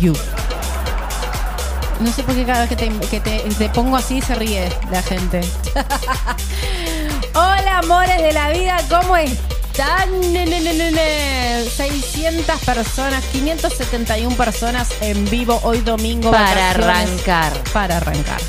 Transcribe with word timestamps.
you. 0.00 0.14
No 2.00 2.12
sé 2.12 2.22
por 2.22 2.34
qué 2.34 2.44
cada 2.44 2.60
vez 2.60 2.68
que 2.68 2.76
te, 2.76 2.88
que 3.08 3.20
te- 3.20 3.40
te 3.58 3.68
pongo 3.70 3.96
así 3.96 4.20
se 4.20 4.34
ríe 4.36 4.68
la 4.90 5.02
gente. 5.02 5.40
Hola, 7.34 7.78
amores 7.78 8.18
de 8.22 8.32
la 8.32 8.50
vida, 8.50 8.78
¿cómo 8.88 9.16
están? 9.16 10.10
Ne, 10.32 10.46
ne, 10.46 10.60
ne, 10.60 10.74
ne, 10.74 10.90
ne. 10.92 11.64
600 11.76 12.60
personas, 12.60 13.24
571 13.32 14.36
personas 14.36 14.88
en 15.00 15.28
vivo 15.28 15.60
hoy 15.64 15.80
domingo. 15.80 16.30
Para 16.30 16.70
arrancar. 16.70 17.52
Para 17.72 17.96
arrancar. 17.96 18.40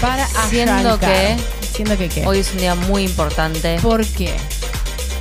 Para 0.00 0.26
Siendo 0.48 0.72
arrancar. 0.72 1.10
que- 1.10 1.36
Siendo 1.74 1.96
que 1.96 2.08
qué. 2.08 2.26
Hoy 2.26 2.38
es 2.38 2.52
un 2.52 2.58
día 2.58 2.74
muy 2.76 3.02
importante 3.04 3.78
¿Por 3.82 4.06
qué? 4.06 4.32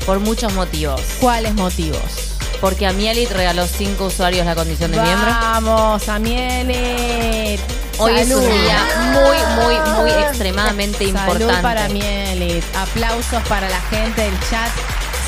por 0.06 0.20
muchos 0.20 0.54
motivos. 0.54 1.02
¿Cuáles 1.20 1.54
motivos? 1.56 2.33
Porque 2.62 2.88
a 2.88 2.94
Mielit 2.94 3.30
regaló 3.32 3.68
cinco 3.68 4.06
usuarios 4.06 4.46
la 4.46 4.56
condición 4.56 4.92
de 4.92 5.02
miembro. 5.02 5.28
Vamos, 5.30 6.08
a 6.08 6.20
Mielit. 6.20 7.60
Hoy 8.00 8.14
es 8.20 8.32
un 8.32 8.42
día 8.42 8.88
muy, 9.12 9.64
muy, 9.64 9.92
muy 9.96 10.12
extremadamente 10.12 11.12
Salud 11.12 11.34
importante. 11.42 11.62
para 11.62 11.90
Mielit. 11.90 12.64
Aplausos 12.76 13.44
para 13.48 13.70
la 13.70 13.82
gente 13.82 14.22
del 14.22 14.40
chat. 14.50 14.70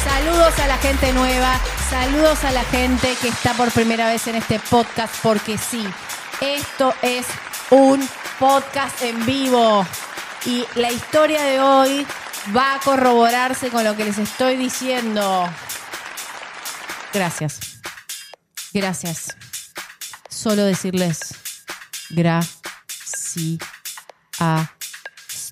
Saludos 0.04 0.58
a 0.60 0.68
la 0.68 0.78
gente 0.78 1.12
nueva. 1.14 1.60
Saludos 1.90 2.44
a 2.44 2.52
la 2.52 2.64
gente 2.66 3.16
que 3.22 3.28
está 3.28 3.54
por 3.54 3.72
primera 3.72 4.08
vez 4.08 4.28
en 4.28 4.36
este 4.36 4.60
podcast. 4.60 5.14
Porque 5.22 5.58
sí, 5.58 5.86
esto 6.42 6.94
es 7.02 7.26
un 7.70 8.08
podcast 8.40 9.02
en 9.02 9.26
vivo. 9.26 9.86
Y 10.46 10.66
la 10.76 10.92
historia 10.92 11.44
de 11.44 11.60
hoy 11.60 12.08
va 12.56 12.76
a 12.76 12.80
corroborarse 12.80 13.70
con 13.70 13.84
lo 13.84 13.96
que 13.96 14.06
les 14.06 14.18
estoy 14.18 14.58
diciendo. 14.58 15.50
Gracias. 17.16 17.80
Gracias. 18.74 19.38
Solo 20.30 20.66
decirles 20.66 21.34
gracias 22.10 23.58
a 24.38 24.70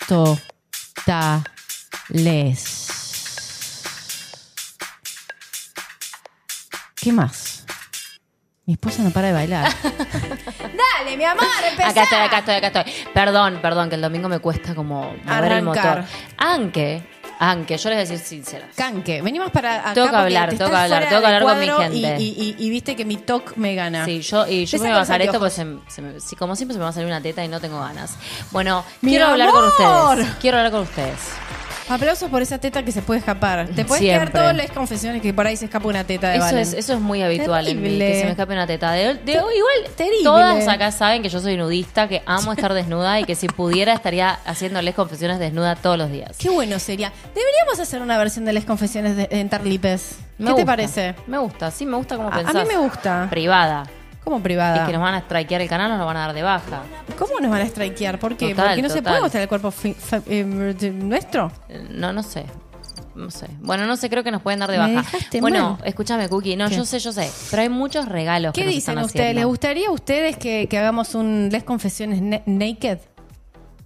totales. 0.05 0.43
¿Qué 6.95 7.13
más? 7.13 7.65
Mi 8.65 8.73
esposa 8.73 9.01
no 9.03 9.11
para 9.11 9.27
de 9.27 9.33
bailar. 9.33 9.73
Dale, 9.83 11.17
mi 11.17 11.23
amor, 11.23 11.45
empezá. 11.69 11.89
Acá 11.89 12.03
estoy, 12.03 12.19
acá 12.19 12.39
estoy, 12.39 12.55
acá 12.55 12.67
estoy. 12.67 12.83
Perdón, 13.13 13.59
perdón, 13.61 13.87
que 13.87 13.95
el 13.95 14.01
domingo 14.01 14.27
me 14.27 14.39
cuesta 14.39 14.75
como 14.75 15.15
mover 15.23 15.51
el 15.53 15.63
motor. 15.63 16.03
Aunque, 16.37 17.07
aunque, 17.51 17.77
yo 17.77 17.89
les 17.89 17.97
voy 17.97 18.05
a 18.05 18.09
decir 18.09 18.19
sincera. 18.25 18.67
Canque, 18.75 19.21
venimos 19.21 19.51
para 19.51 19.79
acá 19.81 19.93
Tengo 19.93 20.09
que 20.09 20.15
hablar, 20.15 20.49
te 20.49 20.57
tengo 20.57 20.69
que 20.71 20.75
hablar, 20.77 21.09
tengo 21.09 21.21
que 21.21 21.25
hablar 21.27 21.43
con 21.43 21.59
mi 21.59 21.65
gente. 21.67 22.15
Y, 22.23 22.23
y- 22.25 22.55
y- 22.59 22.65
y 22.65 22.69
viste 22.69 22.95
que 22.95 23.05
mi 23.05 23.17
talk 23.17 23.55
me 23.57 23.75
gana. 23.75 24.05
Sí, 24.05 24.21
yo, 24.21 24.47
y 24.47 24.65
yo 24.65 24.77
me 24.79 24.83
voy 24.89 24.91
a 24.95 24.99
bajar 24.99 25.21
esto 25.21 25.39
porque 25.39 25.51
se, 25.55 25.65
me- 25.65 25.79
se 25.89 26.01
me- 26.01 26.19
sí, 26.19 26.35
como 26.35 26.55
siempre 26.55 26.73
se 26.73 26.79
me 26.79 26.83
va 26.83 26.89
a 26.89 26.93
salir 26.93 27.07
una 27.07 27.21
teta 27.21 27.43
y 27.43 27.47
no 27.47 27.59
tengo 27.59 27.79
ganas. 27.79 28.15
Bueno, 28.51 28.83
¡Mi 29.01 29.11
quiero 29.11 29.27
hablar 29.27 29.49
con 29.51 29.65
ustedes. 29.65 30.35
Quiero 30.39 30.57
hablar 30.57 30.71
con 30.71 30.81
ustedes. 30.81 31.19
Aplausos 31.89 32.29
por 32.29 32.41
esa 32.41 32.57
teta 32.59 32.83
que 32.83 32.91
se 32.91 33.01
puede 33.01 33.19
escapar. 33.19 33.67
Te 33.67 33.83
puedes 33.85 33.99
Siempre. 34.01 34.31
quedar 34.31 34.31
todas 34.31 34.55
las 34.55 34.71
confesiones 34.71 35.21
que 35.21 35.33
por 35.33 35.45
ahí 35.45 35.57
se 35.57 35.65
escapa 35.65 35.87
una 35.87 36.03
teta 36.05 36.29
de 36.29 36.35
Eso 36.37 36.45
Valen. 36.45 36.59
es, 36.59 36.73
eso 36.73 36.93
es 36.93 36.99
muy 36.99 37.21
habitual 37.21 37.67
en 37.67 37.81
mí, 37.81 37.97
que 37.99 38.19
se 38.19 38.25
me 38.25 38.31
escape 38.31 38.53
una 38.53 38.65
teta. 38.65 38.91
De, 38.93 39.15
de- 39.15 39.31
igual, 39.33 39.93
Terrible. 39.95 40.23
todas 40.23 40.67
acá 40.67 40.91
saben 40.91 41.21
que 41.21 41.29
yo 41.29 41.39
soy 41.39 41.57
nudista, 41.57 42.07
que 42.07 42.23
amo 42.25 42.53
estar 42.53 42.73
desnuda 42.73 43.19
y 43.19 43.25
que 43.25 43.35
si 43.35 43.47
pudiera 43.47 43.93
estaría 43.93 44.31
haciéndoles 44.45 44.95
confesiones 44.95 45.39
desnuda 45.39 45.75
todos 45.75 45.97
los 45.97 46.09
días. 46.11 46.37
Qué 46.37 46.49
bueno 46.49 46.79
sería. 46.79 47.11
Deberíamos 47.35 47.79
hacer 47.79 48.01
una 48.01 48.17
versión 48.17 48.45
de 48.45 48.53
las 48.53 48.63
confesiones 48.65 49.15
de, 49.17 49.27
en 49.31 49.49
Tarlipes. 49.49 50.15
¿Qué 50.37 50.45
te 50.45 50.51
gusta, 50.51 50.65
parece? 50.65 51.15
Me 51.27 51.37
gusta, 51.37 51.69
sí, 51.69 51.85
me 51.85 51.97
gusta 51.97 52.15
como 52.15 52.29
A- 52.29 52.33
a 52.33 52.37
pensás. 52.37 52.55
mí 52.55 52.73
me 52.73 52.77
gusta. 52.77 53.27
Privada. 53.29 53.83
Como 54.23 54.37
Y 54.37 54.41
privada. 54.41 54.85
que 54.85 54.93
nos 54.93 55.01
van 55.01 55.15
a 55.15 55.21
strikear 55.21 55.61
el 55.61 55.69
canal 55.69 55.91
o 55.91 55.97
nos 55.97 56.05
van 56.05 56.17
a 56.17 56.19
dar 56.21 56.33
de 56.33 56.43
baja. 56.43 56.83
¿Cómo 57.17 57.39
nos 57.39 57.51
van 57.51 57.61
a 57.61 57.65
strikear? 57.67 58.19
¿Por 58.19 58.37
qué? 58.37 58.49
Total, 58.51 58.67
Porque 58.67 58.81
no 58.81 58.89
se 58.89 59.01
puede 59.01 59.19
mostrar 59.21 59.43
el 59.43 59.49
cuerpo 59.49 59.73
eh, 60.27 60.43
nuestro. 60.93 61.51
Eh, 61.69 61.85
No, 61.89 62.13
no 62.13 62.23
sé. 62.23 62.45
No 63.15 63.29
sé. 63.29 63.45
Bueno, 63.59 63.85
no 63.85 63.95
sé, 63.95 64.09
creo 64.09 64.23
que 64.23 64.31
nos 64.31 64.41
pueden 64.41 64.59
dar 64.59 64.71
de 64.71 64.77
baja. 64.79 65.03
Bueno, 65.39 65.77
mal. 65.77 65.87
escúchame, 65.87 66.27
Cookie. 66.29 66.55
No, 66.55 66.67
¿Qué? 66.69 66.77
yo 66.77 66.85
sé, 66.85 66.97
yo 66.99 67.11
sé. 67.11 67.29
Pero 67.51 67.61
hay 67.61 67.69
muchos 67.69 68.07
regalos 68.07 68.53
¿Qué 68.53 68.61
que 68.61 68.65
nos 68.65 68.73
dicen 68.75 68.93
están 68.93 69.05
ustedes? 69.05 69.35
¿Les 69.35 69.45
gustaría 69.45 69.87
a 69.89 69.91
ustedes 69.91 70.35
que, 70.37 70.67
que 70.67 70.77
hagamos 70.79 71.13
un 71.13 71.49
Les 71.51 71.63
Confesiones 71.63 72.21
ne- 72.21 72.41
Naked? 72.47 72.97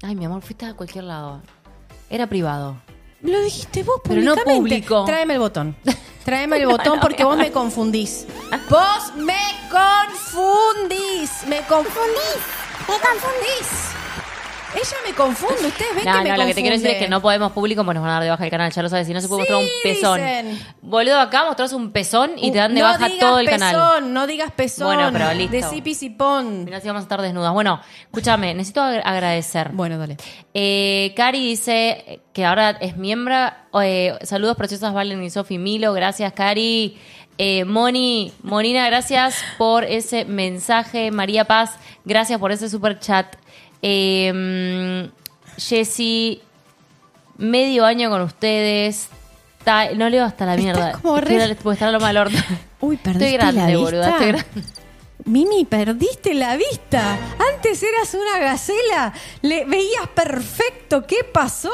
Ay, 0.03 0.15
mi 0.15 0.23
amor, 0.25 0.41
fuiste 0.43 0.65
a 0.65 0.73
cualquier 0.75 1.03
lado. 1.05 1.41
Era 2.09 2.27
privado. 2.27 2.77
Lo 3.21 3.41
dijiste 3.41 3.83
vos 3.83 3.99
Pero 4.07 4.21
no 4.21 4.35
público. 4.35 5.03
Tráeme 5.05 5.33
el 5.33 5.39
botón. 5.39 5.75
Tráeme 6.27 6.57
el 6.57 6.67
botón 6.67 6.99
porque 6.99 7.23
vos 7.23 7.38
me 7.38 7.53
confundís. 7.53 8.25
Vos 8.69 9.13
me 9.15 9.39
confundís. 9.71 11.31
Me 11.47 11.61
confundís. 11.61 12.41
Me 12.85 12.99
confundís. 12.99 13.97
Ella 14.79 14.97
me 15.07 15.13
confunde. 15.15 15.67
Ustedes 15.67 15.95
ven 15.95 16.05
No, 16.05 16.11
que 16.13 16.23
me 16.23 16.29
no, 16.29 16.38
lo 16.38 16.45
que 16.45 16.53
te 16.53 16.61
quiero 16.61 16.75
decir 16.75 16.91
es 16.91 16.97
que 16.99 17.09
no 17.09 17.19
podemos 17.21 17.51
público, 17.51 17.83
pues 17.83 17.95
nos 17.95 18.01
van 18.03 18.11
a 18.11 18.13
dar 18.15 18.23
de 18.23 18.29
baja 18.29 18.43
el 18.45 18.51
canal, 18.51 18.71
ya 18.71 18.81
lo 18.83 18.89
sabes. 18.89 19.07
Si 19.07 19.13
no 19.13 19.21
se 19.21 19.27
puede 19.27 19.45
Sí, 19.47 19.51
mostrar 19.51 19.63
un 19.63 19.69
pezón. 19.83 20.19
dicen. 20.19 20.73
Boludo, 20.81 21.19
acá 21.19 21.45
mostrás 21.45 21.73
un 21.73 21.91
pezón 21.91 22.31
y 22.38 22.51
te 22.51 22.59
dan 22.59 22.75
de 22.75 22.81
no 22.81 22.85
baja 22.87 23.05
digas 23.07 23.19
todo 23.19 23.39
el 23.39 23.45
pezón, 23.47 23.59
canal. 23.59 24.13
No 24.13 24.27
digas 24.27 24.51
pezón. 24.51 24.87
Bueno, 24.95 25.09
pero 25.11 25.33
listo. 25.33 25.51
Decí 25.55 25.81
pisipón. 25.81 26.66
Mirá 26.66 26.79
si 26.79 26.87
vamos 26.87 27.01
a 27.01 27.03
estar 27.03 27.21
desnudas. 27.21 27.53
Bueno, 27.53 27.81
escúchame, 28.01 28.53
necesito 28.53 28.81
ag- 28.81 29.01
agradecer. 29.03 29.69
Bueno, 29.73 29.97
dale. 29.97 30.17
Eh, 30.53 31.13
Cari 31.16 31.39
dice 31.47 32.21
que 32.33 32.45
ahora 32.45 32.69
es 32.79 32.97
miembro. 32.97 33.35
Eh, 33.81 34.16
saludos 34.23 34.55
preciosas, 34.57 34.93
Valen 34.93 35.23
y 35.23 35.29
Sofi 35.31 35.57
Milo. 35.57 35.91
Gracias, 35.93 36.31
Cari. 36.34 36.97
Eh, 37.40 37.66
Moni, 37.66 38.31
Monina, 38.41 38.85
gracias 38.87 39.43
por 39.57 39.84
ese 39.84 40.25
mensaje. 40.25 41.11
María 41.11 41.46
Paz, 41.46 41.72
gracias 42.03 42.40
por 42.40 42.52
ese 42.52 42.67
super 42.69 42.99
chat. 42.99 43.35
Eh, 43.82 45.09
Jessy, 45.58 46.41
medio 47.38 47.85
año 47.85 48.09
con 48.09 48.22
ustedes. 48.22 49.09
Ta- 49.64 49.91
no 49.96 50.09
leo 50.09 50.24
hasta 50.24 50.46
la 50.46 50.53
Estás 50.56 50.64
mierda. 50.64 50.91
como 50.94 51.18
re- 51.20 51.28
Quiero- 51.35 51.56
Porque 51.62 51.74
está 51.76 51.91
lo 51.91 52.00
mal 52.00 52.16
orto. 52.18 52.38
Uy, 52.79 52.97
perdiste 53.03 53.26
Estoy 53.35 53.38
grande, 53.38 53.74
la 53.74 53.78
boluda. 53.79 54.08
vista. 54.08 54.12
Estoy 54.12 54.28
grande. 54.28 54.72
Mimi, 55.26 55.66
perdiste 55.66 56.34
la 56.35 56.56
vista. 56.56 57.18
Antes 57.53 57.84
eras 57.84 58.14
una 58.14 58.40
gacela. 58.40 59.14
Le 59.41 59.66
veías 59.66 60.08
perfecto. 60.14 61.06
¿Qué 61.06 61.18
pasó? 61.34 61.70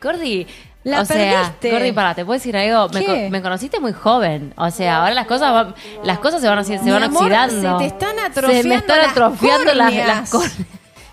Gordi, 0.00 0.46
La 0.84 1.00
o 1.00 1.04
sea, 1.04 1.16
perdiste. 1.16 1.70
Gordi, 1.72 1.92
para, 1.92 2.14
te 2.14 2.24
puedo 2.24 2.38
decir 2.38 2.56
algo. 2.56 2.88
Me, 2.90 3.00
¿Qué? 3.00 3.06
co- 3.06 3.30
me 3.30 3.42
conociste 3.42 3.80
muy 3.80 3.92
joven. 3.92 4.52
O 4.56 4.70
sea, 4.70 4.98
ahora 5.00 5.14
las 5.14 5.26
cosas 5.26 5.52
van, 5.52 5.74
las 6.04 6.18
cosas 6.20 6.40
se 6.42 6.48
van, 6.48 6.58
así- 6.60 6.78
se 6.78 6.84
Mi 6.84 6.90
van 6.92 7.02
amor, 7.04 7.22
oxidando. 7.24 7.78
Se 7.80 7.84
te 7.84 7.88
están 7.92 8.18
atrofiando 8.20 8.62
Se 8.62 8.68
me 8.68 8.74
están 8.76 8.98
las 8.98 9.10
atrofiando 9.10 9.74
las, 9.74 9.86
córneas. 9.88 10.06
las 10.06 10.30
córneas. 10.30 10.56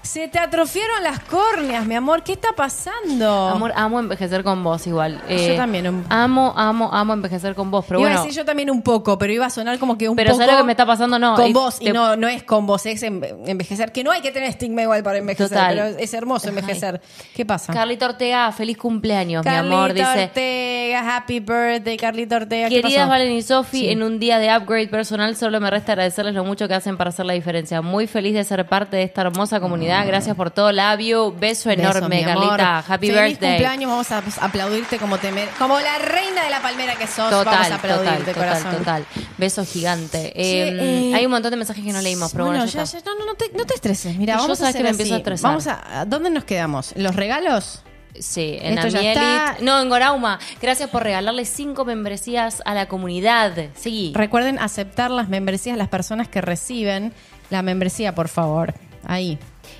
Se 0.01 0.27
te 0.29 0.39
atrofiaron 0.39 1.03
las 1.03 1.19
córneas, 1.19 1.85
mi 1.85 1.93
amor. 1.93 2.23
¿Qué 2.23 2.31
está 2.31 2.49
pasando? 2.55 3.49
Amor, 3.49 3.73
amo 3.75 3.99
envejecer 3.99 4.43
con 4.43 4.63
vos 4.63 4.87
igual. 4.87 5.21
Eh, 5.27 5.49
Yo 5.49 5.55
también, 5.55 5.87
un- 5.87 6.05
Amo, 6.09 6.53
amo, 6.57 6.89
amo 6.91 7.13
envejecer 7.13 7.53
con 7.53 7.69
vos. 7.69 7.85
Pero 7.87 7.99
iba 7.99 8.09
bueno. 8.09 8.21
a 8.21 8.23
decir 8.23 8.39
yo 8.39 8.45
también 8.45 8.71
un 8.71 8.81
poco, 8.81 9.17
pero 9.19 9.33
iba 9.33 9.45
a 9.45 9.49
sonar 9.51 9.77
como 9.77 9.97
que 9.97 10.09
un 10.09 10.15
Pero 10.15 10.31
poco. 10.31 10.39
¿sabes 10.41 10.53
lo 10.55 10.61
que 10.61 10.65
me 10.65 10.71
está 10.71 10.85
pasando? 10.85 11.19
No, 11.19 11.35
Con 11.35 11.47
y 11.47 11.53
vos, 11.53 11.77
y 11.81 11.91
no, 11.91 12.15
no 12.15 12.27
es 12.27 12.43
con 12.43 12.65
vos, 12.65 12.85
es 12.87 13.03
en- 13.03 13.23
envejecer. 13.45 13.91
Que 13.91 14.03
no 14.03 14.11
hay 14.11 14.21
que 14.21 14.31
tener 14.31 14.49
estigma 14.49 14.81
igual 14.81 15.03
para 15.03 15.19
envejecer, 15.19 15.49
Total. 15.49 15.75
pero 15.75 15.85
es 15.99 16.13
hermoso 16.13 16.47
envejecer. 16.49 17.01
¿Qué 17.35 17.45
pasa? 17.45 17.71
Carlita 17.73 18.07
Ortega, 18.07 18.51
feliz 18.53 18.77
cumpleaños, 18.77 19.45
mi 19.45 19.51
amor. 19.51 19.93
Dice. 19.93 20.23
Ortega, 20.23 21.17
happy 21.17 21.39
birthday, 21.41 21.97
Carlita 21.97 22.37
Ortega. 22.37 22.69
¿Qué 22.69 22.81
Queridas? 22.81 23.09
Valen 23.09 23.33
y 23.33 23.41
Sofi, 23.43 23.79
Sí. 23.81 23.89
en 23.89 24.01
un 24.01 24.17
día 24.17 24.39
de 24.39 24.47
upgrade 24.57 24.87
personal 24.87 25.35
solo 25.35 25.59
me 25.59 25.69
resta 25.69 25.91
agradecerles 25.91 26.33
lo 26.33 26.45
mucho 26.45 26.67
que 26.69 26.73
hacen 26.73 26.97
para 26.97 27.09
hacer 27.09 27.25
la 27.25 27.33
diferencia. 27.33 27.81
Muy 27.81 28.07
feliz 28.07 28.33
de 28.33 28.43
ser 28.45 28.65
parte 28.65 28.95
de 28.97 29.03
esta 29.03 29.21
hermosa 29.21 29.59
comunidad. 29.59 29.88
Gracias 30.05 30.35
por 30.35 30.51
todo, 30.51 30.71
labio. 30.71 31.31
Beso 31.31 31.69
enorme, 31.69 32.23
Beso. 32.23 32.27
Carlita. 32.39 32.79
Happy 32.79 33.07
Feliz 33.07 33.21
birthday. 33.31 33.49
cumpleaños, 33.51 33.89
vamos 33.89 34.11
a 34.11 34.45
aplaudirte 34.45 34.97
como 34.97 35.17
te 35.17 35.29
como 35.57 35.79
la 35.79 35.97
reina 35.99 36.43
de 36.43 36.49
la 36.49 36.61
palmera 36.61 36.95
que 36.95 37.07
sos. 37.07 37.29
Total, 37.29 37.45
vamos 37.45 37.71
a 37.71 37.75
aplaudirte, 37.75 38.17
total, 38.17 38.33
corazón. 38.35 38.77
total, 38.77 39.03
total. 39.05 39.23
Beso 39.37 39.65
gigante. 39.65 40.27
Eh, 40.35 41.09
eh, 41.11 41.15
hay 41.15 41.25
un 41.25 41.31
montón 41.31 41.51
de 41.51 41.57
mensajes 41.57 41.83
que 41.83 41.91
no 41.93 42.01
leímos, 42.01 42.31
pero 42.31 42.45
bueno, 42.45 42.65
ya 42.65 42.83
ya, 42.83 42.99
no, 43.05 43.15
no, 43.19 43.25
no 43.25 43.33
te, 43.35 43.51
no 43.55 43.65
te 43.65 43.75
estreses. 43.75 44.15
Mira, 44.17 44.37
vamos 44.37 44.51
a 44.51 44.55
sabes 44.55 44.75
que 44.75 44.79
hacer 44.79 44.83
me 44.83 44.89
así. 44.89 44.93
empiezo 45.01 45.13
a 45.15 45.17
estresar. 45.17 45.49
Vamos 45.49 45.67
a, 45.67 46.01
¿a 46.01 46.05
¿Dónde 46.05 46.29
nos 46.29 46.43
quedamos? 46.43 46.93
¿Los 46.95 47.15
regalos? 47.15 47.83
Sí, 48.17 48.57
en 48.61 48.77
Amielit. 48.77 49.59
No, 49.61 49.79
en 49.81 49.87
Gorauma. 49.89 50.39
Gracias 50.61 50.89
por 50.89 51.03
regalarle 51.03 51.45
cinco 51.45 51.85
membresías 51.85 52.61
a 52.65 52.73
la 52.73 52.87
comunidad. 52.87 53.53
Sí. 53.75 54.11
Recuerden 54.15 54.59
aceptar 54.59 55.11
las 55.11 55.29
membresías 55.29 55.77
las 55.77 55.87
personas 55.89 56.27
que 56.27 56.41
reciben 56.41 57.13
la 57.49 57.61
membresía, 57.61 58.15
por 58.15 58.27
favor. 58.27 58.73
Ahí. 59.05 59.39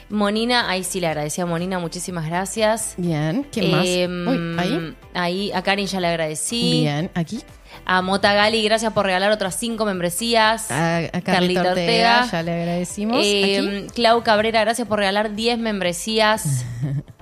Monina, 0.09 0.69
ahí 0.69 0.83
sí 0.83 0.99
le 0.99 1.07
agradecía 1.07 1.43
a 1.43 1.47
Monina, 1.47 1.79
muchísimas 1.79 2.25
gracias. 2.27 2.95
Bien. 2.97 3.45
¿Quién 3.51 3.71
más? 3.71 3.85
Em, 3.85 4.27
Uy, 4.27 4.59
ahí. 4.59 4.95
Ahí, 5.13 5.51
a 5.51 5.61
Karin 5.61 5.87
ya 5.87 5.99
le 5.99 6.07
agradecí. 6.07 6.81
Bien. 6.81 7.11
Aquí. 7.13 7.41
A 7.85 8.01
Mota 8.01 8.33
Gali, 8.33 8.63
gracias 8.63 8.91
por 8.93 9.05
regalar 9.05 9.31
otras 9.31 9.55
cinco 9.55 9.85
membresías. 9.85 10.71
A, 10.71 10.97
a 10.97 11.21
Carlita 11.21 11.69
Ortega, 11.69 12.27
ya 12.31 12.43
le 12.43 12.51
agradecimos. 12.53 13.21
Eh, 13.23 13.79
Aquí. 13.83 13.87
Clau 13.93 14.23
Cabrera, 14.23 14.61
gracias 14.61 14.87
por 14.87 14.99
regalar 14.99 15.35
10 15.35 15.59
membresías. 15.59 16.65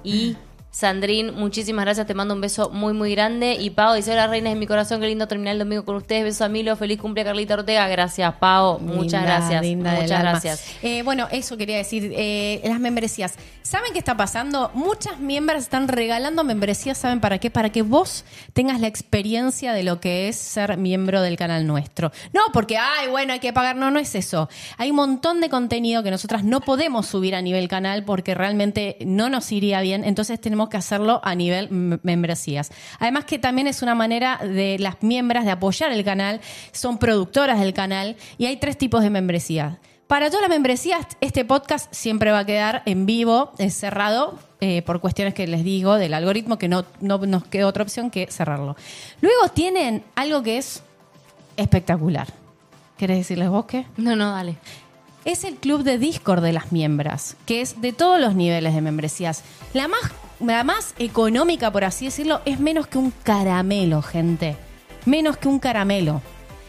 y 0.04 0.38
Sandrín, 0.70 1.34
muchísimas 1.34 1.86
gracias, 1.86 2.06
te 2.06 2.14
mando 2.14 2.36
un 2.36 2.42
beso 2.42 2.70
muy, 2.70 2.94
muy 2.94 3.12
grande. 3.12 3.54
Y 3.60 3.72
Pau 3.72 3.96
dice, 3.96 4.12
hola 4.12 4.28
reinas 4.28 4.54
de 4.54 4.60
mi 4.60 4.68
corazón, 4.68 5.00
qué 5.02 5.08
lindo 5.08 5.28
terminar 5.28 5.54
el 5.54 5.60
domingo 5.60 5.84
con 5.86 5.96
ustedes. 5.96 6.24
Beso 6.24 6.46
a 6.46 6.50
Milo, 6.50 6.76
feliz 6.76 7.00
cumple 7.00 7.24
Carlita 7.24 7.56
Ortega. 7.56 7.88
Gracias, 7.88 8.34
Pau. 8.36 8.80
Muchas 8.80 9.24
gracias. 9.24 9.66
Muchas 9.66 10.08
gracias. 10.22 10.66
Eh, 10.84 11.02
bueno, 11.04 11.28
eso 11.32 11.58
quería 11.58 11.78
decir. 11.78 12.12
eh, 12.16 12.62
las 12.64 12.80
membresías. 12.80 13.36
¿Saben 13.64 13.92
qué 13.92 14.00
está 14.00 14.16
pasando? 14.16 14.72
Muchas 14.74 15.20
miembros 15.20 15.64
están 15.64 15.88
regalando 15.88 16.44
membresías. 16.44 16.98
¿Saben 16.98 17.20
para 17.20 17.38
qué? 17.38 17.50
Para 17.50 17.70
que 17.70 17.82
vos 17.82 18.24
tengas 18.54 18.80
la 18.80 18.88
experiencia 18.88 19.74
de 19.74 19.84
lo 19.84 20.00
que 20.00 20.30
es 20.30 20.38
ser 20.38 20.78
miembro 20.78 21.22
del 21.22 21.38
canal 21.38 21.68
nuestro. 21.68 22.12
No, 22.34 22.42
porque, 22.54 22.78
ay, 22.78 23.10
bueno, 23.10 23.34
hay 23.34 23.40
que 23.40 23.52
pagar. 23.52 23.76
No, 23.76 23.92
no 23.92 24.00
es 24.00 24.16
eso. 24.16 24.48
Hay 24.78 24.92
un 24.92 24.96
montón 24.96 25.42
de 25.42 25.50
contenido 25.50 26.04
que 26.04 26.12
nosotras 26.12 26.44
no 26.44 26.62
podemos 26.62 27.08
subir 27.08 27.36
a 27.36 27.42
nivel 27.42 27.68
canal 27.68 28.06
porque 28.06 28.36
realmente 28.36 28.98
no 29.06 29.30
nos 29.30 29.52
iría 29.52 29.82
bien. 29.82 30.04
Entonces 30.06 30.40
tenemos 30.40 30.57
que 30.70 30.78
hacerlo 30.78 31.22
a 31.24 31.36
nivel 31.36 31.70
membresías. 31.70 32.72
Además 33.00 33.26
que 33.26 33.40
también 33.40 33.68
es 33.68 33.82
una 33.82 33.96
manera 33.96 34.40
de 34.44 34.78
las 34.80 35.02
miembros 35.02 35.46
de 35.46 35.52
apoyar 35.52 35.92
el 35.92 36.04
canal. 36.04 36.42
Son 36.72 36.98
productoras 36.98 37.60
del 37.60 37.74
canal 37.74 38.18
y 38.38 38.48
hay 38.48 38.58
tres 38.58 38.78
tipos 38.78 39.04
de 39.04 39.10
membresías. 39.10 39.78
Para 40.08 40.28
todas 40.30 40.42
las 40.42 40.50
membresías, 40.50 41.06
este 41.20 41.44
podcast 41.44 41.94
siempre 41.94 42.32
va 42.32 42.40
a 42.40 42.46
quedar 42.46 42.82
en 42.86 43.06
vivo, 43.06 43.52
es 43.58 43.74
cerrado, 43.74 44.40
eh, 44.62 44.82
por 44.82 45.02
cuestiones 45.02 45.34
que 45.34 45.46
les 45.46 45.64
digo 45.64 45.96
del 45.96 46.14
algoritmo, 46.14 46.58
que 46.58 46.68
no, 46.70 46.86
no 47.02 47.18
nos 47.20 47.44
queda 47.44 47.68
otra 47.68 47.84
opción 47.84 48.10
que 48.10 48.28
cerrarlo. 48.32 48.76
Luego 49.22 49.50
tienen 49.50 50.04
algo 50.16 50.42
que 50.44 50.58
es 50.58 50.82
espectacular. 51.58 52.28
¿Querés 52.98 53.18
decirles 53.18 53.50
vos 53.50 53.66
qué? 53.66 53.86
No, 53.98 54.16
no, 54.16 54.32
dale. 54.32 54.56
Es 55.26 55.44
el 55.44 55.56
club 55.56 55.84
de 55.84 55.98
Discord 55.98 56.42
de 56.42 56.54
las 56.54 56.72
miembros, 56.72 57.36
que 57.46 57.60
es 57.60 57.82
de 57.82 57.92
todos 57.92 58.20
los 58.20 58.34
niveles 58.34 58.74
de 58.74 58.82
membresías. 58.82 59.44
La 59.74 59.90
más, 59.90 60.00
la 60.40 60.64
más 60.64 60.94
económica, 61.00 61.72
por 61.72 61.84
así 61.84 62.06
decirlo, 62.06 62.42
es 62.46 62.60
menos 62.60 62.88
que 62.88 62.98
un 62.98 63.12
caramelo, 63.24 64.02
gente. 64.02 64.56
Menos 65.06 65.38
que 65.38 65.48
un 65.48 65.60
caramelo. 65.60 66.22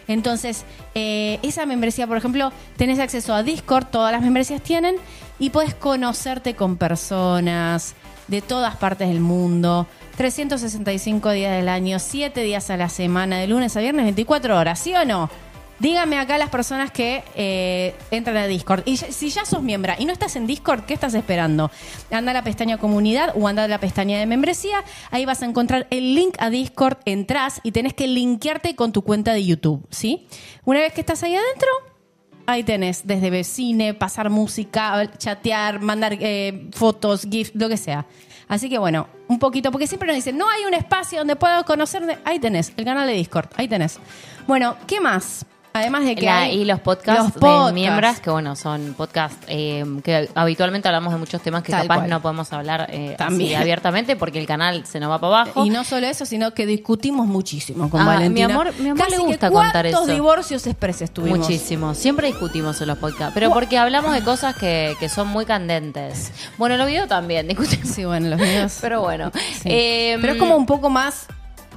Entonces, 0.06 0.64
eh, 0.94 1.38
esa 1.42 1.66
membresía, 1.66 2.06
por 2.06 2.16
ejemplo, 2.16 2.50
tenés 2.76 2.98
acceso 2.98 3.34
a 3.34 3.42
Discord, 3.42 3.86
todas 3.86 4.10
las 4.10 4.22
membresías 4.22 4.62
tienen, 4.62 4.96
y 5.38 5.50
puedes 5.50 5.74
conocerte 5.74 6.54
con 6.54 6.76
personas 6.76 7.94
de 8.26 8.40
todas 8.40 8.76
partes 8.76 9.08
del 9.08 9.20
mundo, 9.20 9.86
365 10.16 11.30
días 11.30 11.56
del 11.56 11.68
año, 11.68 11.98
7 11.98 12.42
días 12.42 12.70
a 12.70 12.76
la 12.76 12.88
semana, 12.88 13.38
de 13.38 13.46
lunes 13.48 13.76
a 13.76 13.80
viernes, 13.80 14.04
24 14.04 14.56
horas, 14.58 14.78
¿sí 14.78 14.94
o 14.94 15.04
no? 15.04 15.30
Dígame 15.80 16.18
acá 16.18 16.38
las 16.38 16.50
personas 16.50 16.90
que 16.90 17.22
eh, 17.36 17.94
entran 18.10 18.36
a 18.36 18.46
Discord. 18.46 18.82
Y 18.84 18.96
si 18.96 19.30
ya 19.30 19.44
sos 19.44 19.62
miembro 19.62 19.92
y 19.96 20.06
no 20.06 20.12
estás 20.12 20.34
en 20.34 20.46
Discord, 20.46 20.84
¿qué 20.84 20.94
estás 20.94 21.14
esperando? 21.14 21.70
Anda 22.10 22.32
a 22.32 22.34
la 22.34 22.42
pestaña 22.42 22.78
comunidad 22.78 23.32
o 23.36 23.46
anda 23.46 23.64
a 23.64 23.68
la 23.68 23.78
pestaña 23.78 24.18
de 24.18 24.26
membresía. 24.26 24.82
Ahí 25.10 25.24
vas 25.24 25.42
a 25.42 25.46
encontrar 25.46 25.86
el 25.90 26.16
link 26.16 26.34
a 26.40 26.50
Discord, 26.50 26.98
entras 27.04 27.60
y 27.62 27.70
tenés 27.70 27.94
que 27.94 28.08
linkearte 28.08 28.74
con 28.74 28.92
tu 28.92 29.02
cuenta 29.02 29.32
de 29.32 29.44
YouTube, 29.44 29.86
¿sí? 29.90 30.26
Una 30.64 30.80
vez 30.80 30.92
que 30.92 31.00
estás 31.00 31.22
ahí 31.22 31.36
adentro, 31.36 31.68
ahí 32.46 32.64
tenés 32.64 33.06
desde 33.06 33.44
cine, 33.44 33.94
pasar 33.94 34.30
música, 34.30 35.08
chatear, 35.16 35.80
mandar 35.80 36.16
eh, 36.18 36.68
fotos, 36.72 37.22
GIFs, 37.22 37.54
lo 37.54 37.68
que 37.68 37.76
sea. 37.76 38.04
Así 38.48 38.68
que 38.68 38.78
bueno, 38.78 39.06
un 39.28 39.38
poquito, 39.38 39.70
porque 39.70 39.86
siempre 39.86 40.08
nos 40.08 40.16
dicen, 40.16 40.36
no 40.36 40.48
hay 40.48 40.64
un 40.64 40.74
espacio 40.74 41.18
donde 41.18 41.36
puedo 41.36 41.64
conocer. 41.64 42.20
Ahí 42.24 42.40
tenés, 42.40 42.72
el 42.76 42.84
canal 42.84 43.06
de 43.06 43.12
Discord, 43.12 43.48
ahí 43.56 43.68
tenés. 43.68 44.00
Bueno, 44.46 44.76
¿qué 44.86 45.00
más? 45.00 45.46
Además 45.78 46.04
de 46.04 46.14
que 46.16 46.26
La- 46.26 46.40
hay 46.40 46.60
y 46.60 46.64
los 46.64 46.80
podcasts, 46.80 47.22
los 47.24 47.32
podcasts. 47.32 47.66
de 47.68 47.72
miembros, 47.72 48.20
que 48.20 48.30
bueno, 48.30 48.56
son 48.56 48.94
podcasts 48.96 49.36
eh, 49.48 49.84
que 50.04 50.28
habitualmente 50.34 50.88
hablamos 50.88 51.12
de 51.12 51.18
muchos 51.18 51.40
temas 51.42 51.62
que 51.62 51.72
Tal 51.72 51.82
capaz 51.82 51.96
cual. 51.98 52.10
no 52.10 52.20
podemos 52.22 52.52
hablar 52.52 52.88
eh, 52.92 53.14
También. 53.18 53.50
así 53.54 53.62
abiertamente 53.62 54.16
porque 54.16 54.38
el 54.40 54.46
canal 54.46 54.84
se 54.86 55.00
nos 55.00 55.10
va 55.10 55.18
para 55.20 55.42
abajo. 55.42 55.64
Y 55.68 55.70
no 55.70 55.84
solo 55.84 56.06
eso, 56.06 56.24
sino 56.26 56.54
que 56.54 56.66
discutimos 56.66 57.26
muchísimo 57.26 57.90
con 57.90 58.00
Ah, 58.02 58.06
Valentina. 58.06 58.46
mi 58.48 58.52
amor- 58.52 58.72
mi 58.78 58.88
amor 58.90 58.98
Casi 59.04 59.12
le 59.12 59.16
que 59.18 59.24
gusta 59.26 59.50
contar 59.50 59.84
¿Cuántos 59.84 60.02
eso? 60.04 60.12
divorcios 60.12 60.66
expreses 60.66 61.10
tuvimos? 61.10 61.38
Muchísimo. 61.40 61.94
Siempre 61.94 62.26
discutimos 62.28 62.80
en 62.80 62.88
los 62.88 62.98
podcasts. 62.98 63.32
Pero 63.34 63.52
porque 63.52 63.78
hablamos 63.78 64.12
de 64.12 64.22
cosas 64.22 64.54
que, 64.56 64.94
que 65.00 65.08
son 65.08 65.28
muy 65.28 65.44
candentes. 65.44 66.32
Bueno, 66.58 66.74
en 66.74 66.78
los 66.80 66.88
videos 66.88 67.08
también 67.08 67.46
discutimos. 67.48 67.88
Sí, 67.88 68.04
bueno, 68.04 68.28
los 68.28 68.40
míos. 68.40 68.78
Pero 68.80 69.00
bueno. 69.00 69.30
Sí. 69.34 69.68
Eh, 69.70 70.18
Pero 70.20 70.32
es 70.34 70.38
como 70.38 70.56
un 70.56 70.66
poco 70.66 70.90
más 70.90 71.26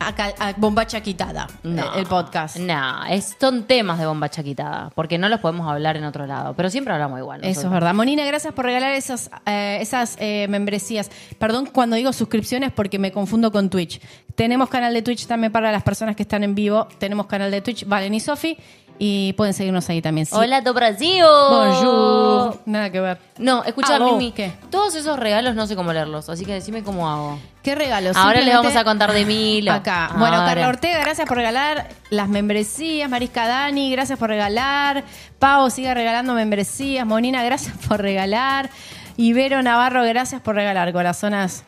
a, 0.08 0.48
a 0.48 0.54
bombacha 0.58 1.02
quitada 1.02 1.48
no, 1.64 1.94
el 1.96 2.06
podcast. 2.06 2.58
No, 2.58 3.06
es, 3.06 3.36
son 3.40 3.64
temas 3.64 4.00
de 4.00 4.06
bomba 4.06 4.30
chaquitada. 4.30 4.92
Porque 4.96 5.18
no 5.18 5.30
los 5.30 5.40
podemos 5.40 5.68
hablar 5.70 5.98
en 5.98 6.04
otro 6.04 6.26
lado. 6.26 6.54
Pero 6.56 6.70
siempre 6.70 6.94
hablamos 6.94 7.20
igual. 7.20 7.44
Eso 7.44 7.62
es 7.62 7.70
verdad. 7.70 7.94
Monina, 7.94 8.26
gracias 8.26 8.54
por 8.54 8.66
regalar 8.66 8.94
esas, 8.94 9.30
eh, 9.46 9.78
esas 9.82 10.18
eh, 10.20 10.48
membresías. 10.50 11.10
Perdón 11.38 11.68
cuando 11.72 11.96
digo 11.96 12.14
suscripciones 12.14 12.72
porque 12.72 13.00
me 13.00 13.12
confundo 13.12 13.52
con 13.52 13.70
Twitch. 13.70 14.02
Tenemos 14.36 14.70
canal 14.70 14.94
de 14.94 15.02
Twitch 15.02 15.28
también 15.28 15.52
para 15.52 15.72
las 15.72 15.84
personas 15.84 16.16
que 16.16 16.24
están 16.24 16.44
en 16.44 16.56
vivo. 16.56 16.88
Tenemos 16.98 17.28
canal 17.28 17.52
de 17.52 17.62
Twitch, 17.62 17.86
Valen 17.86 18.14
y 18.14 18.20
Sofi. 18.20 18.58
Y 19.04 19.34
pueden 19.34 19.56
seguirnos 19.56 19.90
ahí 19.90 20.00
también. 20.00 20.28
Sí. 20.28 20.36
Hola, 20.36 20.62
do 20.62 20.76
Brasil. 20.76 21.24
Bonjour. 21.24 22.62
Nada 22.68 22.92
que 22.92 23.00
ver. 23.00 23.18
No, 23.40 23.64
escucha, 23.64 23.96
Aló. 23.96 24.12
Mimi. 24.12 24.32
¿Qué? 24.32 24.52
Todos 24.70 24.94
esos 24.94 25.18
regalos 25.18 25.56
no 25.56 25.66
sé 25.66 25.76
cómo 25.76 25.92
leerlos. 25.92 26.30
Así 26.30 26.46
que 26.46 26.54
decime 26.54 26.84
cómo 26.84 27.10
hago. 27.10 27.40
¿Qué 27.64 27.74
regalos? 27.74 28.16
Ahora 28.16 28.42
les 28.42 28.54
vamos 28.54 28.76
a 28.76 28.84
contar 28.84 29.12
de 29.12 29.26
Milo. 29.26 29.72
Acá. 29.72 30.12
Bueno, 30.20 30.36
Ahora. 30.36 30.50
Carla 30.50 30.68
Ortega, 30.68 31.00
gracias 31.00 31.28
por 31.28 31.36
regalar 31.36 31.90
las 32.12 32.30
membresías. 32.30 33.10
Marisca 33.10 33.48
Dani, 33.48 33.92
gracias 33.92 34.20
por 34.20 34.30
regalar. 34.30 35.04
Pau 35.40 35.72
sigue 35.72 35.92
regalando 35.96 36.36
membresías. 36.36 37.04
Monina, 37.04 37.44
gracias 37.44 37.76
por 37.88 38.04
regalar. 38.04 38.70
Ibero 39.18 39.64
Navarro, 39.64 40.04
gracias 40.04 40.42
por 40.42 40.54
regalar, 40.54 40.94
corazonas. 40.94 41.64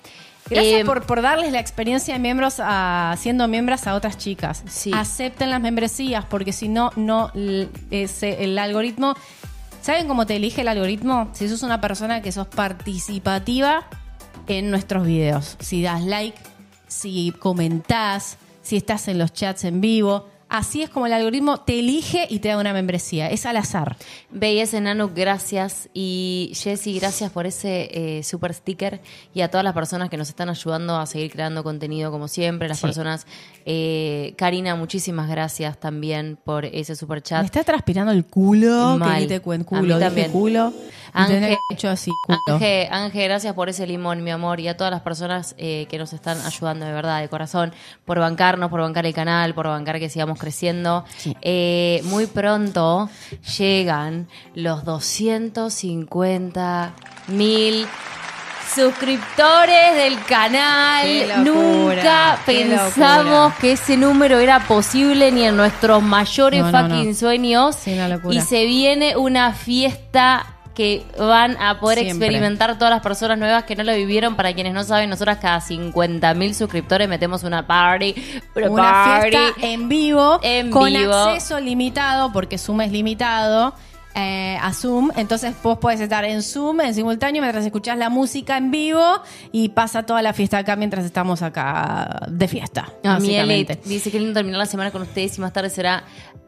Gracias 0.50 0.82
Eh, 0.82 0.86
por, 0.86 1.04
por 1.06 1.22
darles 1.22 1.52
la 1.52 1.60
experiencia 1.60 2.14
de 2.14 2.20
miembros 2.20 2.56
a, 2.60 3.16
siendo 3.18 3.48
miembros 3.48 3.88
a 3.88 3.96
otras 3.96 4.18
chicas. 4.18 4.64
Sí. 4.68 4.92
Acepten 4.94 5.50
las 5.50 5.62
membresías, 5.62 6.26
porque 6.26 6.52
si 6.52 6.68
no, 6.68 6.92
no 6.96 7.32
ese- 7.92 8.44
el 8.44 8.58
algoritmo. 8.60 9.16
¿Saben 9.82 10.08
cómo 10.08 10.26
te 10.26 10.36
elige 10.38 10.62
el 10.62 10.68
algoritmo? 10.68 11.30
Si 11.34 11.48
sos 11.50 11.64
una 11.64 11.82
persona 11.82 12.22
que 12.22 12.32
sos 12.32 12.48
participativa 12.48 13.86
en 14.48 14.70
nuestros 14.72 15.06
videos. 15.06 15.58
Si 15.60 15.82
das 15.82 16.02
like, 16.04 16.38
si 16.88 17.34
comentás, 17.40 18.38
si 18.62 18.78
estás 18.78 19.08
en 19.08 19.18
los 19.18 19.34
chats 19.34 19.64
en 19.66 19.82
vivo. 19.82 20.30
Así 20.54 20.84
es 20.84 20.90
como 20.90 21.08
el 21.08 21.14
algoritmo 21.14 21.58
te 21.62 21.80
elige 21.80 22.28
y 22.30 22.38
te 22.40 22.50
da 22.50 22.58
una 22.60 22.74
membresía. 22.74 23.30
Es 23.30 23.46
al 23.48 23.58
azar. 23.58 23.98
BS 24.30 24.80
Nano, 24.80 25.10
gracias. 25.14 25.90
Y 25.94 26.52
Jessy, 26.56 27.00
gracias 27.00 27.32
por 27.32 27.48
ese 27.48 27.90
eh, 28.20 28.24
super 28.24 28.54
sticker. 28.54 29.02
Y 29.34 29.42
a 29.42 29.50
todas 29.50 29.64
las 29.64 29.74
personas 29.74 30.10
que 30.10 30.18
nos 30.18 30.30
están 30.30 30.50
ayudando 30.50 30.96
a 30.98 31.06
seguir 31.08 31.32
creando 31.32 31.64
contenido 31.64 32.12
como 32.12 32.28
siempre. 32.28 32.68
Las 32.70 32.78
Sí. 32.80 32.86
personas. 32.86 33.26
eh, 33.66 34.34
Karina, 34.38 34.76
muchísimas 34.76 35.30
gracias 35.30 35.80
también 35.80 36.38
por 36.44 36.66
ese 36.66 36.96
super 36.98 37.18
Me 37.18 37.22
chat. 37.24 37.46
está 37.46 37.64
transpirando 37.64 38.12
el 38.12 38.26
culo, 38.26 38.98
Mal. 38.98 39.22
que 39.22 39.28
te 39.28 39.40
cuento 39.40 39.76
A 39.76 39.82
mí 39.82 39.88
culo, 39.88 40.00
también. 40.00 40.32
culo. 40.32 40.74
Ángel- 41.14 41.58
así, 41.90 42.12
culo. 42.28 42.40
Ángel, 42.56 42.88
Ángel, 42.92 43.24
gracias 43.24 43.54
por 43.54 43.70
ese 43.70 43.88
limón, 43.88 44.24
mi 44.24 44.32
amor, 44.32 44.60
y 44.60 44.68
a 44.68 44.76
todas 44.76 44.92
las 44.92 45.02
personas 45.02 45.56
eh, 45.58 45.88
que 45.90 45.98
nos 45.98 46.12
están 46.14 46.40
ayudando 46.46 46.86
de 46.86 46.92
verdad, 46.92 47.22
de 47.22 47.30
corazón, 47.30 47.72
por 48.06 48.20
bancarnos, 48.20 48.70
por 48.70 48.82
bancar 48.82 49.06
el 49.06 49.14
canal, 49.14 49.54
por 49.54 49.68
bancar 49.68 49.98
que 50.00 50.10
sigamos 50.10 50.38
creciendo. 50.44 51.06
Sí. 51.18 51.36
Eh, 51.42 52.02
muy 52.04 52.26
pronto 52.28 53.10
llegan 53.58 54.28
los 54.54 54.84
250 54.84 56.94
mil 57.30 57.88
suscriptores 58.76 59.96
del 59.96 60.24
canal. 60.26 61.28
Locura, 61.28 61.44
Nunca 61.44 62.40
pensamos 62.46 63.54
que 63.56 63.74
ese 63.74 63.98
número 63.98 64.40
era 64.40 64.60
posible 64.68 65.32
ni 65.32 65.44
en 65.46 65.56
nuestros 65.56 66.02
mayores 66.04 66.64
No, 66.64 66.72
fucking 66.72 67.10
no. 67.10 67.16
sueños. 67.16 67.76
Sí. 67.76 67.96
Y 68.32 68.42
se 68.42 68.66
viene 68.66 69.16
una 69.16 69.54
fiesta 69.54 70.46
que 70.74 71.06
van 71.18 71.56
a 71.60 71.80
poder 71.80 72.00
Siempre. 72.00 72.28
experimentar 72.28 72.78
todas 72.78 72.92
las 72.92 73.02
personas 73.02 73.38
nuevas 73.38 73.64
que 73.64 73.76
no 73.76 73.84
lo 73.84 73.94
vivieron. 73.96 74.36
Para 74.36 74.54
quienes 74.54 74.74
no 74.74 74.84
saben, 74.84 75.10
nosotras 75.10 75.38
cada 75.38 75.62
50 75.62 76.34
mil 76.34 76.56
suscriptores 76.56 77.08
metemos 77.08 77.44
una 77.44 77.66
party. 77.68 78.16
Pero 78.54 78.72
una 78.72 78.84
party. 78.84 79.30
fiesta 79.30 79.54
en 79.68 79.88
vivo 79.90 80.40
En 80.42 80.72
con 80.72 80.92
vivo. 80.92 81.14
acceso 81.14 81.60
limitado 81.60 82.32
porque 82.32 82.58
Zoom 82.58 82.82
es 82.82 82.92
limitado 82.92 83.74
eh, 84.16 84.58
a 84.62 84.72
Zoom 84.74 85.10
entonces 85.16 85.56
vos 85.64 85.80
podés 85.80 86.00
estar 86.00 86.24
en 86.24 86.44
Zoom 86.44 86.82
en 86.82 86.94
simultáneo 86.94 87.42
mientras 87.42 87.66
escuchás 87.66 87.98
la 87.98 88.10
música 88.10 88.58
en 88.58 88.70
vivo 88.70 89.02
y 89.52 89.70
pasa 89.70 90.04
toda 90.06 90.22
la 90.22 90.34
fiesta 90.34 90.60
acá 90.60 90.76
mientras 90.76 91.04
estamos 91.04 91.42
acá 91.42 92.22
de 92.30 92.48
fiesta 92.48 92.94
básicamente. 93.04 93.80
dice 93.86 94.12
que 94.12 94.20
lindo 94.20 94.36
terminar 94.36 94.60
la 94.60 94.68
semana 94.68 94.92
con 94.92 95.02
ustedes 95.02 95.36
y 95.40 95.42
más 95.42 95.52
tarde 95.52 95.72
será. 95.72 96.04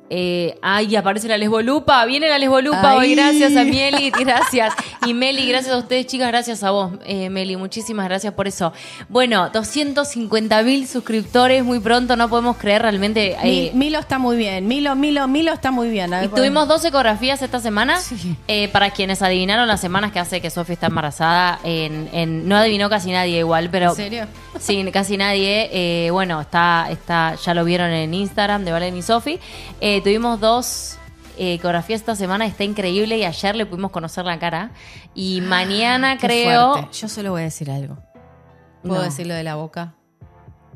Eh, 0.09 0.57
ay, 0.61 0.95
aparece 0.95 1.27
la 1.27 1.37
lesbolupa. 1.37 2.05
Viene 2.05 2.29
la 2.29 2.37
lesbolupa 2.37 2.95
hoy. 2.95 3.15
Gracias 3.15 3.55
a 3.55 3.63
Mieli, 3.63 4.09
gracias. 4.19 4.73
Y 5.05 5.13
Meli, 5.13 5.47
gracias 5.47 5.73
a 5.73 5.77
ustedes, 5.77 6.05
chicas. 6.07 6.27
Gracias 6.27 6.63
a 6.63 6.71
vos, 6.71 6.93
eh, 7.05 7.29
Meli. 7.29 7.55
Muchísimas 7.55 8.05
gracias 8.07 8.33
por 8.33 8.47
eso. 8.47 8.71
Bueno, 9.09 9.49
250 9.49 10.61
mil 10.63 10.87
suscriptores 10.87 11.63
muy 11.63 11.79
pronto. 11.79 12.15
No 12.15 12.29
podemos 12.29 12.57
creer 12.57 12.83
realmente. 12.83 13.35
Eh, 13.43 13.71
Milo 13.73 13.99
está 13.99 14.19
muy 14.19 14.37
bien 14.37 14.67
Milo 14.67 14.95
Milo 14.95 15.27
Milo 15.27 15.51
está 15.53 15.71
muy 15.71 15.89
bien 15.89 16.09
ver, 16.11 16.25
Y 16.25 16.27
tuvimos 16.27 16.67
dos 16.67 16.83
ecografías 16.85 17.41
esta 17.41 17.59
semana. 17.59 17.99
Sí. 17.99 18.35
Eh, 18.47 18.67
para 18.69 18.91
quienes 18.91 19.21
adivinaron 19.21 19.67
las 19.67 19.81
semanas 19.81 20.11
que 20.11 20.19
hace 20.19 20.41
que 20.41 20.49
Sofía 20.49 20.73
está 20.73 20.87
embarazada, 20.87 21.59
en, 21.63 22.09
en- 22.13 22.47
no 22.47 22.55
adivinó 22.55 22.89
casi 22.89 23.11
nadie 23.11 23.39
igual, 23.39 23.69
pero. 23.71 23.89
¿En 23.91 23.95
serio? 23.95 24.27
Sí, 24.57 24.85
casi 24.93 25.17
nadie. 25.17 26.09
Bueno, 26.13 26.39
está, 26.39 26.87
está, 26.89 27.35
ya 27.35 27.53
lo 27.53 27.65
vieron 27.65 27.89
en 27.91 28.13
Instagram 28.13 28.63
de 28.63 28.71
Valen 28.71 28.95
y 28.95 29.01
Sofi. 29.01 29.37
Eh, 29.81 29.94
tuvimos 30.01 30.39
dos 30.39 30.97
eh, 31.37 31.55
ecografías 31.55 32.01
esta 32.01 32.15
semana, 32.15 32.45
está 32.45 32.63
increíble. 32.63 33.17
Y 33.17 33.25
ayer 33.25 33.55
le 33.55 33.65
pudimos 33.65 33.91
conocer 33.91 34.25
la 34.25 34.39
cara. 34.39 34.71
Y 35.13 35.41
mañana 35.41 36.11
Ah, 36.11 36.17
Qué 36.17 36.27
creo. 36.27 36.73
fuerte. 36.73 36.89
yo 36.97 37.07
solo 37.09 37.31
voy 37.31 37.41
a 37.41 37.45
decir 37.45 37.69
algo 37.71 37.97
¿puedo 38.81 38.95
No. 38.97 39.01
decir 39.03 39.27
lo 39.27 39.33
de 39.33 39.43
la 39.43 39.55
boca? 39.55 39.95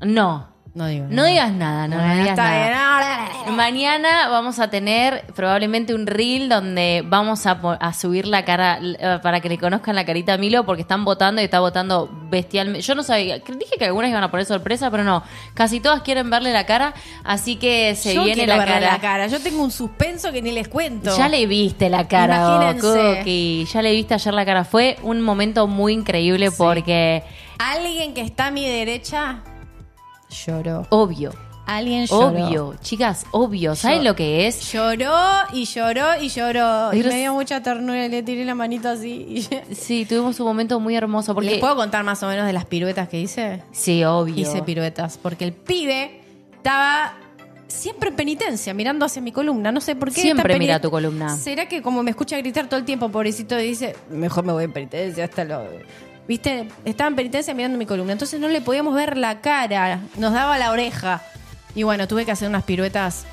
No. 0.02 0.50
No 0.80 0.88
digo 0.88 1.06
No 1.10 1.26
digas 1.26 1.52
nada, 1.52 1.88
no, 1.90 1.98
no 1.98 2.14
digas 2.14 2.30
está 2.30 2.44
nada. 2.44 3.30
bien. 3.44 3.56
Mañana 3.56 4.30
vamos 4.30 4.60
a 4.60 4.70
tener 4.70 5.26
probablemente 5.36 5.94
un 5.94 6.08
reel 6.08 6.48
donde 6.48 7.04
vamos 7.06 7.46
a, 7.46 7.94
subir 7.94 8.26
la 8.28 8.46
cara 8.46 8.80
eh, 8.82 9.20
para 9.22 9.42
que 9.42 9.50
le 9.50 9.58
conozcan 9.58 9.96
la 9.96 10.06
carita 10.06 10.34
a 10.34 10.38
Milo 10.38 10.66
porque 10.66 10.82
están 10.84 11.04
votando 11.04 11.42
y 11.42 11.44
está 11.46 11.60
votando 11.60 12.10
bestialmente. 12.30 12.82
Yo 12.82 12.96
no 12.96 13.04
sabía, 13.04 13.40
dije 13.40 13.76
que 13.78 13.86
algunas 13.86 14.10
iban 14.10 14.24
a 14.24 14.32
poner 14.32 14.46
sorpresa, 14.46 14.90
pero 14.90 15.04
no. 15.04 15.22
Casi 15.54 15.82
todas 15.82 16.02
quieren 16.02 16.30
verle 16.30 16.54
la 16.54 16.66
cara, 16.66 16.94
así 17.26 17.58
que 17.58 17.96
se 17.96 18.14
Yo 18.14 18.24
viene 18.24 18.48
la 18.48 18.58
cara. 18.66 18.80
la 18.80 19.00
cara. 19.00 19.28
Yo 19.28 19.42
tengo 19.42 19.62
un 19.62 19.72
suspenso 19.72 20.32
que 20.32 20.42
ni 20.42 20.52
les 20.52 20.70
cuento. 20.70 21.18
Ya 21.18 21.28
le 21.28 21.46
viste 21.46 21.90
la 21.90 22.08
cara. 22.08 22.76
Cookie. 22.80 23.66
Ya 23.66 23.82
le 23.82 23.92
viste 23.92 24.14
ayer 24.14 24.34
la 24.34 24.46
cara. 24.46 24.64
Fue 24.64 24.98
un 25.04 25.20
momento 25.22 25.68
muy 25.68 25.94
increíble 25.94 26.50
Sí. 26.52 26.56
porque, 26.58 27.24
Alguien 27.58 28.14
que 28.14 28.22
está 28.22 28.48
a 28.48 28.52
mi 28.52 28.66
derecha 28.66 29.40
lloró. 30.30 30.86
obvio, 30.90 31.32
Alguien 31.66 32.06
lloró. 32.08 32.28
obvio, 32.48 32.76
chicas, 32.82 33.26
obvio. 33.32 33.76
¿Saben 33.76 34.00
Yo- 34.00 34.04
lo 34.06 34.16
que 34.16 34.48
es? 34.48 34.72
Lloró 34.72 35.14
y 35.54 35.66
lloró 35.66 36.20
y 36.22 36.30
lloró. 36.30 36.94
Y 36.94 36.98
Pero 36.98 37.10
me 37.10 37.20
dio 37.20 37.34
mucha 37.34 37.62
ternura 37.62 38.06
y 38.06 38.10
le 38.10 38.24
tiré 38.24 38.44
la 38.46 38.56
manito 38.56 38.90
así. 38.90 39.48
y- 39.70 39.76
Sí, 39.76 40.06
tuvimos 40.06 40.40
un 40.40 40.48
momento 40.48 40.80
muy 40.80 40.96
hermoso 40.96 41.34
porque... 41.36 41.52
¿Les 41.52 41.60
puedo 41.60 41.76
contar 41.76 42.04
más 42.04 42.24
o 42.24 42.28
menos 42.28 42.46
de 42.48 42.54
las 42.54 42.66
piruetas 42.66 43.08
que 43.10 43.20
hice? 43.20 43.62
Sí, 43.72 44.04
obvio. 44.04 44.36
Hice 44.36 44.64
piruetas 44.64 45.18
porque 45.18 45.46
el 45.46 45.54
pibe 45.54 46.22
estaba 46.56 47.14
siempre 47.68 48.10
en 48.10 48.16
penitencia, 48.16 48.74
mirando 48.74 49.06
hacia 49.06 49.22
mi 49.22 49.32
columna. 49.32 49.72
No 49.72 49.80
sé 49.80 49.96
por 49.96 50.12
qué. 50.12 50.22
Siempre 50.22 50.54
está 50.54 50.56
en 50.56 50.60
mira 50.60 50.82
tu 50.82 50.90
columna. 50.90 51.38
¿Será 51.38 51.68
que 51.68 51.84
como 51.84 52.02
me 52.02 52.10
escucha 52.10 52.36
gritar 52.38 52.68
todo 52.68 52.80
el 52.80 52.86
tiempo, 52.86 53.10
pobrecito, 53.10 53.60
y 53.60 53.64
dice, 53.68 53.96
mejor 54.10 54.44
me 54.44 54.54
voy 54.54 54.64
en 54.64 54.74
penitencia 54.74 55.26
hasta 55.26 55.44
lo... 55.44 55.62
Viste, 56.30 56.70
estaba 56.86 57.10
en 57.10 57.16
penitencia 57.18 57.54
mirando 57.54 57.78
mi 57.78 57.86
columna. 57.86 58.14
Entonces 58.14 58.40
no 58.40 58.48
le 58.48 58.62
podíamos 58.62 58.94
ver 58.96 59.18
la 59.18 59.42
cara. 59.42 60.00
Nos 60.16 60.32
daba 60.32 60.58
la 60.58 60.72
oreja. 60.72 61.22
Y 61.76 61.84
bueno, 61.84 62.08
tuve 62.08 62.24
que 62.24 62.32
hacer 62.32 62.48
unas 62.48 62.64
piruetas 62.64 63.26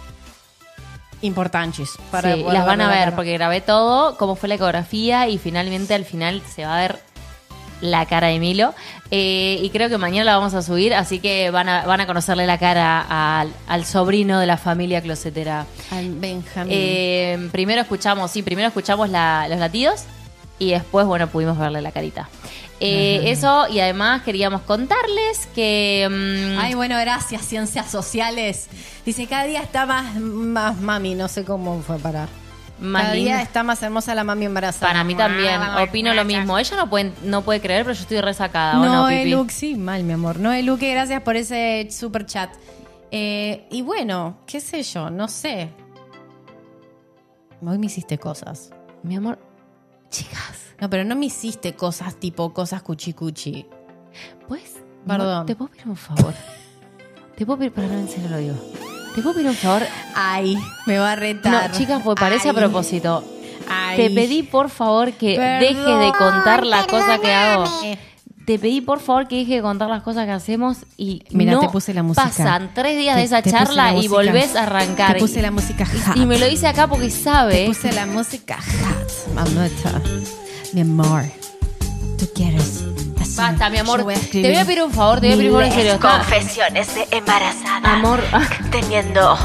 importantes. 1.22 1.90
Para 2.10 2.34
Sí, 2.34 2.44
las 2.50 2.66
van 2.66 2.80
a 2.80 2.88
ver 2.88 3.14
porque 3.14 3.32
grabé 3.34 3.60
todo, 3.60 4.16
cómo 4.18 4.36
fue 4.36 4.48
la 4.48 4.56
ecografía 4.56 5.28
y 5.28 5.38
finalmente 5.38 5.94
al 5.94 6.04
final 6.04 6.42
se 6.54 6.64
va 6.64 6.76
a 6.76 6.80
ver 6.80 6.98
la 7.80 8.06
cara 8.06 8.28
de 8.28 8.38
Milo. 8.38 8.74
Eh, 9.10 9.58
y 9.62 9.70
creo 9.70 9.88
que 9.88 9.98
mañana 9.98 10.24
la 10.24 10.36
vamos 10.38 10.54
a 10.54 10.62
subir, 10.62 10.94
así 10.94 11.18
que 11.18 11.50
van 11.50 11.68
a, 11.68 11.84
van 11.86 12.00
a 12.00 12.06
conocerle 12.06 12.46
la 12.46 12.58
cara 12.58 13.40
al, 13.40 13.52
al 13.68 13.84
sobrino 13.84 14.40
de 14.40 14.46
la 14.46 14.56
familia 14.56 15.00
closetera. 15.02 15.66
Al 15.90 16.14
Benjamín. 16.14 16.72
Eh, 16.74 17.48
primero 17.52 17.80
escuchamos, 17.82 18.30
sí, 18.30 18.42
primero 18.42 18.68
escuchamos 18.68 19.08
la- 19.10 19.46
los 19.48 19.58
latidos 19.58 20.04
y 20.58 20.70
después, 20.70 21.06
bueno, 21.06 21.28
pudimos 21.28 21.58
verle 21.58 21.82
la 21.82 21.92
carita. 21.92 22.28
Eh, 22.78 23.30
Eso, 23.30 23.66
y 23.68 23.80
además 23.80 24.23
queríamos 24.23 24.61
contarles 24.62 25.47
que... 25.54 26.06
mm, 26.56 26.59
Ay, 26.61 26.75
bueno, 26.75 26.99
gracias, 27.00 27.42
ciencias 27.47 27.90
sociales. 27.90 28.68
Dice, 29.06 29.26
cada 29.26 29.45
día 29.45 29.62
está 29.62 29.87
más, 29.87 30.16
más 30.16 30.78
mami, 30.80 31.14
no 31.14 31.28
sé 31.28 31.45
cómo 31.45 31.80
fue 31.80 31.99
para. 31.99 32.28
Más 32.78 33.02
cada 33.04 33.14
linda. 33.14 33.30
día 33.37 33.42
está 33.42 33.62
más 33.62 33.83
hermosa 33.83 34.14
la 34.14 34.23
mami 34.25 34.45
embarazada. 34.45 34.88
Para 34.92 35.04
mí 35.04 35.14
también, 35.14 35.59
opino 35.83 36.12
lo 36.12 36.26
mismo. 36.26 36.59
Ella 36.59 36.76
no 36.76 36.90
puede, 36.90 37.12
no 37.23 37.40
puede 37.40 37.62
creer, 37.62 37.85
pero 37.85 37.95
yo 37.95 38.02
estoy 38.02 38.21
resacada. 38.21 38.78
¿o 38.78 38.85
no, 38.85 39.11
No? 39.11 39.25
Luke, 39.25 39.50
sí, 39.52 39.75
mal, 39.76 40.02
mi 40.04 40.12
amor. 40.12 40.38
No, 40.38 40.52
Luke, 40.61 40.90
gracias 40.90 41.23
por 41.23 41.37
ese 41.37 41.88
super 41.90 42.26
chat. 42.26 42.50
Eh, 43.11 43.66
y 43.71 43.80
bueno, 43.80 44.37
qué 44.47 44.61
sé 44.61 44.83
yo, 44.83 45.09
no 45.09 45.28
sé. 45.28 45.71
Hoy 47.64 47.78
me 47.78 47.87
hiciste 47.87 48.18
cosas. 48.18 48.71
Mi 49.02 49.16
amor, 49.16 49.38
chicas, 50.11 50.65
No, 50.80 50.90
pero 50.90 51.04
no 51.04 51.16
me 51.16 51.26
hiciste 51.26 51.75
cosas 51.75 52.16
tipo 52.16 52.52
cosas 52.52 52.83
cuchi 52.83 53.12
cuchi. 53.12 53.66
¿puedes? 54.49 54.75
Perdón. 55.06 55.47
¿Te 55.47 55.54
puedo 55.56 55.71
pedir 55.71 55.88
un 55.88 55.97
favor? 55.97 56.35
¿Te 57.37 57.45
puedo 57.47 57.59
pedir, 57.59 57.73
para 57.73 57.87
no, 57.88 57.95
en 57.99 58.09
serio 58.09 58.28
lo 58.30 58.38
digo. 58.38 58.54
¿Te 59.14 59.23
puedo 59.23 59.35
pedir 59.35 59.49
un 59.49 59.54
favor? 59.56 59.83
Ay, 60.14 60.56
me 60.87 60.99
va 60.99 61.12
a 61.12 61.16
retar. 61.16 61.71
No, 61.71 61.76
chicas, 61.78 62.02
pues 62.02 62.16
parece 62.18 62.49
a 62.49 62.52
Ay, 62.52 62.56
propósito. 62.56 63.25
ay. 63.68 63.97
Te 63.97 64.11
pedí, 64.11 64.42
por 64.42 64.68
favor, 64.71 65.12
que 65.12 65.37
Perdón, 65.37 65.61
dejes 65.61 65.99
de 66.00 66.12
contar 66.18 66.66
las 66.66 66.87
cosas 66.87 67.21
que 67.21 67.33
hago. 67.33 67.64
Te 68.47 68.59
pedí, 68.61 68.80
por 68.80 69.00
favor, 69.00 69.26
que 69.26 69.37
dejes 69.37 69.56
de 69.56 69.62
contar 69.62 69.88
las 69.88 70.02
cosas 70.02 70.25
que 70.26 70.30
hacemos 70.33 70.78
y 70.97 71.25
Mira, 71.30 71.52
no 71.52 71.61
te 71.61 71.68
puse 71.68 71.92
la 71.95 72.02
música. 72.04 72.28
pasan 72.28 72.71
tres 72.75 72.97
días 72.97 73.14
Te- 73.16 73.21
de 73.21 73.25
esa 73.26 73.42
te 73.42 73.50
charla 73.50 73.92
la 73.92 73.99
y 74.00 74.06
volvés 74.09 74.54
a 74.54 74.62
arrancar. 74.64 75.14
Te 75.14 75.18
puse 75.21 75.42
la 75.42 75.50
música 75.50 75.85
hot. 75.85 76.16
y 76.16 76.26
me 76.26 76.38
lo 76.38 76.47
dice 76.47 76.68
acá 76.68 76.87
porque 76.87 77.06
Te 77.06 77.11
sabe. 77.11 77.66
puse 77.66 77.92
la 77.92 78.06
música 78.06 78.56
hot, 78.59 79.35
mamita. 79.35 80.00
Mi 80.73 80.80
amor, 80.82 81.23
tú 82.18 82.28
quieres. 82.35 82.82
así. 83.20 83.35
Basta, 83.37 83.70
mi 83.70 83.78
amor. 83.78 83.99
Yo 84.00 84.04
voy 84.04 84.14
a 84.14 84.18
te 84.18 84.42
voy 84.42 84.56
a 84.56 84.64
pedir 84.64 84.82
un 84.82 84.92
favor, 84.92 85.20
te 85.20 85.26
voy 85.28 85.35
a 85.35 85.37
pedir 85.38 85.50
un 85.50 85.56
favor 85.56 85.64
en 85.66 85.73
serio. 85.73 85.92
está- 85.94 86.18
Confesiones 86.18 86.94
de 86.94 87.08
embarazada. 87.11 87.92
Amor, 87.94 88.20
Teniendo. 88.70 89.38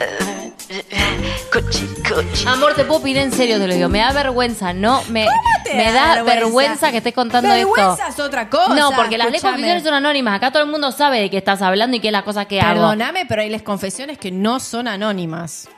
eh, 0.00 1.34
cuchi, 1.52 1.86
cuchi. 2.08 2.46
amor, 2.46 2.74
te 2.74 2.84
puedo 2.84 3.02
pedir 3.02 3.18
en 3.18 3.32
serio, 3.32 3.58
te 3.58 3.66
lo 3.66 3.74
digo. 3.74 3.88
Me 3.88 3.98
da 4.00 4.12
vergüenza, 4.12 4.72
no 4.72 5.02
me, 5.10 5.26
te 5.64 5.74
me 5.74 5.92
da 5.92 6.22
vergüenza? 6.22 6.90
que 6.90 6.98
estés 6.98 7.14
contando 7.14 7.48
Vergüenza 7.50 8.08
esto. 8.08 8.22
es 8.22 8.26
otra 8.28 8.48
cosa. 8.50 8.74
no, 8.74 8.90
porque 8.92 9.18
las 9.18 9.28
leyes 9.28 9.42
confesiones 9.42 9.82
son 9.82 9.94
anónimas. 9.94 10.36
Acá 10.36 10.50
todo 10.50 10.62
el 10.62 10.68
mundo 10.70 10.92
sabe 10.92 11.20
de 11.20 11.30
qué 11.30 11.38
estás 11.38 11.62
hablando 11.62 11.96
y 11.96 12.00
qué 12.00 12.08
es 12.08 12.12
las 12.12 12.22
cosas 12.24 12.46
que 12.46 12.60
hago. 12.60 12.74
Perdóname, 12.80 13.26
pero 13.26 13.42
hay 13.42 13.50
las 13.50 13.62
confesiones 13.62 14.18
que 14.18 14.30
no 14.30 14.60
son 14.60 14.88
anónimas. 14.88 15.68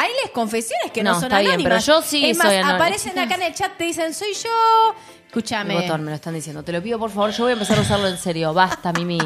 Hay 0.00 0.10
las 0.22 0.30
confesiones 0.32 0.92
que 0.92 1.02
no, 1.02 1.10
No, 1.10 1.20
son 1.20 1.24
está 1.24 1.40
bien, 1.40 1.62
pero 1.62 1.78
yo 1.78 2.00
sí 2.00 2.30
es 2.30 2.38
más, 2.38 2.46
soy 2.46 2.56
aparecen 2.56 3.18
acá 3.18 3.34
en 3.34 3.42
el 3.42 3.54
chat, 3.54 3.76
te 3.76 3.84
dicen, 3.84 4.14
soy 4.14 4.32
yo. 4.32 4.94
Escúchame. 5.26 5.74
botón, 5.74 6.02
me 6.04 6.10
lo 6.10 6.14
están 6.14 6.32
diciendo. 6.32 6.62
Te 6.62 6.72
lo 6.72 6.82
pido, 6.82 6.98
por 6.98 7.10
favor. 7.10 7.32
Yo 7.32 7.44
voy 7.44 7.50
a 7.50 7.52
empezar 7.52 7.76
a 7.76 7.82
usarlo 7.82 8.08
en 8.08 8.16
serio. 8.16 8.54
Basta, 8.54 8.94
Mimi. 8.94 9.18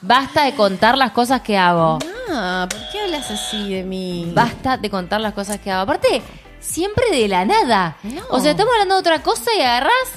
Basta 0.00 0.44
de 0.44 0.54
contar 0.54 0.96
las 0.96 1.10
cosas 1.10 1.40
que 1.40 1.58
hago. 1.58 1.98
Ah, 2.30 2.68
¿por 2.70 2.78
qué 2.92 3.00
hablas 3.00 3.28
así 3.28 3.74
de 3.74 3.82
mí? 3.82 4.30
Basta 4.32 4.76
de 4.76 4.88
contar 4.88 5.20
las 5.20 5.34
cosas 5.34 5.58
que 5.58 5.72
hago. 5.72 5.82
Aparte, 5.82 6.22
siempre 6.60 7.10
de 7.10 7.26
la 7.26 7.44
nada. 7.44 7.96
No. 8.04 8.22
O 8.30 8.38
sea, 8.38 8.52
estamos 8.52 8.72
hablando 8.72 8.94
de 8.94 9.00
otra 9.00 9.22
cosa 9.24 9.50
y 9.52 9.60
agarrás 9.60 10.10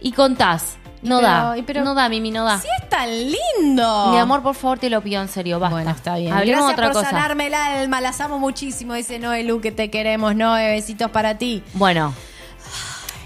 y 0.00 0.10
contás. 0.10 0.78
No 1.04 1.16
pero- 1.18 1.28
da. 1.30 1.54
pero- 1.66 1.84
no 1.84 1.94
da, 1.94 2.08
Mimi, 2.08 2.30
no 2.30 2.44
da. 2.44 2.58
Sí 2.58 2.68
es 2.82 2.88
tan 2.88 3.08
lindo. 3.08 4.10
Mi 4.10 4.18
amor, 4.18 4.42
por 4.42 4.54
favor, 4.54 4.78
te 4.78 4.90
lo 4.90 5.00
pido 5.02 5.22
en 5.22 5.28
serio. 5.28 5.60
Basta. 5.60 5.74
Bueno, 5.76 5.90
está 5.90 6.16
bien. 6.16 6.32
Hablemos 6.32 6.62
Gracias 6.62 6.66
de 6.68 6.72
otra 6.72 6.86
por 6.92 7.02
cosa. 7.04 7.10
sanarme 7.10 7.46
el 7.48 7.54
alma. 7.54 8.00
Las 8.00 8.20
amo 8.20 8.38
muchísimo. 8.38 8.94
Dice 8.94 9.18
Noé 9.18 9.44
Lu, 9.44 9.60
que 9.60 9.70
te 9.70 9.90
queremos. 9.90 10.34
Noé, 10.34 10.70
besitos 10.72 11.10
para 11.10 11.38
ti. 11.38 11.62
Bueno, 11.74 12.12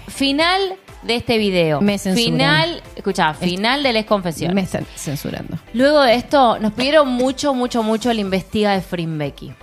final 0.07 0.75
de 1.03 1.15
este 1.15 1.37
video. 1.37 1.81
Me 1.81 1.97
censuran. 1.97 2.23
Final, 2.33 2.83
escucha, 2.95 3.33
final 3.33 3.83
de 3.83 3.93
Les 3.93 4.05
Confesiones. 4.05 4.53
Me 4.55 4.61
están 4.61 4.85
censurando. 4.95 5.57
Luego 5.73 6.01
de 6.01 6.15
esto, 6.15 6.59
nos 6.59 6.73
pidieron 6.73 7.07
mucho, 7.07 7.53
mucho, 7.53 7.83
mucho 7.83 8.11
el 8.11 8.19
investiga 8.19 8.71
de 8.73 8.81
Frimbecky. 8.81 9.53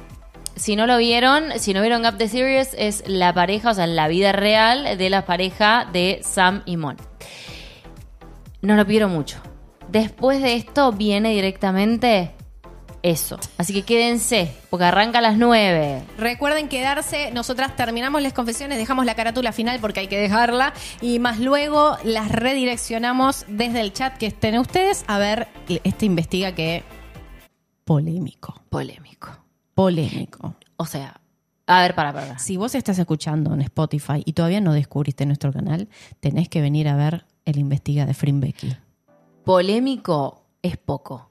Si 0.55 0.75
no 0.75 0.87
lo 0.87 0.97
vieron, 0.97 1.45
si 1.59 1.75
no 1.75 1.83
vieron 1.83 2.07
Up 2.07 2.17
the 2.17 2.29
Series, 2.29 2.71
es 2.79 3.05
la 3.07 3.35
pareja, 3.35 3.73
o 3.73 3.75
sea, 3.75 3.87
la 3.87 4.09
vida 4.09 4.33
real 4.33 4.97
de 4.97 5.11
la 5.11 5.27
pareja 5.27 5.87
de 5.93 6.21
Sam 6.25 6.63
y 6.65 6.79
Mon. 6.79 6.97
Nos 8.67 8.77
lo 8.77 8.85
pidieron 8.85 9.13
mucho. 9.13 9.39
Después 9.89 10.43
de 10.43 10.57
esto 10.57 10.91
viene 10.91 11.31
directamente 11.31 12.33
eso. 13.05 13.39
Así 13.59 13.73
que 13.73 13.83
quédense, 13.83 14.57
porque 14.71 14.87
arranca 14.87 15.19
a 15.19 15.23
las 15.23 15.37
9. 15.39 16.03
Recuerden 16.19 16.69
quedarse, 16.69 17.31
nosotras 17.31 17.77
terminamos 17.77 18.23
las 18.23 18.33
confesiones, 18.33 18.77
dejamos 18.77 19.07
la 19.07 19.15
carátula 19.15 19.53
final 19.53 19.79
porque 19.79 20.01
hay 20.01 20.09
que 20.09 20.19
dejarla 20.19 20.73
y 21.01 21.21
más 21.21 21.39
luego 21.39 21.97
las 22.03 22.29
redireccionamos 22.33 23.45
desde 23.47 23.83
el 23.83 23.93
chat 23.93 24.19
que 24.19 24.27
estén 24.27 24.59
ustedes 24.59 25.05
a 25.07 25.19
ver 25.19 25.47
este 25.85 26.05
investiga 26.05 26.51
que 26.51 26.83
polémico, 27.85 28.63
Polémico. 28.69 29.31
polémico. 29.75 30.57
O 30.77 30.87
sea, 30.87 31.21
a 31.69 31.83
ver, 31.83 31.95
para, 31.95 32.13
para. 32.13 32.27
para. 32.27 32.39
Si 32.41 32.57
vos 32.57 32.75
estás 32.75 32.99
escuchando 32.99 33.55
en 33.55 33.61
Spotify 33.61 34.25
y 34.25 34.33
todavía 34.33 34.61
no 34.61 34.73
descubriste 34.73 35.25
nuestro 35.25 35.53
canal, 35.53 35.87
tenés 36.19 36.49
que 36.49 36.61
venir 36.61 36.89
a 36.89 36.97
ver 36.97 37.27
el 37.47 37.57
investiga 37.59 38.05
de 38.05 38.13
Frimbecky. 38.13 38.77
Polémico 39.45 40.45
es 40.63 40.77
poco. 40.77 41.31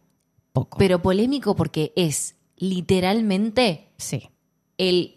Poco. 0.54 0.78
Pero 0.80 1.02
polémico 1.02 1.56
porque 1.56 1.94
es 1.96 2.36
literalmente 2.58 3.92
sí. 3.98 4.30
el 4.78 5.12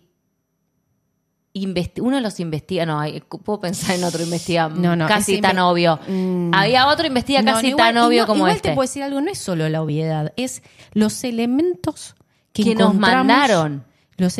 uno 2.00 2.16
de 2.16 2.22
los 2.22 2.38
investiga 2.38 2.86
no 2.86 3.02
puedo 3.42 3.58
pensar 3.58 3.96
en 3.96 4.04
otro 4.04 4.22
investiga 4.22 4.68
No, 4.76 4.94
no, 4.94 5.08
casi 5.08 5.40
tan 5.40 5.58
obvio 5.58 5.98
Mm. 6.06 6.52
había 6.54 6.86
otro 6.86 7.06
investiga 7.06 7.42
No, 7.42 7.54
casi 7.54 7.68
igual- 7.68 7.94
tan 7.94 8.04
obvio 8.04 8.26
como 8.26 8.38
igual 8.40 8.56
este 8.56 8.68
te 8.68 8.74
puedo 8.76 8.86
decir 8.86 9.02
algo, 9.02 9.20
no 9.20 9.30
es 9.30 9.38
solo 9.38 9.68
la 9.68 9.82
obviedad, 9.82 10.32
es 10.36 10.62
los 10.92 11.24
elementos 11.24 12.14
que, 12.52 12.62
Que 12.64 12.74
nos 12.76 12.94
mandaron. 12.94 13.84
Los, 14.16 14.36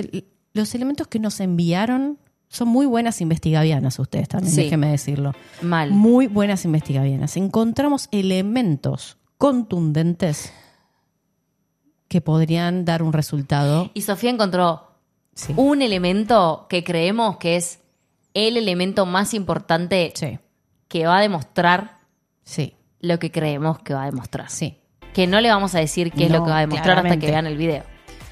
los 0.53 0.75
elementos 0.75 1.07
que 1.09 1.19
nos 1.21 1.41
enviaron 1.41 2.19
son 2.49 2.69
muy 2.69 2.87
buenas 2.87 3.21
investigavianas 3.21 3.99
ustedes 3.99 4.29
también, 4.29 4.53
Sí. 4.55 4.63
déjeme 4.65 4.91
decirlo. 4.91 5.33
mal 5.63 5.91
Muy 5.91 6.27
buenas 6.29 6.65
investigavianas. 6.65 7.37
Encontramos 7.37 8.09
elementos 8.11 9.19
contundentes 9.37 10.53
que 12.09 12.21
podrían 12.21 12.85
dar 12.85 13.03
un 13.03 13.13
resultado. 13.13 13.91
y 13.95 14.01
Sofía 14.03 14.31
encontró 14.31 14.85
Sí. 15.35 15.53
un 15.57 15.83
elemento 15.83 16.67
que 16.69 16.83
creemos 16.83 17.37
que 17.37 17.57
es 17.57 17.81
el 18.35 18.57
elemento 18.57 19.07
más 19.07 19.35
importante 19.35 20.13
Sí, 20.17 20.39
que 20.89 21.07
va 21.07 21.19
a 21.19 21.21
demostrar 21.21 21.99
sí, 22.45 22.75
lo 23.01 23.19
que 23.19 23.31
creemos 23.31 23.79
que 23.81 23.95
va 23.95 24.03
a 24.05 24.07
demostrar 24.07 24.51
sí. 24.51 24.79
que 25.15 25.27
no 25.27 25.41
le 25.41 25.49
vamos 25.51 25.75
a 25.75 25.79
decir 25.81 26.11
qué 26.13 26.25
es 26.25 26.31
lo 26.31 26.43
que 26.45 26.51
va 26.51 26.59
a 26.59 26.61
demostrar 26.63 26.99
hasta 26.99 27.19
que 27.19 27.27
vean 27.27 27.47
el 27.47 27.57
video 27.57 27.85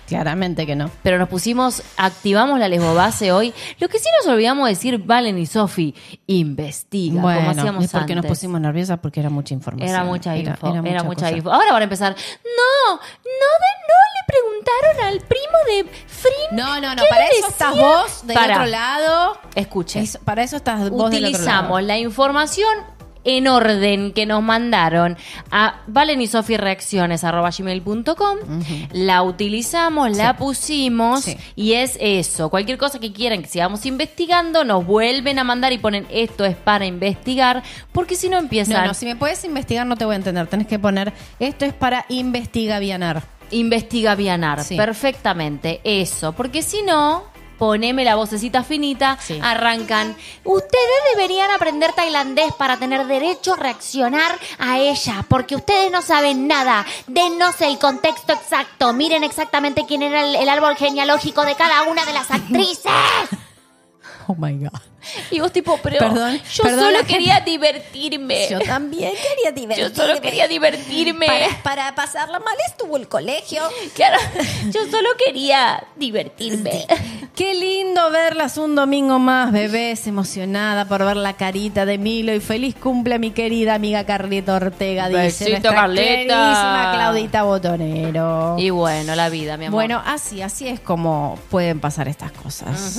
Claramente 0.07 0.67
que 0.67 0.77
no. 0.77 0.91
pero 1.03 1.19
nos 1.19 1.29
pusimos, 1.29 1.83
activamos 1.97 2.59
la 2.59 2.69
lesbobase 2.69 3.33
hoy. 3.33 3.53
Lo 3.79 3.89
que 3.89 3.99
sí 3.99 4.09
nos 4.19 4.33
olvidamos 4.33 4.69
decir, 4.69 4.99
Valen 4.99 5.39
y 5.39 5.47
Sofi, 5.47 5.95
investiga, 6.27 7.15
como 7.15 7.35
Bueno, 7.35 7.51
hacíamos 7.51 7.85
es 7.85 7.91
porque 7.91 8.15
nos 8.15 8.27
pusimos 8.27 8.61
nerviosas 8.61 8.99
porque 9.01 9.21
era 9.21 9.31
mucha 9.31 9.55
información. 9.55 9.91
Era 9.91 10.05
mucha 10.05 10.37
info, 10.37 10.69
era, 10.69 10.83
mucha 10.83 11.03
mucha 11.03 11.31
info. 11.31 11.53
Ahora 11.53 11.73
van 11.73 11.83
a 11.83 11.85
empezar, 11.85 12.15
no, 12.15 12.95
no, 12.97 13.01
de, 13.01 13.73
no 13.89 13.99
le 14.15 14.23
preguntaron 14.27 15.07
al 15.07 15.21
primo 15.27 15.59
de 15.67 15.85
Frin. 16.07 16.57
No, 16.57 16.81
no, 16.81 16.95
no, 16.95 17.03
¿qué 17.03 17.09
para 17.09 17.27
eso 17.27 17.49
estás 17.49 17.77
vos 17.77 18.27
del 18.27 18.37
Para. 18.37 18.55
otro 18.55 18.67
lado. 18.67 19.39
Escuche, 19.55 20.05
para 20.25 20.43
eso 20.43 20.57
estás 20.57 20.79
vos 20.79 20.85
del 20.85 20.95
otro 20.95 21.09
lado. 21.09 21.17
utilizamos 21.17 21.83
la 21.83 21.99
información 21.99 22.96
en 23.27 23.49
orden 23.49 24.13
que 24.13 24.25
nos 24.25 24.43
mandaron 24.43 25.19
a 25.51 25.81
Valen 25.89 26.23
y 26.23 26.27
Sofi 26.29 26.57
Reacciones 26.57 27.25
arroba 27.25 27.51
gmail.com. 27.51 28.39
La 28.93 29.23
utilizamos, 29.23 30.17
la 30.17 30.37
pusimos 30.37 31.25
Sí. 31.25 31.37
y 31.57 31.73
es 31.75 31.99
eso. 32.01 32.49
Cualquier 32.49 32.79
cosa 32.79 32.99
que 33.01 33.13
quieran 33.13 33.43
que 33.43 33.49
sigamos 33.49 33.85
investigando, 33.85 34.65
nos 34.65 34.87
vuelven 34.87 35.39
a 35.39 35.45
mandar 35.45 35.73
y 35.73 35.79
ponen 35.79 36.07
esto 36.11 36.45
es 36.45 36.57
para 36.57 36.87
investigar, 36.87 37.63
porque 37.93 38.15
si 38.15 38.29
no 38.31 38.39
empiezan 38.39 38.83
No, 38.83 38.87
no, 38.89 38.95
si 38.95 39.05
me 39.07 39.17
puedes 39.17 39.45
investigar 39.45 39.87
no 39.87 39.97
te 39.97 40.05
voy 40.05 40.15
a 40.15 40.17
entender. 40.17 40.47
Tenés 40.47 40.67
que 40.69 40.79
poner, 40.79 41.13
esto 41.41 41.65
es 41.65 41.75
para 41.75 42.07
investigavianar. 42.09 43.23
investiga 43.51 44.15
Vianar. 44.15 44.65
Sí. 44.65 44.77
Perfectamente, 44.77 45.81
eso. 45.85 46.33
Porque 46.33 46.63
si 46.63 46.83
no, 46.83 47.25
poneme 47.59 48.05
la 48.05 48.15
vocecita 48.17 48.63
finita, 48.63 49.19
Sí. 49.21 49.39
arrancan. 49.43 50.17
Ustedes 50.45 51.01
deberían 51.15 51.51
aprender 51.51 51.93
tailandés 51.93 52.53
para 52.55 52.77
tener 52.77 53.07
derecho 53.07 53.55
a 53.55 53.57
reaccionar 53.57 54.39
a 54.59 54.79
ella, 54.79 55.25
porque 55.29 55.57
ustedes 55.57 55.91
no 55.91 56.03
saben 56.03 56.47
nada. 56.47 56.85
Denos 57.07 57.61
el 57.61 57.79
contexto 57.79 58.33
exacto. 58.33 58.93
Miren 58.93 59.25
exactamente 59.25 59.85
quién 59.87 60.03
era 60.03 60.23
el, 60.25 60.37
el 60.37 60.49
árbol 60.49 60.77
genealógico 60.77 61.45
de 61.45 61.55
cada 61.55 61.83
una 61.85 62.05
de 62.05 62.13
las 62.13 62.31
actrices. 62.31 62.93
Oh 64.29 64.35
my 64.37 64.53
God. 64.59 64.81
Y 65.31 65.41
vos 65.41 65.53
tipo, 65.53 65.79
pero 65.83 65.99
Perdón, 65.99 66.41
yo 66.53 66.63
perdón, 66.63 66.81
solo 66.81 67.07
quería 67.07 67.41
divertirme. 67.41 68.49
Yo 68.51 68.59
también 68.61 69.13
quería 69.13 69.51
Yo 69.51 69.53
divertirme. 69.53 69.95
solo 69.95 70.21
quería 70.21 70.49
divertirme. 70.49 71.27
Para, 71.27 71.63
para 71.63 71.95
pasarla 71.95 72.39
mal 72.41 72.55
estuvo 72.69 72.97
el 72.97 73.09
colegio. 73.09 73.63
Claro, 73.95 74.19
yo 74.73 74.81
solo 74.91 75.09
quería 75.25 75.85
divertirme. 75.97 76.87
Qué 77.35 77.55
lindo 77.55 78.11
verlas 78.11 78.57
un 78.57 78.75
domingo 78.75 79.19
más, 79.19 79.53
bebés, 79.53 80.07
emocionada 80.07 80.87
por 80.87 81.05
ver 81.05 81.17
la 81.17 81.35
carita 81.35 81.85
de 81.85 81.99
Milo 81.99 82.33
y 82.35 82.41
feliz 82.41 82.75
cumple 82.75 83.19
mi 83.19 83.31
querida 83.33 83.75
amiga 83.75 84.05
Carlita 84.05 84.55
Ortega, 84.55 85.09
dice 85.09 85.51
Besito, 85.51 85.71
Carlita. 85.71 86.93
Claudita 86.95 87.43
Botonero. 87.43 88.57
Y 88.59 88.71
bueno, 88.71 89.15
la 89.15 89.29
vida, 89.29 89.57
mi 89.57 89.67
amor. 89.67 89.77
Bueno, 89.77 90.03
así, 90.05 90.43
así 90.43 90.69
es 90.69 90.81
como 90.81 91.39
pueden 91.51 91.81
pasar 91.81 92.09
estas 92.09 92.33
cosas. 92.33 92.99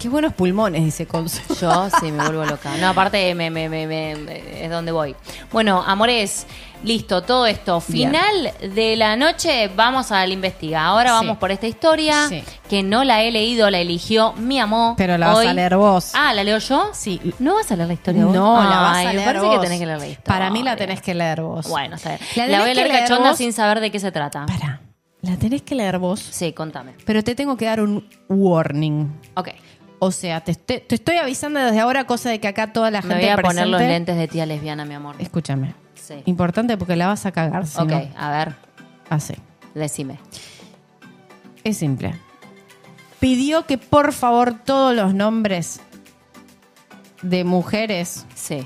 Qué 0.00 0.08
buenos 0.10 0.34
pulmones, 0.34 0.84
dice 0.84 1.06
Consu. 1.06 1.40
Yo 1.60 1.88
sí 2.00 2.12
me 2.12 2.22
vuelvo 2.24 2.44
loca. 2.44 2.76
No, 2.78 2.88
aparte 2.88 3.34
me, 3.34 3.50
me, 3.50 3.68
me, 3.70 3.86
me- 3.86 4.14
me- 4.16 4.64
es 4.64 4.70
donde 4.70 4.92
voy. 4.92 5.16
Bueno, 5.50 5.82
amores, 5.86 6.46
listo, 6.82 7.22
todo 7.22 7.46
esto. 7.46 7.82
Bien. 7.88 8.10
Final 8.10 8.52
de 8.74 8.96
la 8.96 9.16
noche, 9.16 9.70
vamos 9.74 10.12
al 10.12 10.30
investiga. 10.30 10.84
Ahora 10.84 11.08
Sí. 11.08 11.14
vamos 11.14 11.38
por 11.38 11.50
esta 11.52 11.66
historia 11.66 12.28
Sí. 12.28 12.42
que 12.68 12.82
no 12.82 13.02
la 13.02 13.22
he 13.22 13.30
leído, 13.32 13.70
la 13.70 13.78
eligió 13.78 14.34
mi 14.34 14.60
amor. 14.60 14.94
Pero 14.98 15.16
la 15.16 15.28
vas 15.28 15.46
a 15.46 15.54
leer 15.54 15.76
vos. 15.76 16.12
Ah, 16.14 16.34
¿la 16.34 16.44
leo 16.44 16.58
yo? 16.58 16.90
Sí. 16.92 17.18
¿No 17.38 17.54
vas 17.54 17.72
a 17.72 17.76
leer 17.76 17.88
la 17.88 17.94
historia 17.94 18.26
vos? 18.26 18.34
No, 18.34 18.62
la 18.62 18.80
vas 18.80 18.98
a 18.98 19.04
me 19.08 19.14
leer 19.14 19.24
parece 19.24 19.46
vos. 19.46 19.54
que 19.56 19.60
tenés 19.62 19.78
que 19.80 19.86
leer 19.86 19.98
la 20.00 20.06
historia. 20.08 20.24
Para 20.38 20.50
mí 20.50 20.62
la 20.62 20.76
tenés 20.76 21.00
que 21.00 21.14
leer 21.14 21.40
vos. 21.40 21.66
Bueno, 21.66 21.96
está 21.96 22.10
bien. 22.10 22.20
La 22.36 22.46
La, 22.48 22.60
voy 22.60 22.70
a 22.70 22.74
leer 22.74 22.88
cachonda 22.90 23.30
vos. 23.30 23.38
sin 23.38 23.54
saber 23.54 23.80
de 23.80 23.90
qué 23.90 23.98
se 24.00 24.12
trata. 24.12 24.44
Para, 24.44 24.80
la 25.22 25.36
tenés 25.38 25.62
que 25.62 25.74
leer 25.74 25.98
vos, 25.98 26.20
Sí, 26.20 26.52
contame. 26.52 26.92
pero 27.06 27.24
te 27.24 27.34
tengo 27.34 27.56
que 27.56 27.64
dar 27.64 27.80
un 27.80 28.06
warning. 28.28 29.10
Ok. 29.36 29.48
O 30.04 30.10
sea, 30.10 30.42
te, 30.42 30.54
te- 30.54 30.80
te 30.80 30.94
estoy 30.96 31.16
avisando 31.16 31.60
desde 31.60 31.80
ahora, 31.80 32.04
cosa 32.06 32.28
de 32.30 32.38
que 32.40 32.48
acá 32.48 32.72
toda 32.72 32.90
la 32.90 33.00
Me 33.02 33.08
gente 33.08 33.22
voy 33.24 33.30
a 33.30 33.36
poner 33.38 33.66
los 33.66 33.78
presente- 33.78 33.88
lentes 33.92 34.16
de 34.16 34.28
tía 34.28 34.46
lesbiana, 34.46 34.84
mi 34.84 34.94
amor. 34.94 35.16
Escúchame. 35.18 35.74
Sí. 35.94 36.22
Importante 36.26 36.76
porque 36.76 36.96
la 36.96 37.06
vas 37.06 37.24
a 37.26 37.32
cagar. 37.32 37.66
Si 37.66 37.80
Ok, 37.80 37.88
no, 37.90 38.02
a 38.16 38.30
ver, 38.30 38.54
así. 39.08 39.34
decime. 39.74 40.18
Es 41.64 41.78
simple. 41.78 42.14
Pidió 43.20 43.64
que 43.64 43.78
por 43.78 44.12
favor 44.12 44.52
todos 44.64 44.94
los 44.94 45.14
nombres 45.14 45.80
de 47.22 47.44
mujeres, 47.44 48.26
Sí. 48.34 48.62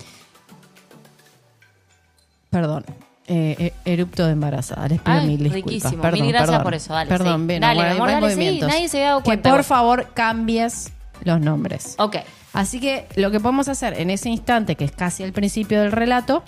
perdón, 2.50 2.84
eh, 3.26 3.54
eh, 3.58 3.72
erupto 3.84 4.26
de 4.26 4.32
embarazada. 4.32 4.88
Les 4.88 5.00
pido 5.00 5.16
Ay, 5.16 5.26
mil 5.26 5.38
disculpas. 5.38 5.64
riquísimo. 5.70 6.02
Perdón, 6.02 6.20
Mil 6.22 6.30
gracias 6.32 6.48
perdón. 6.50 6.62
por 6.64 6.74
eso, 6.74 6.92
dale, 6.94 7.08
Perdón, 7.08 7.40
sí. 7.42 7.46
bien, 7.46 7.60
Dale, 7.60 7.74
bueno, 7.80 7.94
amor, 7.94 8.10
dale, 8.10 8.34
sí, 8.34 8.60
nadie 8.60 8.88
se 8.88 8.96
había 8.98 9.08
dado 9.10 9.22
cuenta 9.22 9.50
Que 9.50 9.54
por 9.54 9.64
favor 9.64 10.08
cambies 10.14 10.92
los 11.24 11.40
nombres. 11.40 11.94
Ok. 11.98 12.16
Así 12.52 12.80
que 12.80 13.06
lo 13.16 13.30
que 13.30 13.40
podemos 13.40 13.68
hacer 13.68 13.98
en 14.00 14.10
ese 14.10 14.28
instante, 14.28 14.74
que 14.74 14.84
es 14.84 14.92
casi 14.92 15.22
al 15.22 15.32
principio 15.32 15.80
del 15.80 15.92
relato, 15.92 16.42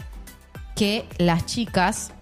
que 0.75 1.05
las 1.19 1.47
chicas 1.47 2.13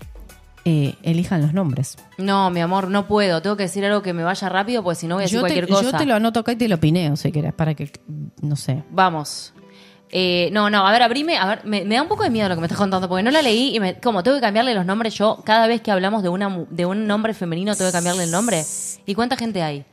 eh, 0.65 0.95
elijan 1.03 1.41
los 1.41 1.55
nombres. 1.55 1.97
No, 2.19 2.51
mi 2.51 2.61
amor, 2.61 2.91
no 2.91 3.07
puedo. 3.07 3.41
Tengo 3.41 3.57
que 3.57 3.63
decir 3.65 3.85
algo 3.85 4.03
que 4.03 4.13
me 4.13 4.23
vaya 4.23 4.49
rápido, 4.49 4.83
porque 4.83 5.01
si 5.01 5.07
no 5.07 5.15
voy 5.15 5.23
a 5.23 5.25
decir 5.25 5.39
Yo 5.39 5.43
te, 5.43 5.55
cualquier 5.55 5.69
cosa. 5.69 5.91
yo 5.91 5.97
te 5.97 6.07
lo 6.07 6.15
anoto 6.15 6.41
acá 6.41 6.53
y 6.53 6.57
te 6.57 6.69
lo 6.69 6.79
pineo, 6.79 7.17
si 7.17 7.33
querés, 7.33 7.55
para 7.55 7.75
que, 7.75 7.91
no 8.43 8.57
sé. 8.57 8.83
Vamos. 8.91 9.55
Eh, 10.11 10.49
no, 10.53 10.71
no, 10.71 10.87
a 10.87 10.93
ver, 10.93 11.03
abrime, 11.03 11.37
a 11.37 11.47
ver, 11.47 11.65
me, 11.65 11.85
me 11.85 11.95
da 11.95 12.03
un 12.03 12.09
poco 12.09 12.23
de 12.23 12.31
miedo 12.31 12.49
lo 12.49 12.55
que 12.55 12.61
me 12.61 12.67
estás 12.67 12.79
contando, 12.79 13.09
porque 13.09 13.23
no 13.23 13.31
la 13.31 13.43
leí 13.43 13.77
y 13.77 13.81
me, 13.81 14.01
como 14.01 14.23
tengo 14.23 14.39
que 14.39 14.41
cambiarle 14.41 14.75
los 14.75 14.87
nombres 14.87 15.15
yo, 15.15 15.43
cada 15.45 15.67
vez 15.67 15.83
que 15.83 15.91
hablamos 15.91 16.23
de, 16.23 16.29
una, 16.29 16.67
de 16.71 16.87
un 16.87 17.07
nombre 17.07 17.35
femenino 17.35 17.75
tengo 17.77 17.91
que 17.91 17.93
cambiarle 17.93 18.25
el 18.25 18.31
nombre. 18.31 18.65
¿Y 19.07 19.15
cuánta 19.15 19.37
gente 19.37 19.63
hay? 19.63 19.85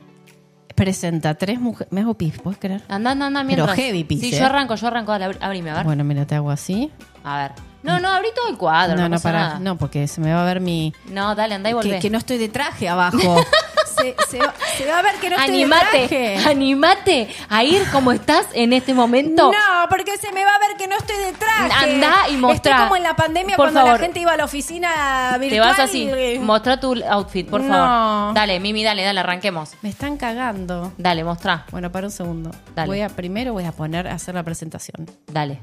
Presenta 0.76 1.34
tres 1.34 1.58
mujeres. 1.58 1.90
Me 1.92 2.02
hago 2.02 2.14
pis, 2.14 2.38
¿puedes 2.38 2.60
creer? 2.60 2.82
Anda, 2.88 3.10
anda, 3.12 3.26
anda, 3.26 3.40
Pero 3.40 3.46
mientras. 3.64 3.76
heavy 3.76 4.04
pis, 4.04 4.20
Sí, 4.20 4.32
¿eh? 4.34 4.38
yo 4.38 4.46
arranco, 4.46 4.74
yo 4.76 4.86
arranco, 4.86 5.10
dale, 5.10 5.24
abri- 5.26 5.38
abrime, 5.40 5.70
a 5.70 5.74
ver. 5.76 5.84
Bueno, 5.84 6.04
mira, 6.04 6.26
te 6.26 6.34
hago 6.34 6.50
así. 6.50 6.92
A 7.24 7.38
ver. 7.38 7.52
No, 7.82 7.98
no, 8.00 8.08
abrí 8.08 8.28
todo 8.34 8.48
el 8.48 8.56
cuadro, 8.56 8.96
no, 8.96 9.08
no, 9.08 9.18
para. 9.20 9.38
nada. 9.38 9.58
No, 9.58 9.76
porque 9.76 10.06
se 10.08 10.20
me 10.20 10.32
va 10.34 10.42
a 10.42 10.44
ver 10.44 10.60
mi. 10.60 10.92
No, 11.10 11.34
dale, 11.34 11.54
andá 11.54 11.70
y 11.70 11.72
volvé. 11.72 11.90
Que, 11.90 11.98
que 12.00 12.10
no 12.10 12.18
estoy 12.18 12.36
de 12.38 12.48
traje 12.48 12.88
abajo. 12.88 13.16
se, 13.98 14.14
se 14.28 14.38
va, 14.38 14.54
se 14.76 14.86
va 14.86 14.98
a 14.98 15.02
ver 15.02 15.14
que 15.16 15.30
no 15.30 15.36
estoy 15.36 15.56
de 15.56 15.62
animate, 15.62 16.08
traje. 16.08 16.38
animate 16.48 17.28
a 17.48 17.64
ir 17.64 17.82
como 17.90 18.12
estás 18.12 18.46
en 18.54 18.72
este 18.72 18.94
momento. 18.94 19.50
No, 19.50 19.88
porque 19.88 20.16
se 20.18 20.32
me 20.32 20.44
va 20.44 20.54
a 20.54 20.58
ver 20.58 20.76
que 20.76 20.86
no 20.86 20.96
estoy 20.96 21.16
de 21.16 21.32
traje. 21.32 21.72
Andá 21.72 22.14
y 22.30 22.36
mostrá. 22.36 22.72
Estoy 22.72 22.84
como 22.84 22.96
en 22.96 23.02
la 23.02 23.16
pandemia 23.16 23.56
Por 23.56 23.66
cuando 23.66 23.80
favor. 23.80 23.94
la 23.94 23.98
gente 24.04 24.20
iba 24.20 24.32
a 24.32 24.36
la 24.36 24.44
oficina 24.44 25.36
virtual. 25.38 25.50
Te 25.50 25.60
vas 25.60 25.78
así. 25.78 26.08
y- 26.08 26.38
Mostrá 26.38 26.78
tu 26.80 26.94
outfit, 27.10 27.48
por 27.48 27.60
No. 27.60 27.72
favor. 27.72 28.34
Dale, 28.34 28.60
Mimi, 28.60 28.82
dale, 28.84 29.02
dale, 29.02 29.20
arranquemos. 29.20 29.70
Me 29.82 29.88
están 29.88 30.16
cagando. 30.16 30.92
Dale, 30.98 31.24
mostrá. 31.24 31.64
Bueno, 31.70 31.90
para 31.92 32.06
un 32.06 32.12
segundo. 32.12 32.50
Dale. 32.74 32.86
Voy 32.88 33.00
a, 33.00 33.08
primero 33.08 33.52
voy 33.52 33.64
a 33.64 33.72
poner 33.72 34.06
a 34.08 34.14
hacer 34.14 34.34
la 34.34 34.42
presentación. 34.42 35.06
Dale. 35.26 35.60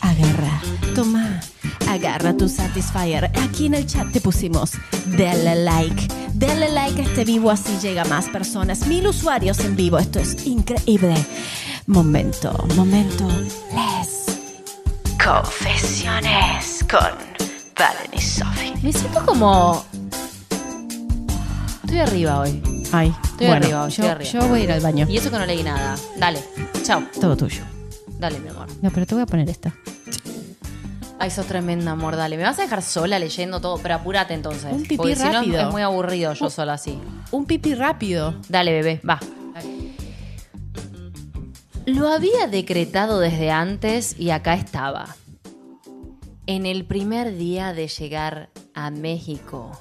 Agarra, 0.00 0.60
toma, 0.94 1.40
agarra 1.88 2.36
tu 2.36 2.48
Satisfyer. 2.48 3.30
Aquí 3.42 3.66
en 3.66 3.74
el 3.74 3.86
chat 3.86 4.10
te 4.12 4.20
pusimos, 4.20 4.72
dale 5.16 5.64
like. 5.64 6.08
Dale 6.34 6.70
like 6.70 7.00
a 7.00 7.04
este 7.04 7.24
vivo, 7.24 7.50
así 7.50 7.76
llega 7.82 8.04
más 8.04 8.28
personas. 8.28 8.86
Mil 8.86 9.06
usuarios 9.08 9.58
en 9.60 9.74
vivo, 9.76 9.98
esto 9.98 10.20
es 10.20 10.46
increíble. 10.46 11.14
Momento, 11.86 12.52
momento, 12.76 13.26
les. 13.74 14.26
Confesiones 15.24 16.84
con 16.88 17.00
Valen 17.76 18.10
y 18.12 18.20
Sophie. 18.20 18.74
Me 18.82 18.92
siento 18.92 19.24
como. 19.26 19.84
Estoy 21.84 22.00
arriba 22.00 22.40
hoy. 22.40 22.62
Ay, 22.92 23.14
Estoy 23.24 23.46
bueno, 23.48 23.66
arriba, 23.66 23.80
yo, 23.82 23.88
estoy 23.88 24.06
arriba. 24.06 24.30
yo 24.30 24.48
voy 24.48 24.60
a 24.60 24.64
ir 24.64 24.72
al 24.72 24.80
baño. 24.80 25.06
Y 25.08 25.16
eso 25.16 25.30
que 25.30 25.38
no 25.38 25.46
leí 25.46 25.62
nada. 25.62 25.96
Dale. 26.18 26.40
Chao. 26.84 27.02
Todo 27.20 27.36
tuyo. 27.36 27.62
Dale, 28.18 28.38
mi 28.40 28.48
amor. 28.48 28.66
No, 28.82 28.90
pero 28.90 29.06
te 29.06 29.14
voy 29.14 29.22
a 29.22 29.26
poner 29.26 29.48
esta. 29.48 29.74
Ay, 31.20 31.30
sos 31.30 31.46
tremenda, 31.46 31.92
amor. 31.92 32.14
Dale. 32.16 32.36
Me 32.36 32.44
vas 32.44 32.58
a 32.58 32.62
dejar 32.62 32.82
sola 32.82 33.18
leyendo 33.18 33.60
todo, 33.60 33.78
pero 33.82 33.96
apúrate 33.96 34.34
entonces. 34.34 34.72
Un 34.72 34.82
pipí 34.82 34.96
porque 34.96 35.16
si 35.16 35.22
no 35.22 35.28
es- 35.28 35.34
rápido. 35.34 35.60
es 35.62 35.72
muy 35.72 35.82
aburrido 35.82 36.32
yo 36.34 36.48
sola 36.50 36.74
así. 36.74 36.98
Un 37.32 37.44
pipi 37.46 37.74
rápido. 37.74 38.34
Dale, 38.48 38.72
bebé, 38.72 39.00
va. 39.08 39.18
Lo 41.86 42.08
había 42.08 42.46
decretado 42.46 43.18
desde 43.18 43.50
antes 43.50 44.14
y 44.18 44.30
acá 44.30 44.54
estaba. 44.54 45.16
En 46.46 46.66
el 46.66 46.84
primer 46.84 47.36
día 47.36 47.72
de 47.72 47.88
llegar 47.88 48.50
a 48.74 48.90
México. 48.90 49.72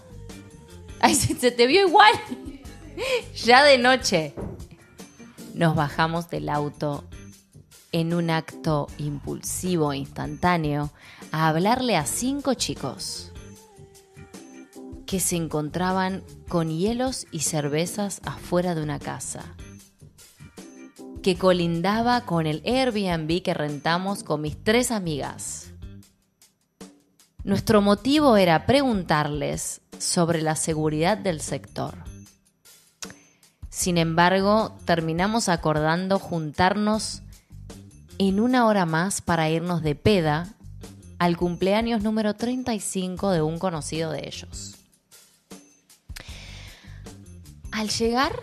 Ay, 1.00 1.15
se, 1.15 1.36
se 1.36 1.52
te 1.52 1.67
vio 1.67 1.86
igual. 1.88 2.12
ya 3.36 3.63
de 3.63 3.78
noche. 3.78 4.34
Nos 5.54 5.76
bajamos 5.76 6.30
del 6.30 6.50
auto 6.50 7.04
en 7.91 8.13
un 8.13 8.30
acto 8.30 8.88
impulsivo 8.97 9.91
e 9.93 9.97
instantáneo 9.97 10.91
a 11.32 11.48
hablarle 11.48 11.96
a 11.98 12.06
cinco 12.06 12.54
chicos 12.54 13.32
que 15.06 15.20
se 15.20 15.38
encontraban 15.38 16.24
con 16.50 16.70
hielos 16.70 17.28
y 17.32 17.40
cervezas 17.40 18.22
afuera 18.26 18.76
de 18.76 18.84
una 18.84 19.00
casa, 19.00 19.56
que 21.24 21.38
colindaba 21.38 22.22
con 22.26 22.46
el 22.46 22.62
Airbnb 22.66 23.42
que 23.42 23.54
rentamos 23.54 24.24
con 24.24 24.42
mis 24.42 24.62
tres 24.62 24.92
amigas. 24.92 25.72
Nuestro 27.44 27.82
motivo 27.82 28.36
era 28.36 28.66
preguntarles 28.66 29.82
sobre 29.98 30.42
la 30.42 30.58
seguridad 30.58 31.18
del 31.18 31.40
sector. 31.40 31.96
Sin 33.70 33.98
embargo, 33.98 34.76
terminamos 34.84 35.48
acordando 35.48 36.20
juntarnos 36.20 37.22
en 38.18 38.40
una 38.40 38.66
hora 38.66 38.86
más 38.86 39.22
para 39.22 39.50
irnos 39.50 39.82
de 39.84 39.96
peda 39.96 40.57
al 41.19 41.38
cumpleaños 41.38 42.03
número 42.03 42.36
35 42.36 43.32
de 43.32 43.41
un 43.41 43.58
conocido 43.60 44.12
de 44.12 44.27
ellos. 44.27 44.75
Al 47.71 47.89
llegar, 47.89 48.34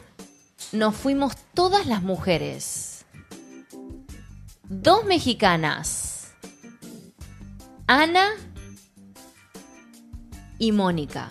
nos 0.72 0.94
fuimos 0.94 1.34
todas 1.54 1.86
las 1.86 2.02
mujeres. 2.02 3.04
Dos 4.68 5.04
mexicanas, 5.04 6.32
Ana 7.86 8.28
y 10.58 10.72
Mónica. 10.72 11.30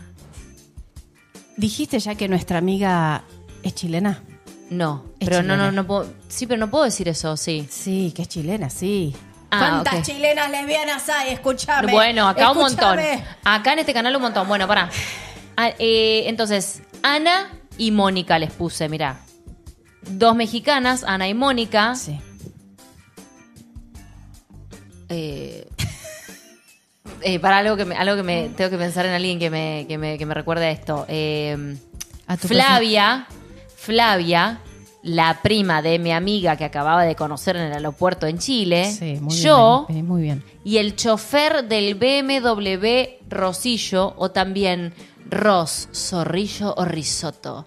Dijiste 1.58 2.00
ya 2.00 2.16
que 2.16 2.28
nuestra 2.28 2.58
amiga 2.60 3.24
es 3.64 3.76
chilena. 3.76 4.24
No, 4.70 5.06
Es 5.20 5.28
pero 5.30 5.44
no, 5.44 5.50
no, 5.58 5.64
chilena. 5.66 5.72
no 5.72 5.88
puedo. 5.88 6.14
Sí, 6.30 6.48
pero 6.48 6.60
no 6.60 6.70
puedo 6.72 6.84
decir 6.86 7.08
eso, 7.08 7.36
sí. 7.38 7.68
Sí, 7.70 8.12
que 8.16 8.24
es 8.24 8.28
chilena, 8.28 8.70
sí. 8.70 9.16
Ah, 9.54 9.82
¿Cuántas 9.84 10.06
chilenas 10.08 10.50
lesbianas 10.50 11.08
hay? 11.10 11.34
Escúchame. 11.34 11.92
Bueno, 11.92 12.28
acá 12.28 12.52
un 12.52 12.58
montón. 12.58 13.00
Acá 13.44 13.74
en 13.74 13.80
este 13.80 13.94
canal 13.94 14.16
un 14.16 14.22
montón. 14.22 14.48
Bueno, 14.48 14.68
pará. 14.68 14.90
Ah, 15.56 15.70
eh, 15.80 16.24
entonces, 16.28 16.82
Ana 17.04 17.52
y 17.78 17.92
Mónica 17.92 18.40
les 18.40 18.52
puse, 18.52 18.90
mirá. 18.90 19.20
Dos 20.02 20.36
mexicanas, 20.36 21.04
Ana 21.04 21.28
y 21.28 21.34
Mónica. 21.34 21.96
Sí. 21.96 22.20
Eh, 25.10 25.68
eh, 27.22 27.40
para 27.40 27.60
algo 27.60 27.78
que 27.78 27.86
me, 27.86 27.96
algo 27.96 28.16
que 28.16 28.24
me 28.24 28.50
tengo 28.50 28.70
que 28.70 28.78
pensar 28.78 29.06
en 29.06 29.14
alguien 29.14 29.40
que 29.40 29.50
me, 29.50 29.86
que 29.88 29.98
me, 29.98 30.18
que 30.18 30.26
me 30.26 30.34
recuerde 30.34 30.66
a 30.66 30.72
esto. 30.72 31.06
Eh, 31.08 31.78
A 32.28 32.38
tu 32.38 32.48
Flavia, 32.48 33.28
Flavia, 33.76 34.60
la 35.04 35.40
prima 35.44 35.82
de 35.82 36.00
mi 36.00 36.12
amiga 36.12 36.56
que 36.56 36.64
acababa 36.66 37.04
de 37.04 37.16
conocer 37.16 37.56
en 37.58 37.64
el 37.64 37.74
aeropuerto 37.74 38.26
en 38.26 38.40
Chile. 38.40 38.90
Sí, 38.92 39.18
muy 39.22 39.36
yo 39.36 39.86
bien. 39.90 40.08
Muy 40.08 40.22
bien. 40.22 40.44
y 40.64 40.78
el 40.78 40.96
chofer 40.96 41.68
del 41.68 41.96
BMW 41.96 43.28
Rosillo 43.30 44.14
o 44.18 44.32
también 44.32 44.94
Ros, 45.30 45.90
Zorrillo 45.94 46.74
o 46.78 46.86
Risotto. 46.86 47.66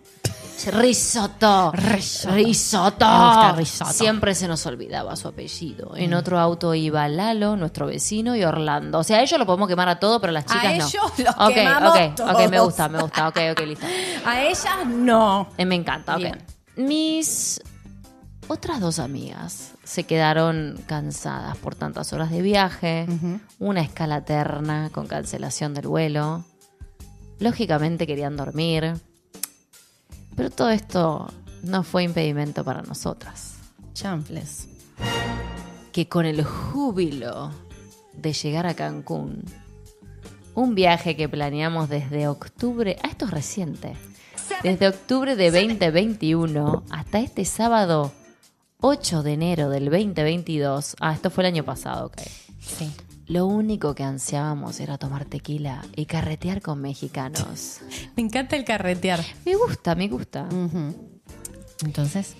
Risotto. 0.73 1.73
Risotto. 1.73 3.53
Risotto. 3.57 3.93
Siempre 3.93 4.35
se 4.35 4.49
nos 4.49 4.65
olvidaba 4.65 5.15
su 5.17 5.29
apellido. 5.29 5.95
En 5.97 6.15
otro 6.15 6.39
auto 6.39 6.75
iba 6.75 7.07
Lalo, 7.09 7.57
nuestro 7.57 7.87
vecino, 7.87 8.35
y 8.35 8.43
Orlando. 8.45 9.01
O 9.01 9.05
sea, 9.05 9.19
a 9.19 9.23
ellos 9.23 9.39
lo 9.39 9.45
podemos 9.45 9.69
quemar 9.69 9.89
a 9.91 9.99
todo, 10.01 10.19
pero 10.21 10.31
a 10.31 10.33
las 10.33 10.45
A 10.45 10.55
chicas 10.55 10.65
no. 10.79 10.87
ellos 10.87 11.13
los 11.19 11.49
Ok, 11.49 11.55
quemamos 11.55 11.91
ok, 11.91 11.97
ok, 12.21 12.39
me 12.51 12.57
todos. 12.57 12.65
gusta, 12.67 12.89
me 12.89 13.01
gusta. 13.03 13.29
Ok, 13.29 13.39
ok, 13.53 13.61
listo. 13.67 13.87
A 14.25 14.41
ellas 14.43 14.87
no. 14.87 15.49
Eh, 15.59 15.65
me 15.67 15.75
encanta, 15.75 16.15
ok. 16.15 16.19
Bien. 16.21 16.43
Mis 16.77 17.61
otras 18.49 18.81
dos 18.81 18.99
amigas 18.99 19.73
se 19.83 20.05
quedaron 20.05 20.79
cansadas 20.87 21.57
por 21.57 21.75
tantas 21.75 22.13
horas 22.13 22.31
de 22.31 22.43
viaje, 22.43 23.07
una 23.59 23.81
escala 23.81 24.19
eterna 24.19 24.91
con 24.93 25.07
cancelación 25.07 25.75
del 25.75 25.89
vuelo. 25.89 26.45
Lógicamente 27.39 28.07
querían 28.07 28.37
dormir, 28.37 28.95
pero 30.37 30.51
todo 30.51 30.71
esto 30.71 31.33
no 31.63 31.83
fue 31.83 32.05
impedimento 32.05 32.63
para 32.63 32.83
nosotras, 32.83 33.57
Champles. 33.95 34.69
que 35.93 36.09
con 36.09 36.27
el 36.27 36.45
júbilo 36.45 37.51
de 38.13 38.33
llegar 38.33 38.67
a 38.67 38.75
Cancún, 38.75 39.45
un 40.55 40.75
viaje 40.75 41.17
que 41.17 41.29
planeamos 41.29 41.89
desde 41.89 42.29
octubre, 42.29 42.97
ah, 43.03 43.09
esto 43.09 43.25
es 43.25 43.31
reciente, 43.31 43.95
desde 44.63 44.89
octubre 44.89 45.37
de 45.37 45.51
2021 45.51 46.85
hasta 46.91 47.21
este 47.21 47.45
sábado 47.45 48.13
8 48.81 49.23
de 49.23 49.33
enero 49.35 49.71
del 49.71 49.87
2022. 49.87 50.97
Ah, 51.01 51.13
esto 51.13 51.31
fue 51.31 51.45
el 51.45 51.49
año 51.49 51.65
pasado, 51.65 52.07
ok. 52.07 52.21
Sí. 52.61 52.91
Lo 53.27 53.47
único 53.47 53.95
que 53.95 54.05
ansiábamos 54.05 54.79
era 54.81 54.99
tomar 54.99 55.25
tequila 55.25 55.83
y 55.97 56.07
carretear 56.07 56.63
con 56.63 56.81
mexicanos. 56.81 57.81
Me 58.17 58.23
encanta 58.23 58.57
el 58.57 58.65
carretear. 58.65 59.21
Me 59.45 59.55
gusta, 59.57 59.95
me 59.95 60.09
gusta. 60.09 60.49
Entonces. 61.85 62.35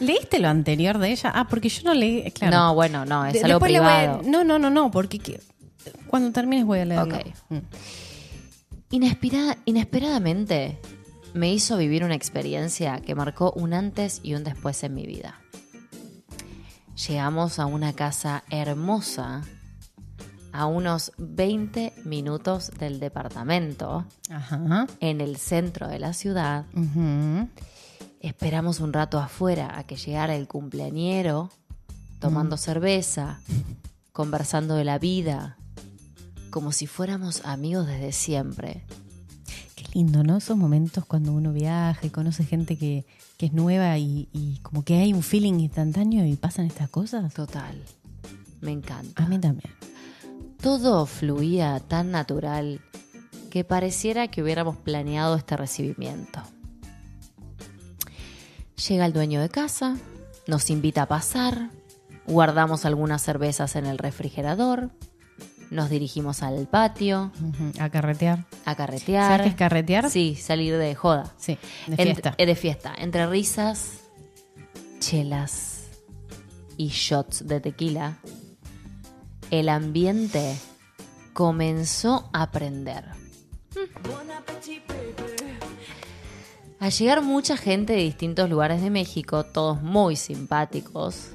¿Leíste 0.00 0.38
lo 0.38 0.48
anterior 0.48 0.98
de 0.98 1.10
ella? 1.10 1.32
Ah, 1.34 1.48
porque 1.48 1.68
yo 1.68 1.82
no 1.84 1.92
leí. 1.94 2.30
Claro. 2.30 2.56
No, 2.56 2.74
bueno, 2.74 3.04
no, 3.04 3.26
es 3.26 3.32
De- 3.34 3.40
algo 3.40 3.54
después 3.58 3.72
le 3.72 3.80
voy 3.80 3.88
a- 3.88 3.96
privado. 3.98 4.22
No, 4.24 4.44
no, 4.44 4.58
no, 4.58 4.70
no, 4.70 4.90
porque 4.92 5.18
que- 5.18 5.40
cuando 6.06 6.30
termines 6.30 6.64
voy 6.64 6.78
a 6.80 6.84
leerlo. 6.84 7.16
Ok. 7.16 7.24
Mm. 7.48 7.56
Inespera- 8.90 9.58
inesperadamente 9.66 10.78
me 11.34 11.52
hizo 11.52 11.76
vivir 11.76 12.04
una 12.04 12.14
experiencia 12.14 13.00
que 13.00 13.14
marcó 13.14 13.52
un 13.54 13.74
antes 13.74 14.20
y 14.22 14.34
un 14.34 14.44
después 14.44 14.82
en 14.82 14.94
mi 14.94 15.06
vida. 15.06 15.40
Llegamos 17.06 17.58
a 17.58 17.66
una 17.66 17.92
casa 17.92 18.44
hermosa 18.50 19.42
a 20.52 20.66
unos 20.66 21.12
20 21.18 21.92
minutos 22.04 22.70
del 22.78 22.98
departamento 22.98 24.06
Ajá. 24.30 24.86
en 25.00 25.20
el 25.20 25.36
centro 25.36 25.86
de 25.86 25.98
la 25.98 26.12
ciudad. 26.14 26.64
Esperamos 28.20 28.80
un 28.80 28.92
rato 28.92 29.18
afuera 29.20 29.78
a 29.78 29.84
que 29.84 29.96
llegara 29.96 30.34
el 30.34 30.48
cumpleañero 30.48 31.50
tomando 32.18 32.56
cerveza, 32.56 33.38
conversando 34.12 34.74
de 34.74 34.84
la 34.84 34.98
vida, 34.98 35.56
como 36.50 36.72
si 36.72 36.86
fuéramos 36.86 37.44
amigos 37.44 37.86
desde 37.86 38.12
siempre. 38.12 38.84
Qué 39.76 39.84
lindo, 39.94 40.24
¿no? 40.24 40.36
Esos 40.36 40.56
momentos 40.56 41.04
cuando 41.04 41.32
uno 41.32 41.52
viaja 41.52 42.06
y 42.06 42.10
conoce 42.10 42.44
gente 42.44 42.76
que, 42.76 43.06
que 43.36 43.46
es 43.46 43.52
nueva 43.52 43.96
y, 43.98 44.28
y 44.32 44.58
como 44.62 44.84
que 44.84 44.96
hay 44.96 45.12
un 45.12 45.22
feeling 45.22 45.60
instantáneo 45.60 46.26
y 46.26 46.36
pasan 46.36 46.66
estas 46.66 46.90
cosas. 46.90 47.32
Total. 47.34 47.80
Me 48.60 48.72
encanta. 48.72 49.22
A 49.22 49.28
mí 49.28 49.38
también. 49.38 49.72
Todo 50.60 51.06
fluía 51.06 51.78
tan 51.80 52.10
natural 52.10 52.80
que 53.50 53.64
pareciera 53.64 54.28
que 54.28 54.42
hubiéramos 54.42 54.76
planeado 54.76 55.36
este 55.36 55.56
recibimiento. 55.56 56.42
Llega 58.88 59.06
el 59.06 59.12
dueño 59.12 59.40
de 59.40 59.48
casa, 59.48 59.96
nos 60.46 60.70
invita 60.70 61.02
a 61.02 61.08
pasar, 61.08 61.70
guardamos 62.26 62.84
algunas 62.84 63.22
cervezas 63.22 63.76
en 63.76 63.86
el 63.86 63.98
refrigerador, 63.98 64.90
nos 65.70 65.90
dirigimos 65.90 66.42
al 66.42 66.66
patio 66.66 67.30
A 67.78 67.90
carretear. 67.90 68.44
a 68.64 68.74
carretear. 68.74 69.24
¿Sabes 69.30 69.42
qué 69.42 69.48
es 69.50 69.54
carretear? 69.54 70.10
Sí, 70.10 70.34
salir 70.34 70.76
de 70.76 70.94
joda. 70.94 71.32
Sí, 71.36 71.58
de 71.86 71.96
fiesta. 71.96 72.34
eh, 72.38 72.46
de 72.46 72.54
fiesta. 72.54 72.94
Entre 72.96 73.26
risas, 73.26 74.00
chelas 75.00 75.88
y 76.76 76.88
shots 76.88 77.46
de 77.46 77.60
tequila, 77.60 78.18
el 79.50 79.68
ambiente 79.68 80.56
comenzó 81.32 82.28
a 82.32 82.50
prender. 82.50 83.04
Al 86.80 86.92
llegar 86.92 87.22
mucha 87.22 87.56
gente 87.56 87.94
de 87.94 88.00
distintos 88.02 88.48
lugares 88.48 88.80
de 88.82 88.90
México, 88.90 89.44
todos 89.44 89.82
muy 89.82 90.14
simpáticos, 90.16 91.30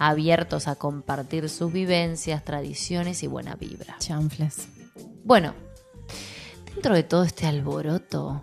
abiertos 0.00 0.66
a 0.66 0.76
compartir 0.76 1.50
sus 1.50 1.70
vivencias, 1.70 2.42
tradiciones 2.42 3.22
y 3.22 3.26
buena 3.26 3.54
vibra. 3.54 3.96
Chanfles. 3.98 4.66
Bueno, 5.24 5.52
dentro 6.74 6.94
de 6.94 7.02
todo 7.02 7.22
este 7.22 7.46
alboroto, 7.46 8.42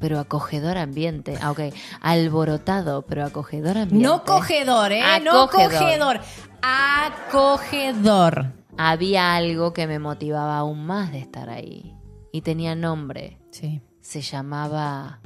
pero 0.00 0.18
acogedor 0.18 0.78
ambiente. 0.78 1.38
Ah, 1.42 1.50
ok. 1.50 1.60
Alborotado, 2.00 3.02
pero 3.02 3.26
acogedor 3.26 3.76
ambiente. 3.76 4.08
No 4.08 4.24
cogedor, 4.24 4.92
¿eh? 4.92 5.02
No 5.22 5.42
Acogedor. 5.42 5.72
cogedor. 5.78 6.20
Acogedor. 6.62 8.52
Había 8.78 9.34
algo 9.36 9.74
que 9.74 9.86
me 9.86 9.98
motivaba 9.98 10.56
aún 10.56 10.86
más 10.86 11.12
de 11.12 11.18
estar 11.18 11.50
ahí. 11.50 11.94
Y 12.32 12.40
tenía 12.40 12.74
nombre. 12.74 13.38
Sí. 13.50 13.82
Se 14.00 14.22
llamaba 14.22 15.20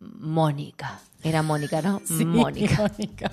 Mónica. 0.00 1.00
Era 1.22 1.42
Mónica, 1.42 1.82
¿no? 1.82 2.00
Sí, 2.06 2.24
Mónica. 2.24 2.76
Mónica. 2.76 3.30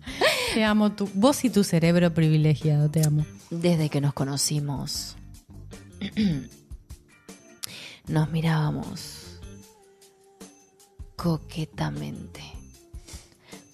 Te 0.54 0.64
amo, 0.64 0.92
tu, 0.92 1.08
vos 1.14 1.44
y 1.44 1.50
tu 1.50 1.64
cerebro 1.64 2.14
privilegiado, 2.14 2.90
te 2.90 3.04
amo. 3.06 3.26
Desde 3.50 3.90
que 3.90 4.00
nos 4.00 4.14
conocimos, 4.14 5.16
nos 8.08 8.30
mirábamos 8.30 9.38
coquetamente, 11.16 12.42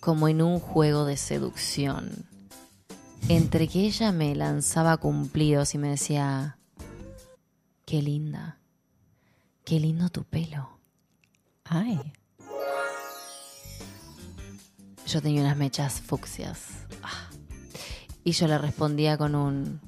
como 0.01 0.27
en 0.27 0.43
un 0.43 0.59
juego 0.59 1.05
de 1.05 1.17
seducción, 1.17 2.11
entre 3.29 3.69
que 3.69 3.83
ella 3.87 4.11
me 4.11 4.35
lanzaba 4.35 4.97
cumplidos 4.97 5.75
y 5.75 5.79
me 5.79 5.91
decía, 5.91 6.59
qué 7.85 8.03
linda, 8.03 8.59
qué 9.65 9.79
lindo 9.79 10.09
tu 10.09 10.25
pelo. 10.25 10.81
Ay. 11.65 12.01
Yo 15.13 15.21
tenía 15.21 15.43
unas 15.43 15.59
mechas 15.59 16.01
fucsias. 16.01 16.87
Ah. 17.03 17.29
Y 18.25 18.33
yo 18.33 18.47
le 18.47 18.57
respondía 18.57 19.19
con 19.19 19.35
un 19.35 19.79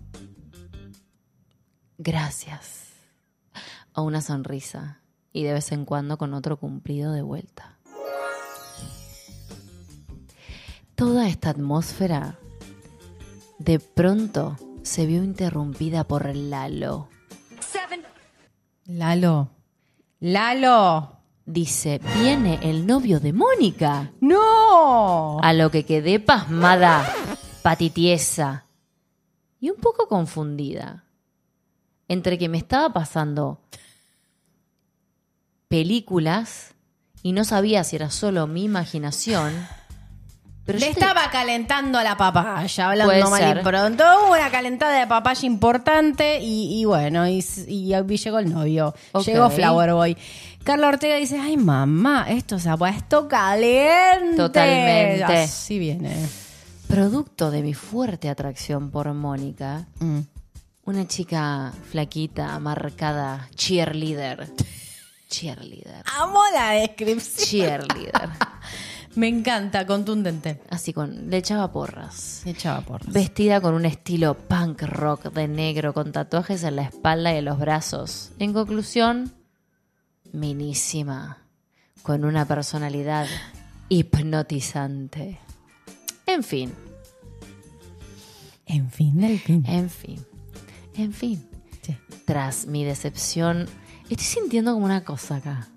gracias 1.97 2.91
o 3.95 4.03
una 4.03 4.21
sonrisa 4.21 5.01
y 5.33 5.45
de 5.45 5.55
vez 5.55 5.73
en 5.73 5.87
cuando 5.87 6.19
con 6.19 6.35
otro 6.35 6.59
cumplido 6.59 7.11
de 7.13 7.23
vuelta. 7.23 7.79
Toda 10.95 11.27
esta 11.27 11.49
atmósfera 11.49 12.39
de 13.59 13.79
pronto 13.81 14.59
se 14.83 15.07
vio 15.07 15.25
interrumpida 15.25 16.05
por 16.05 16.37
Lalo. 16.37 17.09
Lalo. 18.85 19.49
Lalo. 20.21 21.14
Dice, 21.47 22.01
viene 22.17 22.59
el 22.63 22.87
novio 22.87 23.21
de 23.21 23.35
Mónica. 23.35 24.13
No. 24.21 25.39
A 25.43 25.53
lo 25.53 25.71
que 25.71 25.85
quedé 25.85 26.19
pasmada, 26.19 27.07
patitiesa 27.63 28.65
y 29.61 29.71
un 29.71 29.77
poco 29.77 30.09
confundida. 30.09 31.05
Entre 32.09 32.39
que 32.39 32.49
me 32.49 32.59
estaba 32.59 32.93
pasando 32.93 33.61
películas 35.69 36.75
y 37.23 37.33
no 37.33 37.45
sabía 37.45 37.85
si 37.85 37.97
era 37.97 38.11
solo 38.11 38.47
mi 38.47 38.65
imaginación. 38.65 39.53
Pero 40.67 40.79
Le 40.79 40.87
te- 40.87 40.93
estaba 40.93 41.31
calentando 41.31 41.99
a 41.99 42.03
la 42.05 42.17
papaya, 42.17 42.89
hablando 42.89 43.13
Puede 43.13 43.25
mal 43.31 43.59
y 43.59 43.63
pronto. 43.63 44.03
Hubo 44.25 44.33
una 44.33 44.51
calentada 44.51 44.99
de 44.99 45.07
papaya 45.07 45.47
importante 45.47 46.39
y, 46.41 46.81
y 46.81 46.85
bueno, 46.87 47.29
y, 47.29 47.45
y 47.69 47.95
llegó 48.17 48.39
el 48.39 48.51
novio. 48.53 48.95
Llegó 49.27 49.51
Flower 49.51 49.93
Boy. 49.93 50.17
Carla 50.65 50.89
Ortega 50.89 51.17
dice, 51.17 51.39
ay 51.39 51.59
mamá, 51.59 52.25
esto 52.31 52.59
se 52.59 52.71
ha 52.71 52.77
puesto 52.79 53.29
caliente. 53.29 54.37
Totalmente. 54.39 55.25
Así 55.25 55.79
viene. 55.79 56.15
producto 56.89 57.51
de 57.51 57.61
mi 57.63 57.75
fuerte 57.75 58.31
atracción 58.31 58.91
por 58.91 59.13
Mónica, 59.13 59.85
Mm. 60.01 60.21
una 60.87 61.07
chica 61.07 61.73
flaquita, 61.91 62.59
marcada, 62.59 63.49
cheerleader. 63.55 64.49
Cheerleader. 65.29 66.05
Amo 66.19 66.41
la 66.55 66.71
descripción. 66.73 67.47
Cheerleader. 67.49 68.29
Me 69.17 69.29
encanta, 69.29 69.87
contundente. 69.87 70.61
Así 70.71 70.93
con. 70.93 71.31
Le 71.31 71.37
echaba 71.37 71.71
porras. 71.71 72.43
Me 72.45 72.51
echaba 72.51 72.81
por. 72.81 73.07
Vestida 73.11 73.61
con 73.61 73.75
un 73.75 73.85
estilo 73.87 74.35
punk 74.37 74.83
rock 74.83 75.33
de 75.33 75.47
negro, 75.47 75.95
con 75.95 76.11
tatuajes 76.13 76.65
en 76.65 76.77
la 76.77 76.83
espalda 76.83 77.33
y 77.33 77.37
en 77.39 77.45
los 77.45 77.59
brazos. 77.59 78.33
En 78.39 78.53
conclusión, 78.53 79.33
minísima, 80.33 81.39
con 82.03 82.25
una 82.25 82.45
personalidad 82.47 83.27
hipnotizante. 83.89 85.39
En 86.27 86.43
fin, 86.43 86.73
En 88.67 88.91
fin 88.91 89.21
del 89.21 89.39
fin. 89.39 89.65
en 89.67 89.91
fin, 89.91 90.27
en 90.97 91.13
fin. 91.13 91.49
Sí. 91.83 91.97
Tras 92.25 92.67
mi 92.67 92.83
decepción, 92.85 93.67
estoy 94.09 94.25
sintiendo 94.25 94.73
como 94.73 94.87
una 94.87 95.05
cosa 95.05 95.37
acá. 95.37 95.69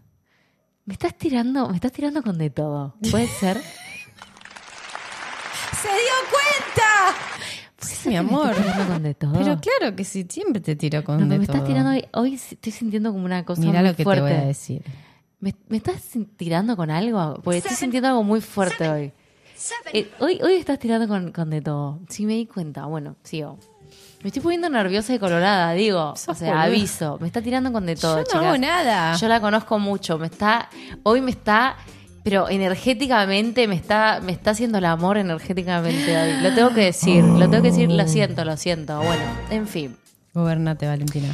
Me 0.88 0.94
estás 0.94 1.16
tirando, 1.16 1.68
me 1.70 1.76
estás 1.76 1.92
tirando 1.92 2.24
con 2.24 2.38
de 2.40 2.50
todo. 2.50 2.96
¿Puede 3.12 3.28
ser? 3.28 3.58
¡Se 5.82 5.88
dio 5.90 6.16
cuenta! 6.32 7.14
Sí, 7.80 8.08
mi 8.10 8.14
¿Me 8.16 8.20
amor. 8.20 8.52
estás 8.52 8.66
tirando 8.66 8.94
con 8.94 9.04
de 9.04 9.14
todo? 9.22 9.34
Pero 9.34 9.60
claro 9.60 9.96
que 9.96 10.04
sí, 10.06 10.26
siempre 10.30 10.62
te 10.62 10.76
tiro 10.76 11.04
con 11.04 11.20
No, 11.20 11.28
de 11.28 11.38
me 11.38 11.44
estás 11.44 11.58
todo. 11.58 11.68
tirando 11.68 11.92
hoy, 11.92 12.06
hoy 12.14 12.34
estoy 12.36 12.72
sintiendo 12.72 13.12
como 13.12 13.26
una 13.26 13.44
cosa 13.46 13.62
Mira 13.62 13.82
muy 13.82 13.90
lo 13.90 13.96
que 13.96 14.04
fuerte. 14.04 14.24
te 14.28 14.34
voy 14.34 14.42
a 14.44 14.46
decir. 14.48 14.82
¿Me, 15.40 15.54
me 15.68 15.78
estás 15.78 16.02
tirando 16.38 16.76
con 16.76 16.90
algo? 16.90 17.36
Porque 17.44 17.58
estoy 17.60 17.76
sintiendo 17.76 18.08
algo 18.10 18.24
muy 18.24 18.42
fuerte 18.42 18.90
hoy. 18.90 19.12
Eh, 19.94 20.10
hoy. 20.20 20.40
Hoy 20.42 20.54
estás 20.54 20.80
tirando 20.80 21.08
con, 21.08 21.32
con 21.32 21.50
de 21.50 21.62
todo. 21.62 22.00
Sí, 22.10 22.26
me 22.26 22.34
di 22.34 22.46
cuenta. 22.46 22.86
Bueno, 22.86 23.18
sigo. 23.24 23.60
Me 24.28 24.30
estoy 24.30 24.42
poniendo 24.44 24.70
nerviosa 24.70 25.14
y 25.14 25.20
colorada, 25.20 25.72
digo. 25.72 26.14
O 26.28 26.36
sea, 26.36 26.64
aviso. 26.64 27.18
Me 27.22 27.28
está 27.28 27.42
tirando 27.42 27.72
con 27.72 27.86
de 27.86 27.96
todo, 27.96 28.16
Yo 28.16 28.18
no 28.18 28.26
chicas. 28.26 28.44
hago 28.44 28.58
nada. 28.58 29.16
Yo 29.16 29.30
la 29.30 29.40
conozco 29.40 29.80
mucho. 29.80 30.18
Me 30.20 30.28
está. 30.28 30.68
Hoy 31.04 31.22
me 31.22 31.32
está. 31.32 31.78
Pero 32.26 32.50
energéticamente 32.50 33.70
me 33.70 33.76
está, 33.76 34.20
me 34.22 34.34
está 34.34 34.52
haciendo 34.52 34.80
el 34.80 34.86
amor 34.86 35.18
energéticamente. 35.18 36.42
Lo 36.42 36.54
tengo 36.54 36.74
que 36.74 36.82
decir, 36.82 37.24
lo 37.24 37.50
tengo 37.50 37.64
que 37.64 37.70
decir, 37.70 37.90
lo 37.90 38.06
siento, 38.06 38.44
lo 38.44 38.58
siento. 38.58 38.98
Bueno, 38.98 39.24
en 39.50 39.66
fin. 39.66 39.96
Gobernate, 40.34 40.88
Valentina. 40.88 41.34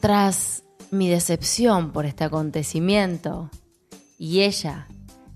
Tras 0.00 0.64
mi 0.90 1.08
decepción 1.08 1.92
por 1.92 2.04
este 2.04 2.24
acontecimiento 2.24 3.48
y 4.18 4.42
ella 4.42 4.86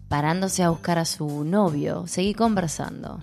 parándose 0.08 0.62
a 0.62 0.68
buscar 0.68 0.98
a 0.98 1.06
su 1.06 1.42
novio, 1.42 2.06
seguí 2.06 2.34
conversando. 2.34 3.18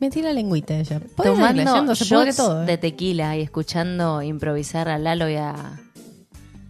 Metí 0.00 0.22
la 0.22 0.32
lengüita 0.32 0.74
ella. 0.74 1.00
Tomando 1.16 1.62
leyendo, 1.64 1.94
se 1.94 2.04
pudre 2.04 2.26
shots 2.26 2.36
todo. 2.36 2.62
¿eh? 2.62 2.66
de 2.66 2.78
tequila 2.78 3.36
y 3.36 3.42
escuchando 3.42 4.22
improvisar 4.22 4.88
a 4.88 4.98
Lalo 4.98 5.28
y 5.28 5.36
a 5.36 5.80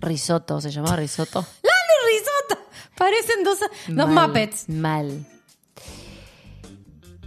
Risotto, 0.00 0.60
¿se 0.60 0.70
llamaba 0.70 0.96
Risotto? 0.96 1.40
¡Lalo 1.62 2.56
risotto! 2.56 2.68
Parecen 2.96 3.44
dos, 3.44 3.58
dos 3.88 4.08
Mal, 4.08 4.28
Muppets. 4.28 4.68
Mal. 4.68 5.26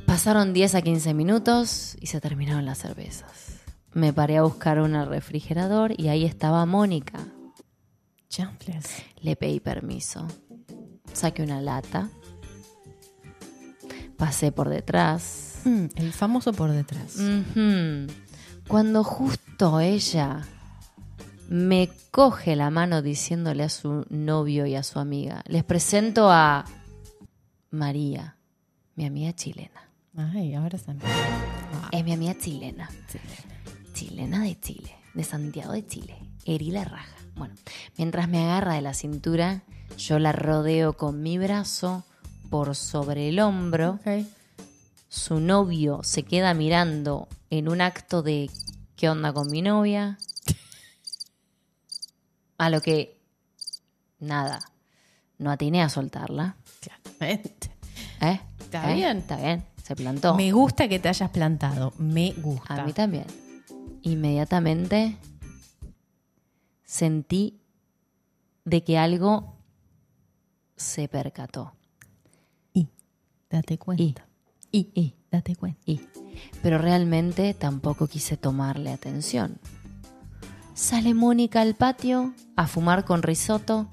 Pasaron 0.06 0.54
10 0.54 0.76
a 0.76 0.82
15 0.82 1.14
minutos 1.14 1.96
y 2.00 2.08
se 2.08 2.20
terminaron 2.20 2.66
las 2.66 2.80
cervezas. 2.80 3.60
Me 3.94 4.14
paré 4.14 4.38
a 4.38 4.44
buscar 4.44 4.80
un 4.80 4.94
refrigerador 5.06 5.94
y 6.00 6.08
ahí 6.08 6.26
estaba 6.26 6.66
Mónica. 6.66 7.28
Chanfles. 8.30 9.04
Le 9.22 9.36
pedí 9.36 9.60
permiso. 9.60 10.28
Saqué 11.14 11.44
una 11.44 11.62
lata. 11.62 12.10
Pasé 14.18 14.52
por 14.52 14.70
detrás. 14.70 15.49
Mm, 15.66 15.86
el 15.96 16.14
famoso 16.14 16.54
por 16.54 16.72
detrás. 16.72 17.18
Cuando 18.68 19.04
justo 19.04 19.80
ella 19.80 20.42
me 21.50 21.90
coge 22.12 22.56
la 22.56 22.70
mano 22.70 23.02
diciéndole 23.02 23.64
a 23.64 23.70
su 23.70 24.06
novio 24.10 24.66
y 24.66 24.76
a 24.76 24.84
su 24.84 25.00
amiga, 25.00 25.44
les 25.48 25.64
presento 25.64 26.32
a 26.32 26.66
María, 27.72 28.36
mi 28.96 29.06
amiga 29.06 29.34
chilena. 29.34 29.90
Ay, 30.16 30.54
ahora 30.54 30.78
también. 30.78 31.12
Es 31.92 32.04
mi 32.04 32.14
amiga 32.14 32.38
chilena. 32.38 32.90
Chilena 33.94 34.44
de 34.44 34.60
Chile, 34.60 34.96
de 35.14 35.24
Santiago 35.24 35.74
de 35.74 35.86
Chile. 35.86 36.16
Herí 36.46 36.72
la 36.72 36.84
raja. 36.86 37.16
Bueno, 37.36 37.56
mientras 37.98 38.28
me 38.28 38.44
agarra 38.44 38.74
de 38.76 38.82
la 38.82 38.94
cintura, 38.94 39.64
yo 39.98 40.20
la 40.20 40.32
rodeo 40.32 40.94
con 40.94 41.22
mi 41.22 41.38
brazo 41.38 42.04
por 42.50 42.76
sobre 42.76 43.30
el 43.30 43.40
hombro. 43.40 44.00
Su 45.10 45.40
novio 45.40 46.02
se 46.04 46.22
queda 46.22 46.54
mirando 46.54 47.28
en 47.50 47.68
un 47.68 47.82
acto 47.82 48.22
de 48.22 48.50
¿qué 48.96 49.10
onda 49.10 49.34
con 49.34 49.50
mi 49.50 49.64
novia? 49.64 50.20
A 52.60 52.70
lo 52.70 52.80
que, 52.80 53.20
nada, 54.20 54.60
no 55.40 55.50
atiné 55.50 55.82
a 55.82 55.90
soltarla. 55.90 56.58
Claramente. 56.80 57.72
¿Eh? 58.22 58.40
Está 58.60 58.92
¿Eh? 58.92 58.96
bien. 58.96 59.18
Está 59.18 59.38
bien, 59.38 59.66
se 59.82 59.96
plantó. 59.96 60.36
Me 60.36 60.52
gusta 60.52 60.88
que 60.88 61.00
te 61.00 61.10
hayas 61.10 61.32
plantado. 61.32 61.92
Me 61.98 62.34
gusta. 62.34 62.76
A 62.76 62.86
mí 62.86 62.94
también. 62.94 63.26
Inmediatamente 64.04 65.18
sentí 66.84 67.60
de 68.64 68.84
que 68.84 69.00
algo 69.00 69.56
se 70.76 71.08
percató. 71.08 71.74
Y 72.74 72.90
date 73.50 73.80
cuenta. 73.80 74.04
Y, 74.04 74.16
Y, 74.72 75.16
date 75.32 75.56
cuenta. 75.56 75.80
y. 75.86 76.02
Pero 76.62 76.78
realmente 76.78 77.54
tampoco 77.54 78.08
quise 78.08 78.38
tomarle 78.38 78.92
atención. 78.92 79.60
Sale 80.74 81.14
Mónica 81.14 81.62
al 81.62 81.76
patio 81.76 82.34
a 82.56 82.68
fumar 82.68 83.04
con 83.04 83.22
risotto 83.22 83.90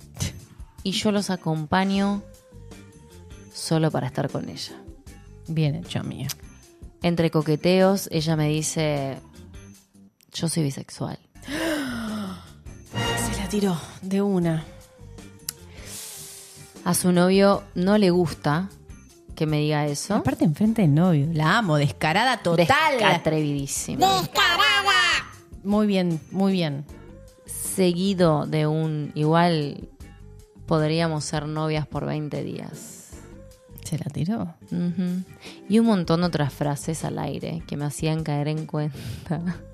y 0.83 0.93
yo 0.93 1.11
los 1.11 1.31
acompaño 1.31 2.23
solo 3.53 3.91
para 3.91 4.07
estar 4.07 4.31
con 4.31 4.49
ella. 4.49 4.81
Bien 5.49 5.75
hecho, 5.75 6.03
mío. 6.05 6.29
Entre 7.03 7.31
coqueteos, 7.31 8.09
ella 8.12 8.37
me 8.37 8.49
dice, 8.49 9.19
yo 10.33 10.49
soy 10.49 10.62
bisexual. 10.62 11.19
Se 11.47 13.41
la 13.41 13.49
tiró 13.49 13.77
de 14.03 14.23
una. 14.23 14.65
A 16.85 16.95
su 16.95 17.11
novio 17.11 17.65
no 17.75 17.99
le 17.99 18.11
gusta 18.11 18.69
que 19.37 19.46
me 19.46 19.59
diga 19.61 19.87
eso. 19.87 20.14
Aparte, 20.14 20.44
enfrente 20.44 20.83
del 20.83 20.94
novio. 20.94 21.29
La 21.33 21.59
amo, 21.59 21.77
descarada 21.77 22.38
total. 22.38 22.66
Atrevidísimo. 23.05 24.05
Muy 25.62 25.87
bien, 25.87 26.20
muy 26.33 26.53
bien. 26.53 26.85
Seguido 27.44 28.46
de 28.46 28.66
un 28.66 29.12
igual 29.14 29.88
podríamos 30.66 31.25
ser 31.25 31.46
novias 31.46 31.87
por 31.87 32.07
20 32.07 32.42
días. 32.42 33.11
Se 33.85 33.99
la 33.99 34.07
tiró. 34.07 34.55
Ujú. 34.72 35.22
Y 35.68 35.79
un 35.79 35.87
montón 35.87 36.20
de 36.22 36.27
otras 36.27 36.53
frases 36.53 37.05
al 37.05 37.18
aire 37.18 37.62
que 37.68 37.77
me 37.77 37.85
hacían 37.85 38.25
caer 38.25 38.49
en 38.49 38.66
cuenta. 38.66 39.40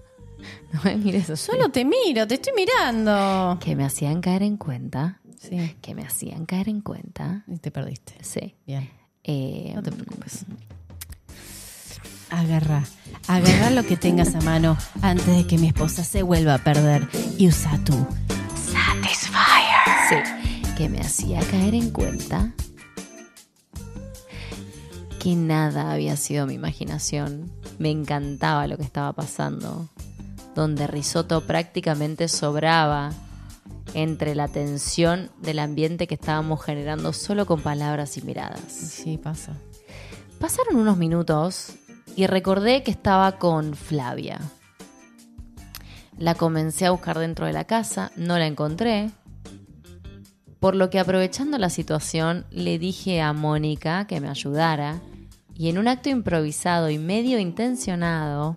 No 0.73 0.81
me 0.83 0.97
mires 0.97 1.31
así. 1.31 1.53
Solo 1.53 1.69
te 1.69 1.85
miro, 1.85 2.27
te 2.27 2.35
estoy 2.35 2.53
mirando. 2.57 3.59
Que 3.61 3.77
me 3.77 3.85
hacían 3.85 4.21
caer 4.21 4.43
en 4.43 4.57
cuenta. 4.57 5.21
Sí. 5.39 5.77
Que 5.81 5.95
me 5.95 6.03
hacían 6.03 6.47
caer 6.47 6.69
en 6.69 6.81
cuenta. 6.81 7.45
Y 7.47 7.59
te 7.59 7.71
perdiste. 7.71 8.15
Sí. 8.23 8.57
Bien. 8.67 8.91
Eh, 9.25 9.73
No 9.75 9.83
te 9.83 9.93
preocupes. 9.93 10.45
Agarra. 12.31 12.83
Agarra 13.29 13.71
lo 13.71 13.85
que 13.85 13.97
tengas 13.97 14.35
a 14.35 14.41
mano 14.41 14.77
antes 15.03 15.27
de 15.27 15.47
que 15.47 15.59
mi 15.59 15.69
esposa 15.69 16.03
se 16.03 16.23
vuelva 16.23 16.55
a 16.55 16.59
perder. 16.59 17.09
Y 17.39 17.49
usa 17.49 17.79
tú. 17.85 18.07
Sí, 20.09 20.17
que 20.77 20.89
me 20.89 21.01
hacía 21.01 21.41
caer 21.41 21.75
en 21.75 21.91
cuenta 21.91 22.53
que 25.21 25.37
nada 25.37 25.93
había 25.93 26.17
sido 26.17 26.47
mi 26.47 26.55
imaginación. 26.55 27.51
Me 27.79 27.91
encantaba 27.91 28.67
lo 28.67 28.77
que 28.77 28.83
estaba 28.83 29.13
pasando, 29.13 29.89
donde 30.55 30.87
Risotto 30.87 31.47
prácticamente 31.47 32.29
sobraba 32.29 33.13
entre 33.95 34.35
la 34.35 34.49
tensión 34.49 35.31
del 35.41 35.59
ambiente 35.59 36.07
que 36.07 36.15
estábamos 36.15 36.63
generando 36.63 37.13
solo 37.13 37.47
con 37.47 37.61
palabras 37.61 38.17
y 38.17 38.23
miradas. 38.23 38.73
Sí, 38.73 39.19
pasa. 39.19 39.57
Pasaron 40.39 40.77
unos 40.77 40.97
minutos 40.97 41.75
y 42.17 42.27
recordé 42.27 42.83
que 42.83 42.91
estaba 42.91 43.39
con 43.39 43.75
Flavia. 43.75 44.41
La 46.19 46.35
comencé 46.35 46.87
a 46.87 46.91
buscar 46.91 47.19
dentro 47.19 47.47
de 47.47 47.53
la 47.53 47.65
casa, 47.65 48.13
no 48.17 48.39
la 48.39 48.47
encontré. 48.47 49.11
Por 50.61 50.77
lo 50.77 50.91
que 50.91 51.01
aprovechando 51.01 51.59
la 51.59 51.71
situación 51.71 52.47
le 52.51 52.79
dije 52.79 53.21
a 53.21 53.33
Mónica 53.33 54.07
que 54.07 54.21
me 54.21 54.29
ayudara 54.29 55.01
y 55.55 55.69
en 55.69 55.79
un 55.79 55.89
acto 55.89 56.09
improvisado 56.09 56.91
y 56.91 56.99
medio 56.99 57.39
intencionado 57.39 58.57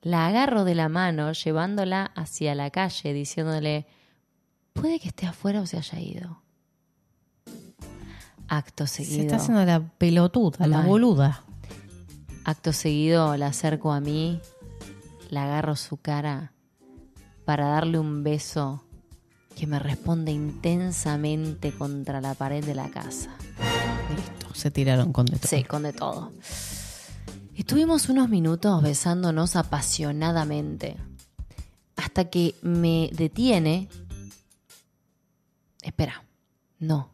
la 0.00 0.26
agarro 0.26 0.64
de 0.64 0.74
la 0.74 0.88
mano 0.88 1.32
llevándola 1.32 2.12
hacia 2.14 2.54
la 2.54 2.70
calle 2.70 3.12
diciéndole 3.12 3.86
puede 4.74 5.00
que 5.00 5.08
esté 5.08 5.26
afuera 5.26 5.62
o 5.62 5.66
se 5.66 5.78
haya 5.78 5.98
ido. 5.98 6.42
Acto 8.48 8.86
seguido. 8.86 9.16
Se 9.16 9.22
está 9.22 9.36
haciendo 9.36 9.64
la 9.64 9.80
pelotuda, 9.80 10.66
la 10.66 10.82
boluda. 10.82 11.42
Acto 12.44 12.74
seguido 12.74 13.38
la 13.38 13.46
acerco 13.46 13.92
a 13.92 14.00
mí, 14.00 14.40
la 15.30 15.44
agarro 15.44 15.76
su 15.76 15.96
cara 15.96 16.52
para 17.46 17.68
darle 17.68 17.98
un 17.98 18.22
beso 18.22 18.84
que 19.56 19.66
me 19.66 19.78
responde 19.78 20.32
intensamente 20.32 21.72
contra 21.72 22.20
la 22.20 22.34
pared 22.34 22.62
de 22.62 22.74
la 22.74 22.90
casa. 22.90 23.30
Listo, 24.14 24.54
se 24.54 24.70
tiraron 24.70 25.12
con 25.12 25.24
de 25.26 25.38
todo. 25.38 25.48
Sí, 25.48 25.64
con 25.64 25.84
de 25.84 25.92
todo. 25.92 26.32
Estuvimos 27.54 28.08
unos 28.08 28.28
minutos 28.28 28.82
besándonos 28.82 29.56
apasionadamente 29.56 30.96
hasta 31.96 32.26
que 32.26 32.54
me 32.62 33.10
detiene. 33.12 33.88
Espera, 35.84 36.24
no. 36.78 37.10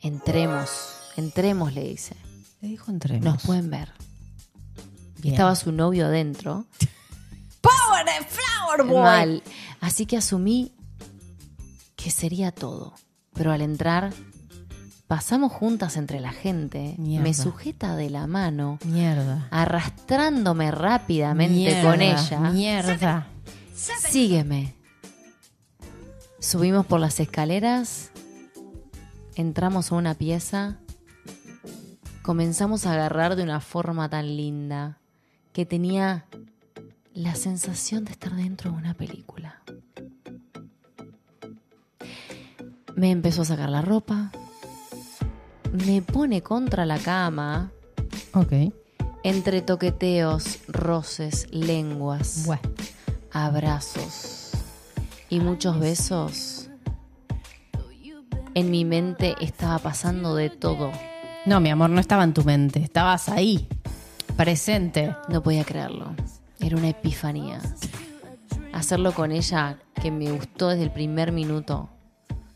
Entremos, 0.00 0.70
entremos, 1.16 1.74
le 1.74 1.82
dice. 1.82 2.14
Le 2.60 2.68
dijo 2.68 2.90
entre 2.90 3.18
Nos 3.20 3.42
pueden 3.42 3.68
ver. 3.68 3.92
Bien. 5.18 5.34
Estaba 5.34 5.56
su 5.56 5.72
novio 5.72 6.06
adentro. 6.06 6.66
Power 7.60 8.04
de 8.04 8.26
Flower 8.26 8.84
Boy. 8.84 9.02
Mal. 9.02 9.42
Así 9.80 10.06
que 10.06 10.16
asumí 10.16 10.72
que 11.96 12.10
sería 12.10 12.52
todo. 12.52 12.94
Pero 13.32 13.50
al 13.50 13.62
entrar, 13.62 14.12
pasamos 15.08 15.50
juntas 15.50 15.96
entre 15.96 16.20
la 16.20 16.30
gente. 16.32 16.94
Mierda. 16.98 17.24
Me 17.24 17.34
sujeta 17.34 17.96
de 17.96 18.10
la 18.10 18.26
mano, 18.26 18.78
Mierda. 18.84 19.48
arrastrándome 19.50 20.70
rápidamente 20.70 21.54
Mierda, 21.54 21.90
con 21.90 22.02
ella. 22.02 22.40
Mierda. 22.50 23.26
Sígueme. 23.74 24.74
Subimos 26.44 26.84
por 26.84 27.00
las 27.00 27.20
escaleras, 27.20 28.10
entramos 29.34 29.90
a 29.90 29.94
una 29.94 30.14
pieza, 30.14 30.76
comenzamos 32.20 32.84
a 32.84 32.92
agarrar 32.92 33.34
de 33.34 33.42
una 33.42 33.60
forma 33.60 34.10
tan 34.10 34.36
linda 34.36 34.98
que 35.54 35.64
tenía 35.64 36.26
la 37.14 37.34
sensación 37.34 38.04
de 38.04 38.12
estar 38.12 38.36
dentro 38.36 38.70
de 38.70 38.76
una 38.76 38.92
película. 38.92 39.62
Me 42.94 43.10
empezó 43.10 43.40
a 43.40 43.46
sacar 43.46 43.70
la 43.70 43.80
ropa, 43.80 44.30
me 45.86 46.02
pone 46.02 46.42
contra 46.42 46.84
la 46.84 46.98
cama, 46.98 47.72
Ok. 48.34 48.52
entre 49.22 49.62
toqueteos, 49.62 50.58
roces, 50.68 51.46
lenguas 51.50 52.46
abrazos 53.32 54.43
y 55.34 55.40
muchos 55.40 55.80
besos, 55.80 56.70
en 58.54 58.70
mi 58.70 58.84
mente 58.84 59.34
estaba 59.40 59.78
pasando 59.80 60.34
de 60.36 60.48
todo. 60.50 60.92
No, 61.44 61.58
mi 61.60 61.70
amor, 61.70 61.90
no 61.90 62.00
estaba 62.00 62.22
en 62.24 62.32
tu 62.32 62.44
mente. 62.44 62.80
Estabas 62.80 63.28
ahí. 63.28 63.68
Presente. 64.36 65.14
No 65.28 65.42
podía 65.42 65.64
creerlo. 65.64 66.14
Era 66.60 66.76
una 66.76 66.88
epifanía. 66.88 67.58
Hacerlo 68.72 69.12
con 69.12 69.32
ella, 69.32 69.78
que 70.00 70.10
me 70.10 70.30
gustó 70.30 70.68
desde 70.68 70.84
el 70.84 70.90
primer 70.90 71.32
minuto. 71.32 71.88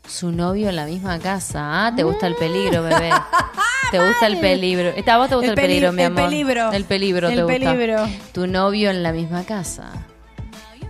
Su 0.07 0.31
novio 0.31 0.69
en 0.69 0.75
la 0.77 0.85
misma 0.85 1.19
casa. 1.19 1.85
Ah, 1.87 1.93
te 1.95 2.03
gusta 2.03 2.27
el 2.27 2.35
peligro, 2.35 2.81
bebé. 2.83 3.11
Te 3.91 3.97
gusta 4.07 4.27
el 4.27 4.39
peligro. 4.39 4.89
¿A 5.11 5.17
vos 5.17 5.29
te 5.29 5.35
gusta 5.35 5.51
El 5.53 5.57
el, 5.59 5.65
peligro, 5.65 5.87
peli- 5.89 5.95
mi 5.97 6.01
el 6.03 6.07
amor? 6.11 6.29
peligro. 6.29 6.71
El 6.71 6.85
peligro, 6.85 7.27
El 7.29 7.35
te 7.37 7.43
gusta. 7.43 7.59
peligro. 7.71 8.05
Tu 8.33 8.45
novio 8.45 8.91
en 8.91 9.01
la 9.01 9.11
misma 9.11 9.43
casa. 9.45 9.89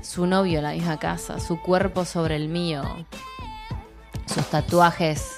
Su 0.10 0.26
novio 0.26 0.57
en 0.57 0.64
la 0.64 0.72
misma 0.72 0.97
casa. 0.97 1.39
Su 1.39 1.62
cuerpo 1.62 2.03
sobre 2.03 2.36
el 2.36 2.49
mío. 2.49 2.82
Sus 4.26 4.43
tatuajes. 4.49 5.36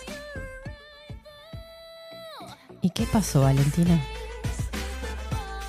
¿Y 2.79 2.91
qué 2.91 3.05
pasó, 3.05 3.41
Valentina? 3.41 4.01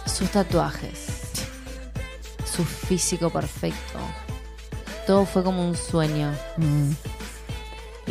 Sus 0.07 0.30
tatuajes. 0.30 1.32
Su 2.44 2.64
físico 2.64 3.28
perfecto. 3.28 3.98
Todo 5.05 5.26
fue 5.26 5.42
como 5.42 5.66
un 5.66 5.74
sueño. 5.74 6.30
Mm. 6.59 6.92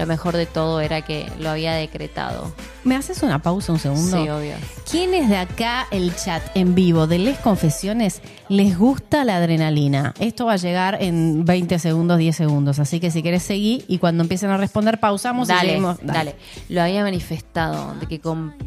Lo 0.02 0.08
mejor 0.08 0.36
de 0.36 0.48
todo 0.48 0.82
era 0.82 1.04
que 1.04 1.32
lo 1.40 1.52
había 1.52 1.74
decretado. 1.74 2.52
¿Me 2.84 2.96
haces 2.96 3.22
una 3.22 3.40
pausa 3.44 3.72
un 3.72 3.78
segundo? 3.78 4.18
Sí, 4.18 4.30
obvio. 4.30 4.56
¿Quiénes 4.90 5.30
de 5.30 5.38
acá, 5.38 5.86
el 5.92 6.16
chat 6.16 6.42
en 6.56 6.74
vivo 6.74 7.06
de 7.06 7.20
Les 7.20 7.38
Confesiones, 7.38 8.24
les 8.50 8.80
gusta 8.80 9.24
la 9.26 9.38
adrenalina? 9.38 10.16
Esto 10.20 10.48
va 10.48 10.54
a 10.54 10.58
llegar 10.58 10.98
en 11.04 11.46
20 11.46 11.78
segundos, 11.78 12.18
10 12.18 12.36
segundos. 12.36 12.80
Así 12.80 13.00
que 13.00 13.12
si 13.12 13.22
querés 13.22 13.44
seguir 13.44 13.86
y 13.88 14.00
cuando 14.00 14.24
empiecen 14.24 14.50
a 14.50 14.58
responder, 14.58 15.00
pausamos 15.00 15.48
y 15.50 15.52
Dale, 15.52 15.70
seguimos. 15.70 15.98
dale, 16.02 16.36
Lo 16.68 16.82
había 16.82 17.04
manifestado 17.04 17.94
de 18.00 18.08
que 18.08 18.20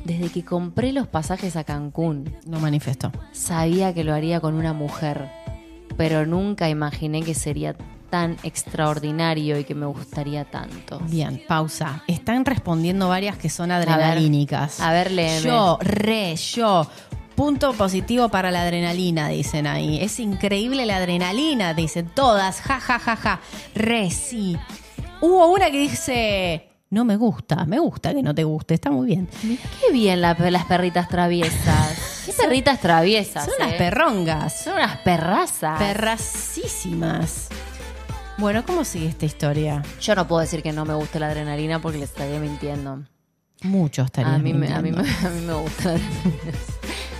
desde 0.04 0.28
que 0.28 0.44
compré 0.44 0.92
los 0.92 1.08
pasajes 1.08 1.56
a 1.56 1.64
Cancún. 1.64 2.32
Lo 2.48 2.60
manifestó. 2.60 3.10
Sabía 3.32 3.92
que 3.92 4.04
lo 4.04 4.14
haría 4.14 4.38
con 4.38 4.54
una 4.54 4.72
mujer, 4.72 5.28
pero 5.96 6.26
nunca 6.26 6.68
imaginé 6.68 7.22
que 7.22 7.34
sería 7.34 7.74
tan 8.14 8.36
extraordinario 8.44 9.58
y 9.58 9.64
que 9.64 9.74
me 9.74 9.86
gustaría 9.86 10.44
tanto. 10.44 11.00
Bien, 11.08 11.42
pausa. 11.48 12.04
Están 12.06 12.44
respondiendo 12.44 13.08
varias 13.08 13.36
que 13.36 13.50
son 13.50 13.72
adrenalínicas. 13.72 14.78
A 14.78 14.92
ver, 14.92 15.10
léeme. 15.10 15.40
Yo, 15.48 15.78
re, 15.80 16.36
yo. 16.36 16.86
Punto 17.34 17.72
positivo 17.72 18.28
para 18.28 18.52
la 18.52 18.62
adrenalina, 18.62 19.26
dicen 19.30 19.66
ahí. 19.66 20.00
Es 20.00 20.20
increíble 20.20 20.86
la 20.86 20.98
adrenalina, 20.98 21.74
dicen 21.74 22.08
todas. 22.14 22.60
Ja, 22.60 22.78
ja, 22.78 23.00
ja, 23.00 23.16
ja. 23.16 23.40
Re, 23.74 24.12
sí. 24.12 24.56
Hubo 25.20 25.48
una 25.48 25.72
que 25.72 25.78
dice, 25.80 26.68
no 26.90 27.04
me 27.04 27.16
gusta, 27.16 27.64
me 27.64 27.80
gusta 27.80 28.14
que 28.14 28.22
no 28.22 28.32
te 28.32 28.44
guste, 28.44 28.74
está 28.74 28.92
muy 28.92 29.08
bien. 29.08 29.28
Qué 29.80 29.92
bien 29.92 30.20
la- 30.20 30.34
las 30.34 30.66
perritas 30.66 31.08
traviesas. 31.08 32.22
Qué 32.26 32.32
perritas 32.32 32.80
traviesas. 32.80 33.44
Son 33.46 33.54
eh. 33.54 33.64
unas 33.64 33.74
perrongas. 33.74 34.60
Son 34.62 34.74
unas 34.74 34.98
perrazas. 34.98 35.78
Perrasísimas. 35.80 37.48
Bueno, 38.38 38.64
¿cómo 38.66 38.84
sigue 38.84 39.08
esta 39.08 39.26
historia? 39.26 39.82
Yo 40.00 40.14
no 40.14 40.26
puedo 40.26 40.40
decir 40.40 40.62
que 40.62 40.72
no 40.72 40.84
me 40.84 40.94
gusta 40.94 41.18
la 41.18 41.28
adrenalina 41.28 41.80
porque 41.80 41.98
le 41.98 42.04
estaría 42.04 42.40
mintiendo. 42.40 43.04
Mucho 43.62 44.02
estarías 44.02 44.34
A 44.34 44.38
mí, 44.38 44.52
me, 44.52 44.72
a, 44.72 44.82
mí 44.82 44.90
mintiendo. 44.90 45.02
me, 45.22 45.26
a 45.26 45.30
mí 45.30 45.40
me 45.46 45.52
gusta 45.54 45.84
la 45.84 45.90
adrenalina. 45.94 46.58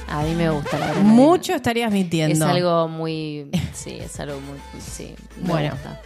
A 0.09 0.23
mí 0.23 0.35
me 0.35 0.51
gusta 0.51 0.79
la 0.79 0.85
adrenalina. 0.87 1.15
Mucho 1.15 1.55
estarías 1.55 1.89
Es 1.89 1.95
mintiendo. 1.95 2.47
algo 2.47 2.89
muy. 2.89 3.51
Sí, 3.73 3.93
es 4.01 4.19
algo 4.21 4.41
muy. 4.41 4.59
Sí, 4.81 5.15
me 5.41 5.49
Bueno. 5.51 5.71
gusta. 5.73 6.01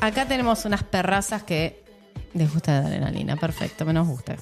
Acá 0.00 0.26
tenemos 0.26 0.64
unas 0.64 0.82
perrazas 0.82 1.42
que 1.44 1.84
les 2.32 2.52
gusta 2.52 2.80
la 2.80 2.86
adrenalina. 2.88 3.36
Perfecto, 3.36 3.84
menos 3.84 4.08
gusta. 4.08 4.36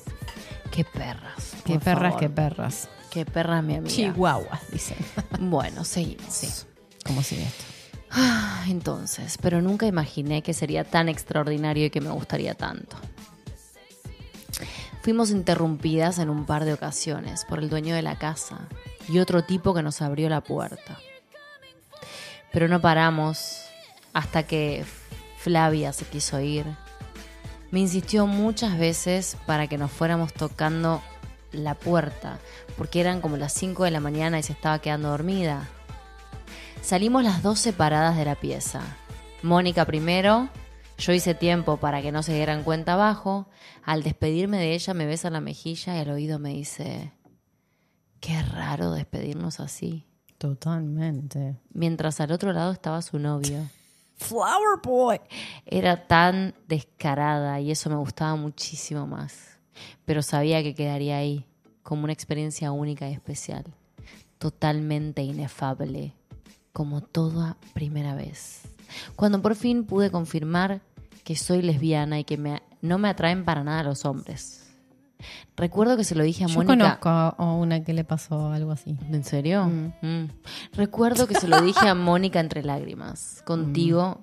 Qué 0.70 0.84
perras. 0.84 1.52
Qué 1.64 1.78
perras, 1.78 2.12
favor. 2.14 2.20
qué 2.20 2.30
perras. 2.30 2.88
Qué 3.10 3.26
perras, 3.26 3.62
mi 3.62 3.74
amiga. 3.74 3.94
Chihuahuas, 3.94 4.60
dicen. 4.70 4.96
Bueno, 5.40 5.84
seguimos. 5.84 6.66
¿Cómo 7.04 7.22
sigue 7.22 7.42
esto? 7.42 7.64
Ah, 8.12 8.64
Entonces, 8.68 9.38
pero 9.40 9.62
nunca 9.62 9.86
imaginé 9.86 10.42
que 10.42 10.54
sería 10.54 10.84
tan 10.84 11.08
extraordinario 11.08 11.86
y 11.86 11.90
que 11.90 12.00
me 12.00 12.10
gustaría 12.10 12.54
tanto. 12.54 12.96
Fuimos 15.02 15.30
interrumpidas 15.30 16.18
en 16.18 16.30
un 16.30 16.46
par 16.46 16.64
de 16.64 16.74
ocasiones 16.74 17.44
por 17.44 17.58
el 17.58 17.68
dueño 17.68 17.94
de 17.94 18.02
la 18.02 18.18
casa 18.18 18.68
y 19.08 19.18
otro 19.18 19.42
tipo 19.42 19.74
que 19.74 19.82
nos 19.82 20.00
abrió 20.00 20.28
la 20.28 20.42
puerta. 20.42 20.98
Pero 22.52 22.68
no 22.68 22.80
paramos 22.80 23.62
hasta 24.12 24.44
que 24.44 24.84
Flavia 25.38 25.92
se 25.92 26.04
quiso 26.04 26.38
ir. 26.38 26.66
Me 27.72 27.80
insistió 27.80 28.26
muchas 28.26 28.78
veces 28.78 29.36
para 29.46 29.66
que 29.66 29.78
nos 29.78 29.90
fuéramos 29.90 30.32
tocando 30.32 31.02
la 31.50 31.74
puerta, 31.74 32.38
porque 32.76 33.00
eran 33.00 33.20
como 33.20 33.36
las 33.36 33.52
5 33.54 33.84
de 33.84 33.90
la 33.90 34.00
mañana 34.00 34.38
y 34.38 34.42
se 34.42 34.52
estaba 34.52 34.78
quedando 34.78 35.08
dormida. 35.08 35.68
Salimos 36.82 37.22
las 37.22 37.44
dos 37.44 37.60
separadas 37.60 38.16
de 38.16 38.24
la 38.24 38.34
pieza. 38.34 38.82
Mónica 39.44 39.84
primero, 39.84 40.48
yo 40.98 41.12
hice 41.12 41.32
tiempo 41.32 41.76
para 41.76 42.02
que 42.02 42.10
no 42.10 42.24
se 42.24 42.34
dieran 42.34 42.64
cuenta 42.64 42.94
abajo. 42.94 43.48
Al 43.84 44.02
despedirme 44.02 44.58
de 44.58 44.74
ella 44.74 44.92
me 44.92 45.06
besa 45.06 45.30
la 45.30 45.40
mejilla 45.40 45.96
y 45.96 46.00
al 46.00 46.10
oído 46.10 46.40
me 46.40 46.50
dice, 46.50 47.12
qué 48.20 48.42
raro 48.42 48.90
despedirnos 48.90 49.60
así. 49.60 50.06
Totalmente. 50.38 51.56
Mientras 51.72 52.20
al 52.20 52.32
otro 52.32 52.52
lado 52.52 52.72
estaba 52.72 53.00
su 53.00 53.20
novio. 53.20 53.58
Flower 54.16 54.80
Boy. 54.82 55.20
Era 55.64 56.08
tan 56.08 56.52
descarada 56.66 57.60
y 57.60 57.70
eso 57.70 57.90
me 57.90 57.96
gustaba 57.96 58.34
muchísimo 58.34 59.06
más. 59.06 59.56
Pero 60.04 60.20
sabía 60.20 60.64
que 60.64 60.74
quedaría 60.74 61.16
ahí, 61.16 61.46
como 61.84 62.02
una 62.04 62.12
experiencia 62.12 62.72
única 62.72 63.08
y 63.08 63.12
especial. 63.12 63.64
Totalmente 64.38 65.22
inefable, 65.22 66.16
como 66.72 67.00
toda 67.02 67.56
primera 67.74 68.14
vez. 68.14 68.62
Cuando 69.16 69.40
por 69.42 69.54
fin 69.54 69.84
pude 69.84 70.10
confirmar 70.10 70.80
que 71.24 71.36
soy 71.36 71.62
lesbiana 71.62 72.18
y 72.18 72.24
que 72.24 72.36
me- 72.36 72.62
no 72.80 72.98
me 72.98 73.08
atraen 73.08 73.44
para 73.44 73.62
nada 73.64 73.82
los 73.84 74.04
hombres. 74.04 74.58
Recuerdo 75.56 75.96
que 75.96 76.02
se 76.04 76.14
lo 76.16 76.24
dije 76.24 76.44
a 76.44 76.48
Yo 76.48 76.54
Mónica. 76.56 76.98
conozco 76.98 77.08
a 77.08 77.54
una 77.54 77.84
que 77.84 77.92
le 77.92 78.02
pasó 78.02 78.48
algo 78.50 78.72
así. 78.72 78.96
¿En 79.10 79.22
serio? 79.22 79.66
Mm. 79.66 80.26
Recuerdo 80.72 81.28
que 81.28 81.34
se 81.36 81.46
lo 81.46 81.60
dije 81.60 81.86
a 81.86 81.94
Mónica 81.94 82.40
entre 82.40 82.64
lágrimas. 82.64 83.42
Contigo 83.46 84.20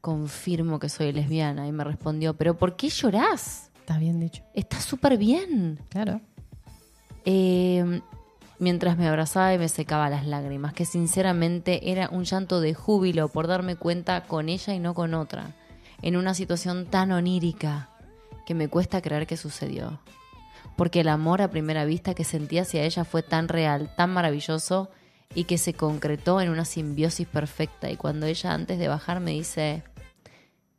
confirmo 0.00 0.78
que 0.78 0.88
soy 0.88 1.12
lesbiana. 1.12 1.66
Y 1.66 1.72
me 1.72 1.82
respondió, 1.82 2.34
¿pero 2.34 2.56
por 2.56 2.76
qué 2.76 2.88
llorás? 2.88 3.70
Está 3.80 3.98
bien 3.98 4.20
dicho. 4.20 4.44
Está 4.54 4.80
súper 4.80 5.18
bien. 5.18 5.80
Claro. 5.88 6.20
Eh, 7.24 8.00
mientras 8.58 8.96
me 8.96 9.08
abrazaba 9.08 9.54
y 9.54 9.58
me 9.58 9.68
secaba 9.68 10.10
las 10.10 10.26
lágrimas, 10.26 10.72
que 10.72 10.84
sinceramente 10.84 11.90
era 11.90 12.08
un 12.10 12.24
llanto 12.24 12.60
de 12.60 12.74
júbilo 12.74 13.28
por 13.28 13.46
darme 13.46 13.76
cuenta 13.76 14.24
con 14.24 14.48
ella 14.48 14.74
y 14.74 14.78
no 14.78 14.94
con 14.94 15.14
otra, 15.14 15.54
en 16.02 16.16
una 16.16 16.34
situación 16.34 16.86
tan 16.86 17.12
onírica 17.12 17.90
que 18.46 18.54
me 18.54 18.68
cuesta 18.68 19.02
creer 19.02 19.26
que 19.26 19.36
sucedió. 19.36 20.00
Porque 20.76 21.00
el 21.00 21.08
amor 21.08 21.42
a 21.42 21.50
primera 21.50 21.84
vista 21.84 22.14
que 22.14 22.24
sentí 22.24 22.58
hacia 22.58 22.84
ella 22.84 23.04
fue 23.04 23.22
tan 23.22 23.48
real, 23.48 23.92
tan 23.96 24.10
maravilloso 24.10 24.90
y 25.34 25.44
que 25.44 25.58
se 25.58 25.74
concretó 25.74 26.40
en 26.40 26.48
una 26.48 26.64
simbiosis 26.64 27.26
perfecta. 27.26 27.90
Y 27.90 27.96
cuando 27.96 28.26
ella 28.26 28.54
antes 28.54 28.78
de 28.78 28.88
bajar 28.88 29.20
me 29.20 29.32
dice, 29.32 29.82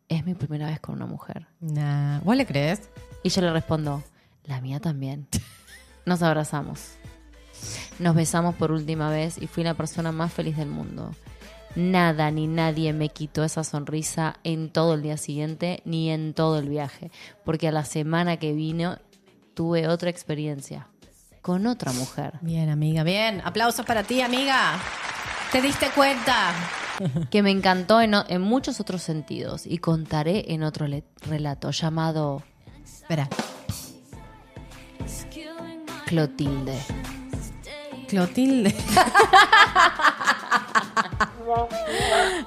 es 0.08 0.26
mi 0.26 0.34
primera 0.34 0.68
vez 0.68 0.80
con 0.80 0.96
una 0.96 1.06
mujer. 1.06 1.48
Nah. 1.60 2.20
¿Vos 2.22 2.36
le 2.36 2.46
crees? 2.46 2.90
Y 3.24 3.30
yo 3.30 3.42
le 3.42 3.52
respondo, 3.52 4.04
la 4.46 4.62
mía 4.62 4.80
también. 4.80 5.28
Nos 6.06 6.24
abrazamos. 6.24 6.99
Nos 8.00 8.16
besamos 8.16 8.56
por 8.56 8.72
última 8.72 9.10
vez 9.10 9.38
y 9.38 9.48
fui 9.48 9.64
la 9.64 9.74
persona 9.74 10.12
más 10.12 10.32
feliz 10.32 10.58
del 10.58 10.70
mundo. 10.70 11.12
Nada 11.76 12.32
ni 12.32 12.48
nadie 12.48 12.94
me 12.94 13.10
quitó 13.10 13.44
esa 13.44 13.64
sonrisa 13.64 14.38
en 14.44 14.70
todo 14.70 14.96
el 14.96 15.02
día 15.02 15.18
siguiente 15.18 15.82
ni 15.86 16.10
en 16.10 16.34
todo 16.34 16.58
el 16.58 16.68
viaje, 16.68 17.12
porque 17.46 17.68
a 17.68 17.72
la 17.72 17.86
semana 17.86 18.38
que 18.38 18.54
vino 18.54 18.98
tuve 19.54 19.88
otra 19.88 20.10
experiencia 20.10 20.88
con 21.42 21.68
otra 21.68 21.92
mujer 21.94 22.34
Bien, 22.42 22.70
amiga, 22.70 23.04
bien. 23.04 23.42
Aplausos 23.46 23.86
para 23.86 24.04
ti, 24.04 24.22
amiga. 24.22 24.78
¿Te 25.52 25.62
diste 25.62 25.90
cuenta? 25.96 26.54
que 27.32 27.42
me 27.42 27.52
encantó 27.52 28.02
en, 28.02 28.42
muchos 28.42 28.80
otros 28.80 29.02
sentidos 29.02 29.66
y 29.66 29.78
contaré 29.78 30.54
en 30.54 30.64
otro 30.64 30.88
relato 31.22 31.72
llamado 31.72 32.44
Espera. 32.84 33.30
Clotilde. 36.06 36.99
Clotilde. 38.10 38.74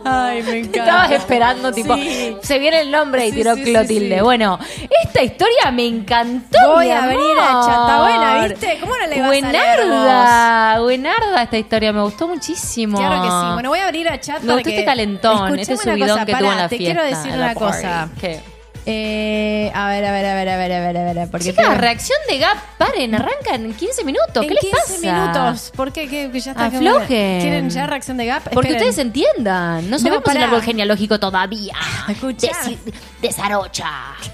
Ay, 0.04 0.42
me 0.42 0.58
encanta. 0.58 0.80
Estabas 0.80 1.10
esperando, 1.12 1.72
tipo, 1.72 1.94
Sí. 1.96 2.36
se 2.42 2.58
viene 2.58 2.80
el 2.80 2.90
nombre 2.90 3.26
y 3.26 3.30
Sí, 3.30 3.36
tiró 3.38 3.54
sí, 3.54 3.64
Clotilde. 3.64 4.22
Bueno, 4.22 4.58
esta 5.04 5.22
historia 5.22 5.70
me 5.72 5.86
encantó. 5.86 6.58
Voy 6.74 6.86
mi 6.86 6.90
a 6.92 7.02
abrir 7.04 7.18
amor. 7.18 7.38
a 7.38 7.66
Chatabuena, 7.66 8.46
¿viste? 8.48 8.78
¿Cómo 8.80 8.92
no 8.96 9.06
le 9.06 9.20
vas 9.20 9.28
a 9.28 9.30
leer 9.32 9.86
Buenarda, 9.86 10.80
buenarda 10.80 11.42
esta 11.42 11.58
historia, 11.58 11.92
me 11.92 12.02
gustó 12.02 12.28
muchísimo. 12.28 12.98
Claro 12.98 13.22
que 13.22 13.28
sí. 13.28 13.52
Bueno, 13.54 13.68
voy 13.70 13.78
a 13.80 13.86
abrir 13.86 14.08
a 14.08 14.20
chat 14.20 14.40
me 14.40 14.46
para 14.46 14.54
gustó 14.54 14.70
este 14.70 14.84
calentón, 14.84 15.58
este 15.58 15.76
subidón 15.76 16.08
cosa, 16.08 16.26
que 16.26 16.34
tuvo 16.34 16.50
en 16.52 16.58
la 16.58 16.68
te 16.68 16.76
fiesta. 16.76 17.00
quiero 17.02 17.16
decir 17.16 17.32
una 17.32 17.54
party. 17.54 17.58
cosa. 17.58 18.08
¿Qué? 18.20 18.40
Eh, 18.84 19.70
a 19.74 19.88
ver, 19.90 20.04
a 20.04 20.10
ver, 20.12 20.26
a 20.26 20.34
ver, 20.34 20.48
a 20.48 20.56
ver, 20.56 20.72
a 20.72 20.80
ver, 20.80 20.96
a 20.96 21.12
ver. 21.14 21.30
Porque 21.30 21.50
Chicas, 21.50 21.64
tengo- 21.66 21.80
reacción 21.80 22.18
de 22.28 22.38
Gap, 22.38 22.56
paren, 22.78 23.14
arrancan 23.14 23.64
en 23.64 23.74
15 23.74 24.02
minutos. 24.04 24.42
en 24.42 24.48
¿Qué 24.48 24.54
les 24.54 24.60
15 24.60 24.76
pasa? 24.76 24.98
minutos. 25.00 25.72
¿Por 25.76 25.92
qué? 25.92 26.08
¿Qué? 26.08 26.30
Que 26.32 26.40
ya 26.40 26.50
está 26.50 26.66
Aflojen. 26.66 27.40
¿Quieren 27.40 27.70
ya 27.70 27.86
reacción 27.86 28.16
de 28.16 28.26
Gap? 28.26 28.42
Porque 28.52 28.70
Esperen. 28.70 28.88
ustedes 28.88 28.98
entiendan, 28.98 29.88
no 29.88 29.98
sabemos 29.98 30.18
el 30.18 30.24
pará. 30.24 30.44
árbol 30.46 30.62
genealógico 30.62 31.20
todavía. 31.20 31.74
Escuchá. 32.08 32.48
De, 32.66 32.92
de 33.28 33.32
Sarocha. 33.32 33.88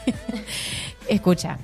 Escucha. 1.09 1.59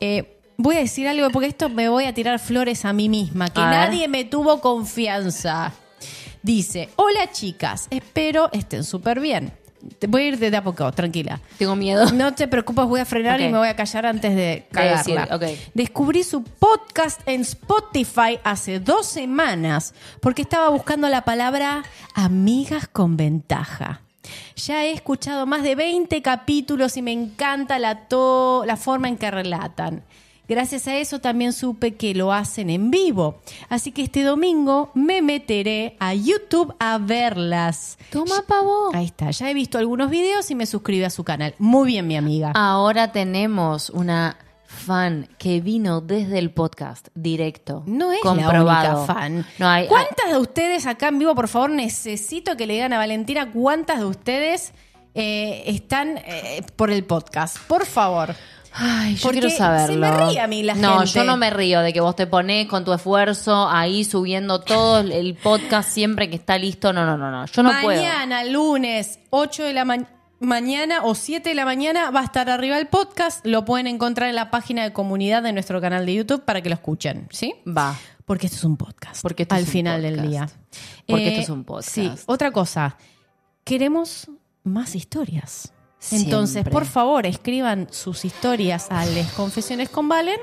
Eh, 0.00 0.38
voy 0.56 0.76
a 0.76 0.80
decir 0.80 1.08
algo 1.08 1.28
porque 1.30 1.48
esto 1.48 1.68
me 1.68 1.88
voy 1.88 2.04
a 2.04 2.14
tirar 2.14 2.38
flores 2.38 2.84
a 2.84 2.92
mí 2.92 3.08
misma, 3.08 3.48
que 3.50 3.60
A 3.60 3.68
ver. 3.68 3.78
nadie 3.78 4.08
me 4.08 4.24
tuvo 4.24 4.60
confianza. 4.60 5.72
Dice, 6.42 6.88
hola 6.96 7.30
chicas, 7.32 7.88
espero 7.90 8.48
estén 8.52 8.84
súper 8.84 9.20
bien. 9.20 9.52
Te 9.98 10.06
voy 10.06 10.22
a 10.22 10.26
ir 10.28 10.38
de 10.38 10.56
a 10.56 10.62
poco, 10.62 10.90
tranquila. 10.92 11.40
Tengo 11.58 11.76
miedo. 11.76 12.10
No 12.12 12.34
te 12.34 12.48
preocupes, 12.48 12.84
voy 12.86 13.00
a 13.00 13.04
frenar 13.04 13.40
y 13.40 13.44
me 13.52 13.58
voy 13.58 13.68
a 13.68 13.76
callar 13.76 14.06
antes 14.06 14.34
de 14.34 14.66
cagarla. 14.70 15.02
Descubrí 15.74 16.22
su 16.24 16.42
podcast 16.42 17.20
en 17.26 17.42
Spotify 17.42 18.38
hace 18.44 18.80
dos 18.80 19.06
semanas 19.06 19.94
porque 20.20 20.42
estaba 20.42 20.68
buscando 20.70 21.08
la 21.08 21.22
palabra 21.24 21.84
amigas 22.14 22.88
con 22.88 23.16
ventaja. 23.16 24.00
Ya 24.56 24.84
he 24.84 24.92
escuchado 24.92 25.46
más 25.46 25.62
de 25.62 25.74
20 25.76 26.20
capítulos 26.22 26.96
y 26.96 27.02
me 27.02 27.12
encanta 27.12 27.78
la, 27.78 28.08
to- 28.08 28.64
la 28.66 28.76
forma 28.76 29.08
en 29.08 29.16
que 29.16 29.30
relatan. 29.30 30.02
Gracias 30.48 30.86
a 30.86 30.96
eso 30.96 31.20
también 31.20 31.52
supe 31.52 31.94
que 31.94 32.14
lo 32.14 32.32
hacen 32.32 32.70
en 32.70 32.90
vivo. 32.90 33.40
Así 33.68 33.92
que 33.92 34.02
este 34.02 34.22
domingo 34.22 34.90
me 34.94 35.22
meteré 35.22 35.96
a 35.98 36.14
YouTube 36.14 36.74
a 36.78 36.98
verlas. 36.98 37.98
Toma 38.10 38.44
pavo. 38.46 38.90
Ahí 38.94 39.06
está, 39.06 39.30
ya 39.30 39.50
he 39.50 39.54
visto 39.54 39.78
algunos 39.78 40.10
videos 40.10 40.50
y 40.50 40.54
me 40.54 40.66
suscribí 40.66 41.04
a 41.04 41.10
su 41.10 41.24
canal. 41.24 41.54
Muy 41.58 41.88
bien, 41.88 42.06
mi 42.06 42.16
amiga. 42.16 42.52
Ahora 42.54 43.12
tenemos 43.12 43.90
una 43.90 44.36
fan 44.66 45.28
que 45.38 45.60
vino 45.60 46.00
desde 46.00 46.38
el 46.38 46.50
podcast 46.50 47.08
directo. 47.14 47.82
No 47.86 48.12
es 48.12 48.20
comprobado. 48.20 48.64
la 48.64 48.98
única 48.98 49.14
fan. 49.14 49.46
No 49.58 49.68
hay, 49.68 49.88
¿Cuántas 49.88 50.30
de 50.30 50.38
ustedes 50.38 50.86
acá 50.86 51.08
en 51.08 51.18
vivo, 51.18 51.34
por 51.34 51.48
favor, 51.48 51.70
necesito 51.70 52.56
que 52.56 52.66
le 52.66 52.74
digan 52.74 52.92
a 52.92 52.98
Valentina 52.98 53.50
cuántas 53.50 53.98
de 53.98 54.04
ustedes 54.04 54.72
eh, 55.14 55.64
están 55.66 56.18
eh, 56.18 56.62
por 56.76 56.90
el 56.90 57.04
podcast? 57.04 57.58
Por 57.66 57.86
favor. 57.86 58.34
Ay, 58.78 59.16
yo 59.16 59.22
Porque 59.22 59.40
quiero 59.40 59.56
saberlo. 59.56 59.94
se 59.94 59.98
me 60.20 60.26
ríe 60.28 60.40
a 60.40 60.46
mí 60.46 60.62
la 60.62 60.74
no, 60.74 60.98
gente. 60.98 61.12
yo 61.12 61.24
no 61.24 61.36
me 61.36 61.50
río 61.50 61.80
de 61.80 61.92
que 61.92 62.00
vos 62.00 62.14
te 62.14 62.26
pones 62.26 62.66
con 62.66 62.84
tu 62.84 62.92
esfuerzo 62.92 63.68
ahí 63.68 64.04
subiendo 64.04 64.60
todo 64.60 65.00
el 65.00 65.34
podcast 65.34 65.88
siempre 65.90 66.28
que 66.28 66.36
está 66.36 66.58
listo. 66.58 66.92
No, 66.92 67.06
no, 67.06 67.16
no, 67.16 67.30
no. 67.30 67.46
Yo 67.46 67.62
no 67.62 67.70
puedo. 67.82 68.00
Mañana, 68.02 68.44
lunes, 68.44 69.18
8 69.30 69.62
de 69.64 69.72
la 69.72 69.84
ma- 69.84 70.06
mañana 70.40 71.04
o 71.04 71.14
7 71.14 71.48
de 71.48 71.54
la 71.54 71.64
mañana 71.64 72.10
va 72.10 72.20
a 72.20 72.24
estar 72.24 72.50
arriba 72.50 72.78
el 72.78 72.86
podcast. 72.88 73.44
Lo 73.46 73.64
pueden 73.64 73.86
encontrar 73.86 74.28
en 74.28 74.34
la 74.36 74.50
página 74.50 74.82
de 74.82 74.92
comunidad 74.92 75.42
de 75.42 75.52
nuestro 75.52 75.80
canal 75.80 76.04
de 76.04 76.14
YouTube 76.14 76.44
para 76.44 76.60
que 76.60 76.68
lo 76.68 76.74
escuchen, 76.74 77.28
¿sí? 77.30 77.54
Va. 77.66 77.96
Porque 78.26 78.46
esto 78.46 78.58
es 78.58 78.64
un 78.64 78.76
podcast. 78.76 79.22
Porque 79.22 79.44
esto 79.44 79.54
al 79.54 79.62
es 79.62 79.68
un 79.68 79.72
final 79.72 80.02
del 80.02 80.20
día. 80.28 80.48
Porque 81.06 81.28
esto 81.28 81.40
es 81.40 81.48
un 81.48 81.64
podcast. 81.64 81.88
Sí. 81.90 82.10
Otra 82.26 82.50
cosa. 82.50 82.96
Queremos 83.64 84.28
más 84.64 84.94
historias. 84.96 85.72
Entonces, 86.12 86.52
Siempre. 86.54 86.72
por 86.72 86.84
favor, 86.86 87.26
escriban 87.26 87.88
sus 87.90 88.24
historias 88.24 88.86
a 88.90 89.04
lesconfesionesconvalen 89.06 90.38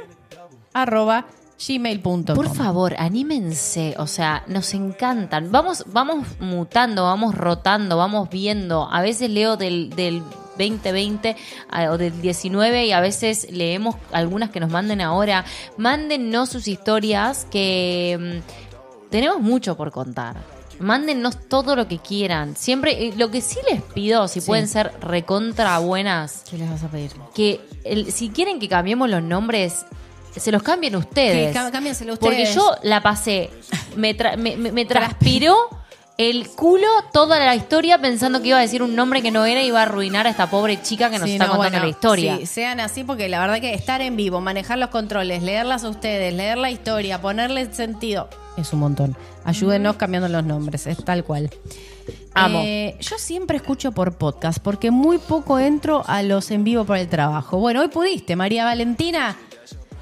arroba 0.73 1.25
gmail.com. 1.65 2.23
Por 2.35 2.53
favor, 2.53 2.95
anímense, 2.97 3.95
o 3.97 4.07
sea, 4.07 4.43
nos 4.47 4.73
encantan. 4.73 5.51
Vamos, 5.51 5.85
vamos 5.87 6.25
mutando, 6.39 7.03
vamos 7.03 7.35
rotando, 7.35 7.95
vamos 7.97 8.29
viendo. 8.29 8.89
A 8.91 9.01
veces 9.01 9.29
leo 9.29 9.55
del, 9.55 9.91
del 9.91 10.21
2020 10.57 11.35
a- 11.69 11.91
o 11.91 11.97
del 11.97 12.19
19 12.21 12.85
y 12.87 12.91
a 12.91 12.99
veces 12.99 13.47
leemos 13.51 13.95
algunas 14.11 14.49
que 14.49 14.59
nos 14.59 14.71
manden 14.71 14.99
ahora. 14.99 15.45
Mándennos 15.77 16.49
sus 16.49 16.67
historias 16.67 17.45
que 17.49 18.41
mm, 18.43 19.09
tenemos 19.09 19.39
mucho 19.39 19.77
por 19.77 19.91
contar. 19.91 20.35
Mándennos 20.79 21.47
todo 21.47 21.75
lo 21.75 21.87
que 21.87 21.99
quieran. 21.99 22.55
Siempre, 22.55 23.07
eh, 23.07 23.13
lo 23.15 23.29
que 23.31 23.41
sí 23.41 23.59
les 23.71 23.81
pido, 23.81 24.27
si 24.27 24.41
Sí. 24.41 24.47
pueden 24.47 24.67
ser 24.67 24.91
recontra 25.01 25.77
buenas, 25.79 26.43
¿Qué 26.49 26.57
les 26.57 26.69
vas 26.69 26.83
a 26.83 26.87
pedir? 26.89 27.11
que 27.33 27.61
el- 27.83 28.11
si 28.11 28.29
quieren 28.29 28.59
que 28.59 28.67
cambiemos 28.67 29.09
los 29.09 29.21
nombres, 29.23 29.85
se 30.35 30.51
los 30.51 30.63
cambien 30.63 30.95
ustedes. 30.95 31.49
Que 31.49 31.53
cá- 31.53 31.71
cámbienselo 31.71 32.15
Porque 32.17 32.43
ustedes. 32.43 32.55
yo 32.55 32.71
la 32.83 33.01
pasé, 33.03 33.49
me, 33.95 34.17
tra- 34.17 34.35
me, 34.35 34.57
me- 34.57 34.71
me 34.71 34.85
transpiró 34.85 35.55
el 36.17 36.47
culo 36.49 36.87
toda 37.11 37.39
la 37.39 37.55
historia 37.55 37.99
pensando 37.99 38.41
que 38.41 38.49
iba 38.49 38.57
a 38.57 38.61
decir 38.61 38.83
un 38.83 38.95
nombre 38.95 39.21
que 39.21 39.31
no 39.31 39.45
era 39.45 39.61
y 39.63 39.67
iba 39.67 39.79
a 39.79 39.83
arruinar 39.83 40.27
a 40.27 40.29
esta 40.29 40.49
pobre 40.49 40.81
chica 40.81 41.09
que 41.09 41.17
nos 41.17 41.27
Sí, 41.27 41.33
está 41.33 41.45
no, 41.45 41.53
contando 41.53 41.79
bueno, 41.79 41.85
la 41.85 41.89
historia. 41.89 42.37
Sí, 42.37 42.45
sean 42.45 42.79
así 42.79 43.03
porque 43.03 43.29
la 43.29 43.39
verdad 43.39 43.59
que 43.59 43.73
estar 43.73 44.01
en 44.01 44.15
vivo, 44.15 44.39
manejar 44.41 44.77
los 44.77 44.89
controles, 44.89 45.41
leerlas 45.41 45.83
a 45.83 45.89
ustedes, 45.89 46.33
leer 46.33 46.57
la 46.57 46.69
historia, 46.69 47.21
ponerle 47.21 47.73
sentido, 47.73 48.29
es 48.57 48.71
un 48.73 48.79
montón. 48.79 49.17
Ayúdenos 49.45 49.95
cambiando 49.95 50.29
los 50.29 50.43
nombres, 50.43 50.87
es 50.87 51.03
tal 51.03 51.23
cual. 51.23 51.49
Amo. 52.33 52.61
Eh, 52.63 52.95
yo 52.99 53.17
siempre 53.17 53.57
escucho 53.57 53.91
por 53.91 54.17
podcast 54.17 54.59
porque 54.59 54.91
muy 54.91 55.17
poco 55.17 55.59
entro 55.59 56.03
a 56.07 56.23
los 56.23 56.51
en 56.51 56.63
vivo 56.63 56.85
por 56.85 56.97
el 56.97 57.07
trabajo. 57.07 57.57
Bueno, 57.57 57.81
hoy 57.81 57.87
pudiste, 57.87 58.35
María 58.35 58.65
Valentina. 58.65 59.37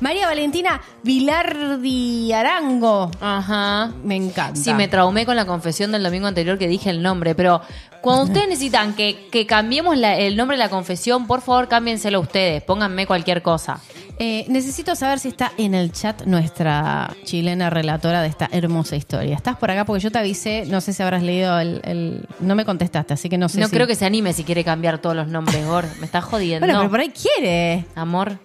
María 0.02 0.28
Valentina 0.28 0.82
Vilardi 1.04 2.34
Arango. 2.34 3.10
Ajá. 3.22 3.92
Me 4.04 4.16
encanta. 4.16 4.60
Sí, 4.60 4.74
me 4.74 4.88
traumé 4.88 5.26
con 5.26 5.36
la 5.36 5.46
confesión 5.46 5.92
del 5.92 6.04
domingo 6.04 6.28
anterior 6.28 6.58
que 6.58 6.68
dije 6.68 6.90
el 6.90 7.02
nombre, 7.02 7.36
pero 7.36 7.62
cuando 8.02 8.24
ustedes 8.26 8.48
necesitan 8.50 8.94
que, 8.96 9.28
que 9.32 9.46
cambiemos 9.46 9.98
la- 9.98 10.18
el 10.18 10.36
nombre 10.36 10.58
de 10.58 10.64
la 10.64 10.70
confesión, 10.70 11.28
por 11.28 11.42
favor 11.42 11.68
cámbienselo 11.68 12.20
ustedes, 12.20 12.64
pónganme 12.64 13.06
cualquier 13.08 13.42
cosa. 13.42 13.80
Eh, 14.24 14.46
necesito 14.50 14.96
saber 14.96 15.18
si 15.20 15.30
está 15.30 15.52
en 15.58 15.74
el 15.74 15.92
chat 15.92 16.24
nuestra 16.26 17.12
chilena 17.24 17.70
relatora 17.72 18.22
de 18.22 18.28
esta 18.28 18.50
hermosa 18.52 18.96
historia. 18.96 19.36
¿Estás 19.36 19.56
por 19.58 19.72
acá? 19.72 19.84
Porque 19.86 20.02
yo 20.04 20.12
te 20.12 20.20
avisé, 20.20 20.66
no 20.68 20.80
sé 20.82 20.94
si 20.94 21.02
habrás 21.02 21.24
leído 21.24 21.58
el... 21.60 21.82
el- 21.84 22.28
No 22.40 22.54
me 22.56 22.66
contestaste, 22.66 23.14
así 23.16 23.30
que 23.30 23.38
no 23.38 23.50
sé 23.50 23.60
no 23.60 23.68
si- 23.68 23.74
creo 23.74 23.88
que 23.88 23.96
se 23.96 24.06
anime 24.06 24.34
si 24.34 24.44
quiere 24.44 24.64
cambiar 24.64 25.00
todos 25.00 25.16
los 25.16 25.28
nombres, 25.28 25.66
Gor. 25.66 25.86
Me 26.00 26.06
está 26.06 26.22
jodiendo. 26.22 26.66
Bueno, 26.68 26.80
pero 26.82 26.92
por 26.92 27.00
ahí 27.00 27.10
quiere. 27.12 27.86
Amor. 27.96 28.38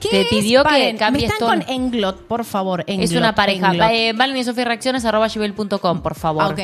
¿Qué 0.00 0.08
Te 0.10 0.20
es? 0.22 0.28
pidió 0.28 0.64
que 0.64 0.94
cambies 0.98 1.36
todo. 1.38 1.48
con 1.48 1.62
Englot, 1.68 2.26
por 2.26 2.44
favor. 2.44 2.84
Es 2.86 3.12
una 3.12 3.34
pareja. 3.34 3.72
Eh, 3.92 4.12
Valen 4.14 4.36
y 4.36 4.44
Sofía 4.44 4.64
Reacciones 4.64 5.04
arroba 5.04 5.28
gmail.com, 5.28 6.00
por 6.02 6.14
favor. 6.14 6.52
Ok. 6.52 6.60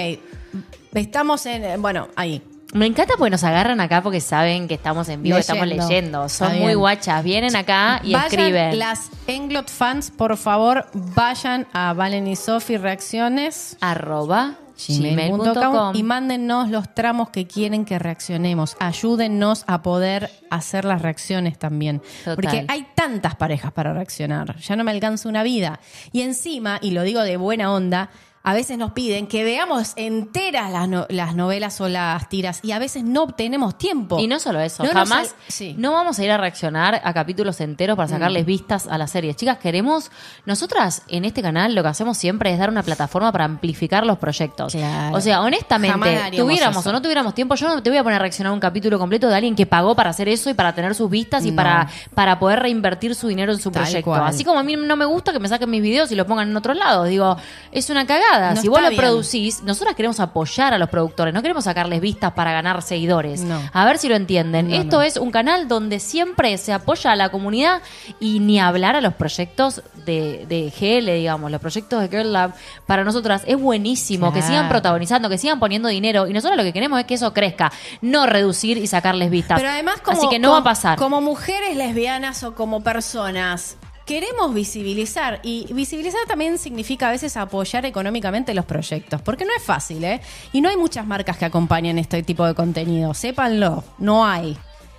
Estamos 0.94 1.44
en... 1.46 1.64
eh, 1.64 1.76
Bueno, 1.78 2.08
ahí. 2.16 2.42
Me 2.72 2.86
encanta 2.86 3.14
porque 3.16 3.30
nos 3.30 3.44
agarran 3.44 3.80
acá 3.80 4.02
porque 4.02 4.20
saben 4.20 4.66
que 4.66 4.74
estamos 4.74 5.08
en 5.08 5.22
vivo, 5.22 5.38
estamos 5.38 5.64
Leyendo. 5.66 5.88
leyendo. 5.88 6.24
Está 6.24 6.46
Son 6.46 6.52
bien. 6.54 6.64
muy 6.64 6.74
guachas. 6.74 7.22
Vienen 7.22 7.54
acá 7.54 8.00
y 8.02 8.12
Vayan, 8.14 8.26
escriben. 8.26 8.78
Las 8.80 9.10
Englot 9.28 9.70
fans, 9.70 10.10
por 10.10 10.36
favor, 10.36 10.86
vayan 10.92 11.68
a 11.72 11.92
Valen 11.92 12.26
y 12.26 12.34
Sofi 12.34 12.76
Reacciones. 12.76 13.76
Arroba 13.80 14.56
gmail.com 14.76 15.94
y 15.94 16.02
mándennos 16.02 16.70
los 16.70 16.94
tramos 16.94 17.30
que 17.30 17.46
quieren 17.46 17.84
que 17.84 17.98
reaccionemos. 17.98 18.76
Ayúdennos 18.80 19.64
a 19.66 19.82
poder 19.82 20.30
hacer 20.50 20.84
las 20.84 21.02
reacciones 21.02 21.58
también. 21.58 22.00
Total. 22.24 22.36
Porque 22.36 22.64
hay 22.68 22.86
tantas 22.94 23.34
parejas 23.36 23.72
para 23.72 23.92
reaccionar. 23.92 24.56
Ya 24.58 24.76
no 24.76 24.84
me 24.84 24.90
alcanza 24.90 25.28
una 25.28 25.42
vida. 25.42 25.80
Y 26.12 26.22
encima, 26.22 26.78
y 26.80 26.90
lo 26.90 27.02
digo 27.02 27.22
de 27.22 27.36
buena 27.36 27.72
onda, 27.72 28.10
a 28.46 28.52
veces 28.52 28.76
nos 28.76 28.92
piden 28.92 29.26
que 29.26 29.42
veamos 29.42 29.94
enteras 29.96 30.70
las, 30.70 30.86
no- 30.86 31.06
las 31.08 31.34
novelas 31.34 31.80
o 31.80 31.88
las 31.88 32.28
tiras 32.28 32.60
y 32.62 32.72
a 32.72 32.78
veces 32.78 33.02
no 33.02 33.26
tenemos 33.28 33.78
tiempo. 33.78 34.18
Y 34.20 34.26
no 34.26 34.38
solo 34.38 34.60
eso, 34.60 34.84
No 34.84 34.90
jamás 34.92 35.34
sí. 35.48 35.74
no 35.78 35.92
vamos 35.92 36.18
a 36.18 36.24
ir 36.24 36.30
a 36.30 36.36
reaccionar 36.36 37.00
a 37.02 37.14
capítulos 37.14 37.60
enteros 37.62 37.96
para 37.96 38.06
Mm. 38.06 38.10
sacarles 38.12 38.44
vistas 38.44 38.86
a 38.86 38.98
las 38.98 39.10
series. 39.12 39.36
Chicas, 39.36 39.56
queremos, 39.56 40.10
nosotras 40.44 41.02
en 41.08 41.24
este 41.24 41.40
canal 41.40 41.74
lo 41.74 41.82
que 41.82 41.88
hacemos 41.88 42.18
siempre 42.18 42.52
es 42.52 42.58
dar 42.58 42.68
una 42.68 42.82
plataforma 42.82 43.32
para 43.32 43.46
amplificar 43.46 44.04
los 44.04 44.18
proyectos. 44.18 44.74
Claro. 44.74 45.16
O 45.16 45.20
sea, 45.22 45.40
honestamente, 45.40 45.96
tuviéramos 46.36 46.80
eso. 46.82 46.90
o 46.90 46.92
no 46.92 47.00
tuviéramos 47.00 47.34
tiempo, 47.34 47.54
yo 47.54 47.66
no 47.68 47.82
te 47.82 47.88
voy 47.88 47.98
a 47.98 48.02
poner 48.02 48.16
a 48.16 48.18
reaccionar 48.20 48.50
a 48.50 48.54
un 48.54 48.60
capítulo 48.60 48.98
completo 48.98 49.26
de 49.28 49.36
alguien 49.36 49.54
que 49.56 49.64
pagó 49.64 49.94
para 49.96 50.10
hacer 50.10 50.28
eso 50.28 50.50
y 50.50 50.54
para 50.54 50.74
tener 50.74 50.94
sus 50.94 51.08
vistas 51.08 51.46
y 51.46 51.50
No. 51.50 51.56
para, 51.56 51.88
para 52.14 52.38
poder 52.38 52.60
reinvertir 52.60 53.14
su 53.14 53.26
dinero 53.28 53.52
en 53.52 53.58
su 53.58 53.70
Tal 53.70 53.84
proyecto. 53.84 54.10
cual. 54.10 54.22
Así 54.26 54.44
como 54.44 54.58
a 54.58 54.62
mí 54.62 54.76
no 54.76 54.96
me 54.96 55.06
gusta 55.06 55.32
que 55.32 55.38
me 55.38 55.48
saquen 55.48 55.70
mis 55.70 55.80
videos 55.80 56.12
y 56.12 56.14
los 56.14 56.26
pongan 56.26 56.50
en 56.50 56.56
otro 56.58 56.74
lado. 56.74 57.04
Digo, 57.04 57.38
es 57.72 57.88
una 57.88 58.06
cagada. 58.06 58.33
No 58.54 58.60
si 58.60 58.68
vos 58.68 58.80
lo 58.82 58.88
bien. 58.90 59.00
producís, 59.00 59.62
nosotras 59.62 59.94
queremos 59.94 60.20
apoyar 60.20 60.74
a 60.74 60.78
los 60.78 60.88
productores, 60.88 61.32
no 61.34 61.42
queremos 61.42 61.64
sacarles 61.64 62.00
vistas 62.00 62.32
para 62.32 62.52
ganar 62.52 62.82
seguidores. 62.82 63.40
No. 63.42 63.60
A 63.72 63.84
ver 63.84 63.98
si 63.98 64.08
lo 64.08 64.16
entienden. 64.16 64.68
No, 64.68 64.74
Esto 64.76 65.02
es 65.02 65.16
un 65.16 65.30
canal 65.30 65.68
donde 65.68 66.00
siempre 66.00 66.56
se 66.58 66.72
apoya 66.72 67.12
a 67.12 67.16
la 67.16 67.28
comunidad 67.30 67.82
y 68.20 68.40
ni 68.40 68.60
hablar 68.60 68.96
a 68.96 69.00
los 69.00 69.14
proyectos 69.14 69.82
de, 70.04 70.46
de 70.48 70.70
GL, 70.70 71.10
digamos, 71.18 71.50
los 71.50 71.60
proyectos 71.60 72.00
de 72.02 72.08
Girl 72.08 72.32
Lab. 72.32 72.52
Para 72.86 73.04
nosotras 73.04 73.42
es 73.46 73.58
buenísimo 73.58 74.32
que 74.32 74.42
sigan 74.42 74.68
protagonizando, 74.68 75.28
que 75.28 75.38
sigan 75.38 75.58
poniendo 75.58 75.88
dinero 75.88 76.26
y 76.28 76.32
nosotros 76.32 76.56
lo 76.56 76.62
que 76.62 76.72
queremos 76.72 77.00
es 77.00 77.06
que 77.06 77.14
eso 77.14 77.32
crezca, 77.32 77.72
no 78.02 78.26
reducir 78.26 78.78
y 78.78 78.86
sacarles 78.86 79.30
vistas. 79.30 79.58
Pero 79.58 79.70
además, 79.70 80.00
como, 80.02 80.18
Así 80.18 80.28
que 80.28 80.38
no 80.38 80.48
como- 80.48 80.54
va 80.54 80.60
a 80.60 80.64
pasar. 80.74 80.98
Como 80.98 81.20
mujeres 81.20 81.76
lesbianas 81.76 82.42
o 82.44 82.54
como 82.54 82.82
personas, 82.82 83.76
queremos 84.04 84.52
visibilizar. 84.54 85.40
Y 85.42 85.72
visibilizar 85.72 86.20
también 86.26 86.58
significa 86.58 87.08
a 87.08 87.10
veces 87.10 87.36
apoyar 87.36 87.86
económicamente 87.86 88.54
los 88.54 88.64
proyectos. 88.64 89.22
Porque 89.22 89.44
no 89.44 89.50
es 89.56 89.62
fácil, 89.62 90.04
¿eh? 90.04 90.20
Y 90.52 90.60
no 90.60 90.68
hay 90.68 90.76
muchas 90.76 91.06
marcas 91.06 91.36
que 91.36 91.44
acompañan 91.44 91.98
este 91.98 92.22
tipo 92.22 92.46
de 92.46 92.54
contenido. 92.54 93.14
Sépanlo, 93.14 93.84
no 93.98 94.26
hay. 94.26 94.56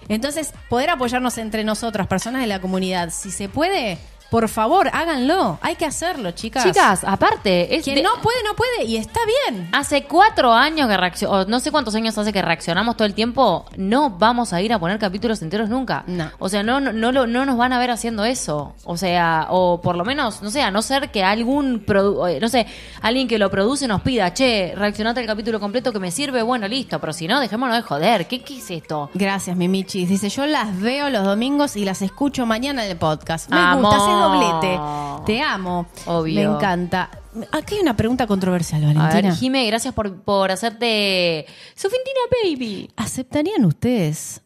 Entonces, 0.08 0.54
poder 0.70 0.92
apoyarnos 0.92 1.38
entre 1.38 1.64
nosotras, 1.64 2.08
personas 2.08 2.42
de 2.42 2.48
la 2.48 2.62
comunidad, 2.62 3.10
si 3.12 3.32
se 3.32 3.50
puede. 3.50 3.98
Por 4.36 4.50
favor, 4.50 4.90
háganlo. 4.92 5.60
Hay 5.62 5.78
que 5.78 5.86
hacerlo, 5.86 6.32
chicas. 6.32 6.66
Chicas, 6.66 7.06
aparte, 7.06 7.74
es 7.74 7.86
Quien 7.86 7.96
de- 7.96 8.04
no 8.04 8.10
puede, 8.22 8.44
no 8.44 8.54
puede. 8.54 8.84
Y 8.84 8.98
está 8.98 9.22
bien. 9.48 9.70
Hace 9.72 10.04
cuatro 10.04 10.52
años 10.52 10.90
que 10.90 10.98
reaccionamos, 10.98 11.48
no 11.48 11.62
sé 11.62 11.72
cuántos 11.72 11.96
años 11.96 12.18
hace 12.18 12.34
que 12.34 12.42
reaccionamos 12.42 12.98
todo 12.98 13.06
el 13.06 13.14
tiempo, 13.14 13.66
no 13.78 14.10
vamos 14.10 14.52
a 14.52 14.62
ir 14.62 14.74
a 14.74 14.80
poner 14.80 15.00
capítulos 15.00 15.42
enteros 15.42 15.70
nunca. 15.70 16.04
No. 16.08 16.30
O 16.40 16.50
sea, 16.50 16.64
no, 16.64 16.82
no, 16.82 16.92
no, 16.92 17.26
no 17.28 17.46
nos 17.46 17.58
van 17.58 17.72
a 17.72 17.80
ver 17.80 17.92
haciendo 17.92 18.26
eso. 18.26 18.76
O 18.84 18.98
sea, 18.98 19.48
o 19.52 19.80
por 19.80 19.96
lo 19.96 20.04
menos, 20.04 20.42
no 20.42 20.50
sé, 20.50 20.62
a 20.62 20.70
no 20.70 20.82
ser 20.82 21.12
que 21.12 21.24
algún, 21.24 21.86
produ- 21.86 22.30
eh, 22.30 22.40
no 22.42 22.50
sé, 22.50 22.68
alguien 23.02 23.30
que 23.30 23.40
lo 23.40 23.50
produce 23.50 23.88
nos 23.88 24.02
pida, 24.02 24.34
che, 24.34 24.74
reaccionate 24.76 25.22
el 25.22 25.28
capítulo 25.28 25.62
completo 25.62 25.94
que 25.94 26.00
me 26.00 26.12
sirve, 26.12 26.42
bueno, 26.42 26.68
listo. 26.68 27.00
Pero 27.00 27.14
si 27.14 27.26
no, 27.30 27.40
dejémonos 27.40 27.74
de 27.78 27.84
joder. 27.84 28.28
¿Qué, 28.28 28.42
qué 28.42 28.58
es 28.58 28.70
esto? 28.70 29.10
Gracias, 29.14 29.56
Mimichi. 29.56 30.06
Dice, 30.06 30.28
yo 30.28 30.46
las 30.46 30.78
veo 30.82 31.10
los 31.10 31.24
domingos 31.24 31.78
y 31.78 31.86
las 31.86 32.02
escucho 32.02 32.46
mañana 32.46 32.84
en 32.84 32.92
el 32.92 32.98
podcast. 32.98 33.50
Me 33.50 33.58
Amor. 33.60 33.84
gusta, 33.96 34.00
doblete. 34.30 34.80
Te 35.26 35.42
amo. 35.42 35.88
Obvio. 36.06 36.36
Me 36.52 36.56
encanta. 36.56 37.10
Aquí 37.52 37.76
hay 37.76 37.82
una 37.82 37.96
pregunta 37.98 38.28
controversial, 38.28 38.84
A 38.84 38.88
Valentina. 38.94 39.30
ver, 39.30 39.34
Jime, 39.40 39.66
gracias 39.68 39.94
por, 39.94 40.22
por 40.22 40.52
hacerte 40.52 41.46
Sofintina 41.76 42.20
Baby. 42.44 42.90
¿Aceptarían 42.96 43.66
ustedes 43.66 44.42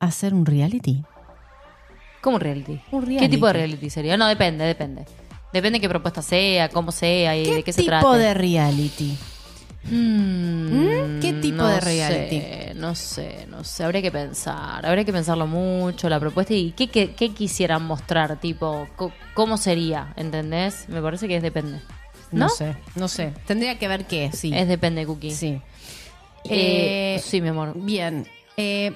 hacer 0.00 0.34
un 0.34 0.44
reality? 0.44 1.02
¿Cómo 2.20 2.36
un 2.36 2.40
reality? 2.42 2.80
Un 2.90 3.06
¿Qué 3.18 3.28
tipo 3.28 3.46
de 3.46 3.52
reality 3.52 3.88
sería? 3.88 4.16
No, 4.16 4.26
depende, 4.26 4.64
depende. 4.64 5.06
Depende 5.52 5.78
de 5.78 5.80
qué 5.80 5.88
propuesta 5.88 6.20
sea, 6.22 6.68
cómo 6.68 6.92
sea 6.92 7.36
y 7.36 7.44
¿Qué 7.44 7.54
de 7.54 7.62
qué 7.62 7.72
se 7.72 7.82
tipo 7.82 8.00
trate. 8.00 8.18
de 8.18 8.34
reality? 8.34 9.16
Mm, 9.90 11.20
¿Qué 11.20 11.32
tipo 11.34 11.56
no 11.58 11.68
de 11.68 11.80
reality? 11.80 12.40
sé, 12.40 12.72
no 12.74 12.94
sé, 12.94 13.46
no 13.48 13.64
sé. 13.64 13.84
Habría 13.84 14.02
que 14.02 14.10
pensar. 14.10 14.84
Habría 14.84 15.04
que 15.04 15.12
pensarlo 15.12 15.46
mucho, 15.46 16.08
la 16.08 16.18
propuesta 16.20 16.54
y 16.54 16.72
qué, 16.72 16.88
qué, 16.88 17.14
qué 17.14 17.30
quisieran 17.32 17.82
mostrar, 17.84 18.40
tipo, 18.40 18.88
cómo 19.34 19.56
sería, 19.56 20.12
¿entendés? 20.16 20.88
Me 20.88 21.00
parece 21.00 21.28
que 21.28 21.36
es 21.36 21.42
depende. 21.42 21.80
¿No? 22.32 22.46
No 22.46 22.48
sé, 22.48 22.76
no 22.96 23.06
sé. 23.08 23.32
Tendría 23.46 23.78
que 23.78 23.86
ver 23.88 24.06
qué, 24.06 24.30
sí. 24.32 24.52
Es 24.54 24.66
depende, 24.66 25.06
Cookie. 25.06 25.30
Sí. 25.30 25.60
Eh, 26.44 27.16
Eh, 27.16 27.20
sí, 27.22 27.40
mi 27.40 27.48
amor. 27.48 27.72
Bien. 27.76 28.26
Eh, 28.56 28.92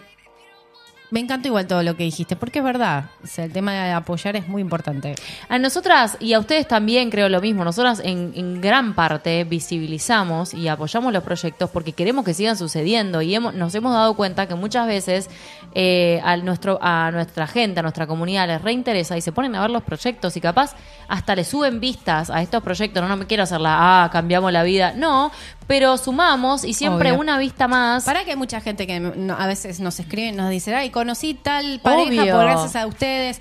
me 1.10 1.20
encanta 1.20 1.48
igual 1.48 1.66
todo 1.66 1.82
lo 1.82 1.96
que 1.96 2.04
dijiste, 2.04 2.36
porque 2.36 2.60
es 2.60 2.64
verdad. 2.64 3.10
O 3.22 3.26
sea, 3.26 3.44
el 3.44 3.52
tema 3.52 3.72
de 3.72 3.92
apoyar 3.92 4.36
es 4.36 4.46
muy 4.48 4.62
importante. 4.62 5.14
A 5.48 5.58
nosotras 5.58 6.16
y 6.20 6.32
a 6.32 6.38
ustedes 6.38 6.68
también 6.68 7.10
creo 7.10 7.28
lo 7.28 7.40
mismo. 7.40 7.64
Nosotras 7.64 8.00
en, 8.04 8.32
en 8.34 8.60
gran 8.60 8.94
parte 8.94 9.44
visibilizamos 9.44 10.54
y 10.54 10.68
apoyamos 10.68 11.12
los 11.12 11.22
proyectos 11.22 11.70
porque 11.70 11.92
queremos 11.92 12.24
que 12.24 12.34
sigan 12.34 12.56
sucediendo 12.56 13.22
y 13.22 13.34
hemos, 13.34 13.54
nos 13.54 13.74
hemos 13.74 13.92
dado 13.92 14.14
cuenta 14.14 14.46
que 14.46 14.54
muchas 14.54 14.86
veces 14.86 15.28
eh, 15.74 16.20
a, 16.24 16.36
nuestro, 16.36 16.78
a 16.80 17.10
nuestra 17.10 17.46
gente, 17.46 17.80
a 17.80 17.82
nuestra 17.82 18.06
comunidad 18.06 18.46
les 18.46 18.62
reinteresa 18.62 19.16
y 19.16 19.20
se 19.20 19.32
ponen 19.32 19.54
a 19.54 19.60
ver 19.60 19.70
los 19.70 19.82
proyectos 19.82 20.36
y 20.36 20.40
capaz 20.40 20.74
hasta 21.08 21.34
le 21.34 21.44
suben 21.44 21.80
vistas 21.80 22.30
a 22.30 22.42
estos 22.42 22.62
proyectos. 22.62 23.02
No, 23.02 23.08
no 23.08 23.16
me 23.16 23.26
quiero 23.26 23.42
hacer 23.42 23.60
la, 23.60 24.04
ah, 24.04 24.10
cambiamos 24.10 24.52
la 24.52 24.62
vida. 24.62 24.92
No, 24.96 25.30
pero 25.70 25.96
sumamos 25.98 26.64
y 26.64 26.74
siempre 26.74 27.12
Obvio. 27.12 27.20
una 27.20 27.38
vista 27.38 27.68
más. 27.68 28.02
Para 28.04 28.24
que 28.24 28.32
hay 28.32 28.36
mucha 28.36 28.60
gente 28.60 28.88
que 28.88 28.98
no- 28.98 29.36
a 29.38 29.46
veces 29.46 29.78
nos 29.78 30.00
escribe 30.00 30.26
y 30.26 30.32
nos 30.32 30.50
dice, 30.50 30.74
ay, 30.74 30.90
conocí 30.90 31.34
tal 31.34 31.78
pareja 31.80 32.22
Obvio. 32.22 32.34
por 32.34 32.44
gracias 32.44 32.74
a 32.74 32.88
ustedes. 32.88 33.40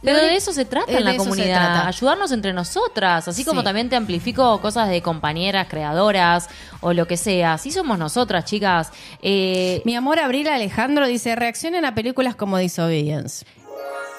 Pero 0.00 0.16
Lo 0.16 0.24
de 0.24 0.36
eso 0.36 0.52
se 0.54 0.64
trata 0.64 0.90
en 0.92 1.04
la 1.04 1.10
de 1.10 1.16
eso 1.16 1.24
se 1.24 1.30
comunidad, 1.30 1.72
trata. 1.74 1.88
ayudarnos 1.88 2.32
entre 2.32 2.54
nosotras, 2.54 3.28
así 3.28 3.44
como 3.44 3.60
Sí. 3.60 3.64
también 3.64 3.90
te 3.90 3.96
amplifico 3.96 4.58
cosas 4.62 4.88
de 4.88 5.02
compañeras, 5.02 5.66
creadoras 5.68 6.48
o 6.80 6.94
lo 6.94 7.06
que 7.06 7.18
sea. 7.18 7.52
Así 7.54 7.70
somos 7.70 7.98
nosotras, 7.98 8.46
chicas. 8.46 8.90
Eh, 9.20 9.82
Mi 9.84 9.94
amor 9.94 10.20
Abril 10.20 10.48
Alejandro 10.48 11.06
dice, 11.06 11.36
reaccionen 11.36 11.84
a 11.84 11.94
películas 11.94 12.34
como 12.34 12.56
Disobedience. 12.56 13.44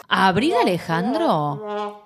¿Abril 0.08 0.54
Alejandro? 0.62 2.06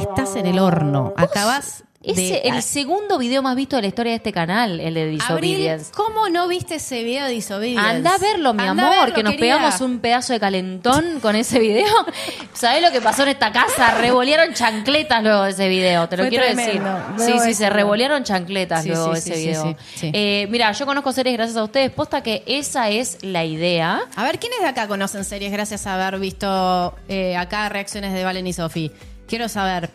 Estás 0.00 0.36
en 0.36 0.46
el 0.46 0.58
horno. 0.58 1.12
Acabas 1.16 1.84
Es 2.02 2.16
de... 2.16 2.38
el 2.44 2.62
segundo 2.62 3.18
video 3.18 3.42
más 3.42 3.54
visto 3.54 3.76
de 3.76 3.82
la 3.82 3.88
historia 3.88 4.10
de 4.12 4.16
este 4.16 4.32
canal, 4.32 4.80
el 4.80 4.94
de 4.94 5.02
Abril, 5.02 5.20
Disobedience. 5.56 5.92
¿cómo 5.94 6.28
no 6.28 6.48
viste 6.48 6.76
ese 6.76 7.02
video 7.04 7.26
de 7.26 7.32
Disobedience? 7.32 7.88
Anda 7.88 8.14
a 8.14 8.18
verlo, 8.18 8.54
mi 8.54 8.64
amor, 8.64 8.90
verlo, 8.90 9.14
que 9.14 9.22
nos 9.22 9.34
querida. 9.34 9.56
pegamos 9.56 9.80
un 9.80 10.00
pedazo 10.00 10.32
de 10.32 10.40
calentón 10.40 11.20
con 11.20 11.36
ese 11.36 11.58
video. 11.60 11.86
¿Sabés 12.54 12.82
lo 12.82 12.90
que 12.90 13.00
pasó 13.00 13.22
en 13.22 13.28
esta 13.28 13.52
casa? 13.52 13.98
Revolearon 13.98 14.52
chancletas 14.52 15.22
luego 15.22 15.44
de 15.44 15.50
ese 15.50 15.68
video, 15.68 16.08
te 16.08 16.16
lo 16.16 16.24
Fue 16.24 16.30
quiero 16.30 16.44
tremendo, 16.46 17.00
decir. 17.16 17.34
Sí, 17.34 17.40
sí, 17.46 17.54
se 17.54 17.70
revolearon 17.70 18.24
chancletas 18.24 18.82
Sí, 18.82 18.88
luego 18.88 19.12
de 19.14 19.20
sí, 19.20 19.30
ese 19.30 19.40
sí, 19.40 19.46
video. 19.48 19.62
sí, 19.62 19.76
sí. 19.94 20.10
Eh, 20.12 20.46
mira, 20.50 20.72
yo 20.72 20.86
conozco 20.86 21.12
series 21.12 21.36
gracias 21.36 21.56
a 21.56 21.64
ustedes, 21.64 21.90
posta 21.92 22.22
que 22.22 22.42
esa 22.46 22.90
es 22.90 23.18
la 23.22 23.44
idea. 23.44 24.00
A 24.16 24.24
ver, 24.24 24.38
¿quiénes 24.38 24.60
de 24.60 24.66
acá 24.66 24.88
conocen 24.88 25.24
series 25.24 25.52
gracias 25.52 25.86
a 25.86 25.94
haber 25.94 26.18
visto 26.20 26.94
eh, 27.08 27.36
acá 27.36 27.68
reacciones 27.68 28.12
de 28.12 28.24
Valen 28.24 28.46
y 28.46 28.52
Sofi? 28.52 28.90
Quiero 29.28 29.48
saber. 29.48 29.90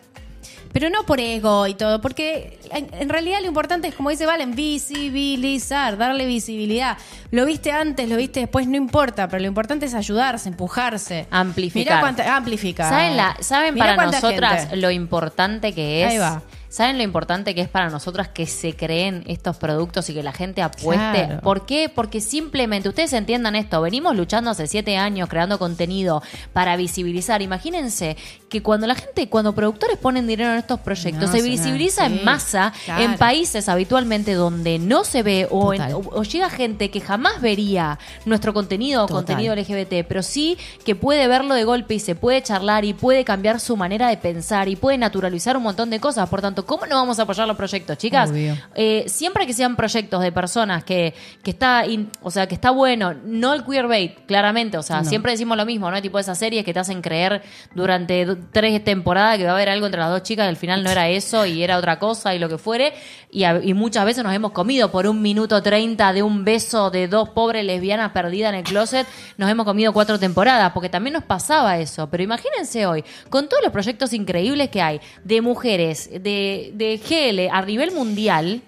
Pero 0.72 0.90
no 0.90 1.04
por 1.04 1.20
ego 1.20 1.66
y 1.66 1.74
todo, 1.74 2.00
porque 2.00 2.58
en, 2.70 2.88
en 2.92 3.08
realidad 3.08 3.40
lo 3.40 3.46
importante 3.46 3.88
es, 3.88 3.94
como 3.94 4.10
dice 4.10 4.26
Valen, 4.26 4.54
visibilizar, 4.54 5.96
darle 5.96 6.26
visibilidad. 6.26 6.98
Lo 7.30 7.46
viste 7.46 7.72
antes, 7.72 8.08
lo 8.08 8.16
viste 8.16 8.40
después, 8.40 8.66
no 8.66 8.76
importa, 8.76 9.28
pero 9.28 9.40
lo 9.40 9.48
importante 9.48 9.86
es 9.86 9.94
ayudarse, 9.94 10.48
empujarse. 10.48 11.26
Amplificar. 11.30 11.94
Mirá 11.94 12.00
cuánta, 12.00 12.36
amplificar. 12.36 12.88
¿Saben, 12.88 13.16
la, 13.16 13.36
¿saben 13.40 13.74
Mirá 13.74 13.96
para 13.96 14.10
nosotras 14.10 14.60
gente. 14.60 14.76
lo 14.76 14.90
importante 14.90 15.74
que 15.74 16.04
es? 16.04 16.10
Ahí 16.10 16.18
va. 16.18 16.42
¿Saben 16.70 16.98
lo 16.98 17.02
importante 17.02 17.54
que 17.54 17.62
es 17.62 17.68
para 17.68 17.88
nosotras 17.88 18.28
que 18.28 18.46
se 18.46 18.76
creen 18.76 19.24
estos 19.26 19.56
productos 19.56 20.10
y 20.10 20.14
que 20.14 20.22
la 20.22 20.32
gente 20.32 20.60
apueste? 20.60 21.24
Claro. 21.26 21.40
¿Por 21.40 21.64
qué? 21.64 21.88
Porque 21.92 22.20
simplemente, 22.20 22.88
ustedes 22.90 23.12
entiendan 23.14 23.56
esto, 23.56 23.80
venimos 23.80 24.14
luchando 24.14 24.50
hace 24.50 24.66
siete 24.66 24.98
años 24.98 25.28
creando 25.30 25.58
contenido 25.58 26.22
para 26.52 26.76
visibilizar. 26.76 27.40
Imagínense 27.40 28.16
que 28.50 28.62
cuando 28.62 28.86
la 28.86 28.94
gente, 28.96 29.28
cuando 29.30 29.54
productores 29.54 29.96
ponen 29.96 30.26
dinero 30.26 30.52
en 30.52 30.58
estos 30.58 30.80
proyectos, 30.80 31.30
No, 31.30 31.32
se 31.36 31.42
visibiliza 31.42 32.04
en 32.06 32.22
masa 32.24 32.72
claro. 32.84 33.02
en 33.02 33.16
países 33.16 33.68
habitualmente 33.68 34.34
donde 34.34 34.78
no 34.78 35.04
se 35.04 35.22
ve 35.22 35.46
o, 35.50 35.72
en- 35.72 35.80
o- 35.94 35.98
o 36.00 36.22
llega 36.22 36.50
gente 36.50 36.90
que 36.90 37.00
jamás 37.00 37.40
vería 37.40 37.98
nuestro 38.26 38.52
contenido 38.52 39.04
o 39.04 39.08
contenido 39.08 39.54
LGBT, 39.54 40.04
pero 40.06 40.22
sí 40.22 40.58
que 40.84 40.94
puede 40.94 41.28
verlo 41.28 41.54
de 41.54 41.64
golpe 41.64 41.94
y 41.94 41.98
se 42.00 42.14
puede 42.14 42.42
charlar 42.42 42.84
y 42.84 42.92
puede 42.92 43.24
cambiar 43.24 43.58
su 43.60 43.76
manera 43.76 44.08
de 44.08 44.16
pensar 44.18 44.68
y 44.68 44.76
puede 44.76 44.98
naturalizar 44.98 45.56
un 45.56 45.62
montón 45.62 45.88
de 45.90 45.98
cosas. 46.00 46.28
Por 46.28 46.40
tanto, 46.42 46.57
¿cómo 46.64 46.86
no 46.86 46.96
vamos 46.96 47.18
a 47.18 47.22
apoyar 47.22 47.46
los 47.46 47.56
proyectos, 47.56 47.96
chicas? 47.98 48.30
Eh, 48.74 49.04
siempre 49.06 49.46
que 49.46 49.52
sean 49.52 49.76
proyectos 49.76 50.22
de 50.22 50.32
personas 50.32 50.84
que, 50.84 51.14
que 51.42 51.50
está, 51.50 51.86
in- 51.86 52.10
o 52.22 52.30
sea, 52.30 52.46
que 52.46 52.54
está 52.54 52.70
bueno, 52.70 53.14
no 53.24 53.54
el 53.54 53.64
queerbait, 53.64 54.26
claramente, 54.26 54.76
o 54.78 54.82
sea, 54.82 55.02
No. 55.02 55.08
siempre 55.08 55.32
decimos 55.32 55.56
lo 55.56 55.64
mismo, 55.66 55.90
¿no? 55.90 56.00
Tipo 56.02 56.18
esas 56.18 56.38
series 56.38 56.64
que 56.64 56.72
te 56.74 56.80
hacen 56.80 57.02
creer 57.02 57.42
durante 57.74 58.26
tres 58.52 58.82
temporadas 58.84 59.38
que 59.38 59.44
va 59.44 59.50
a 59.50 59.54
haber 59.54 59.68
algo 59.68 59.86
entre 59.86 60.00
las 60.00 60.10
dos 60.10 60.22
chicas 60.22 60.46
y 60.46 60.48
al 60.48 60.56
final 60.56 60.82
no 60.82 60.90
era 60.90 61.08
eso 61.08 61.46
y 61.46 61.62
era 61.62 61.76
otra 61.78 61.98
cosa 61.98 62.34
y 62.34 62.38
lo 62.38 62.48
que 62.48 62.58
fuere. 62.58 62.92
Y, 63.30 63.44
a- 63.44 63.60
y 63.62 63.74
muchas 63.74 64.04
veces 64.04 64.24
nos 64.24 64.32
hemos 64.34 64.52
comido 64.52 64.90
por 64.90 65.06
un 65.06 65.20
minuto 65.22 65.62
treinta 65.62 66.12
de 66.12 66.22
un 66.22 66.44
beso 66.44 66.90
de 66.90 67.08
dos 67.08 67.28
pobres 67.30 67.64
lesbianas 67.64 68.12
perdidas 68.12 68.50
en 68.52 68.60
el 68.60 68.64
closet, 68.64 69.06
nos 69.36 69.50
hemos 69.50 69.66
comido 69.66 69.92
cuatro 69.92 70.18
temporadas, 70.18 70.72
porque 70.72 70.88
también 70.88 71.14
nos 71.14 71.24
pasaba 71.24 71.78
eso. 71.78 72.08
Pero 72.10 72.22
imagínense 72.22 72.86
hoy, 72.86 73.04
con 73.28 73.48
todos 73.48 73.62
los 73.62 73.72
proyectos 73.72 74.12
increíbles 74.12 74.70
que 74.70 74.80
hay, 74.80 75.00
de 75.24 75.40
mujeres, 75.42 76.08
de, 76.10 76.47
de 76.74 76.98
GL 76.98 77.48
a 77.52 77.62
nivel 77.62 77.92
mundial, 77.92 78.62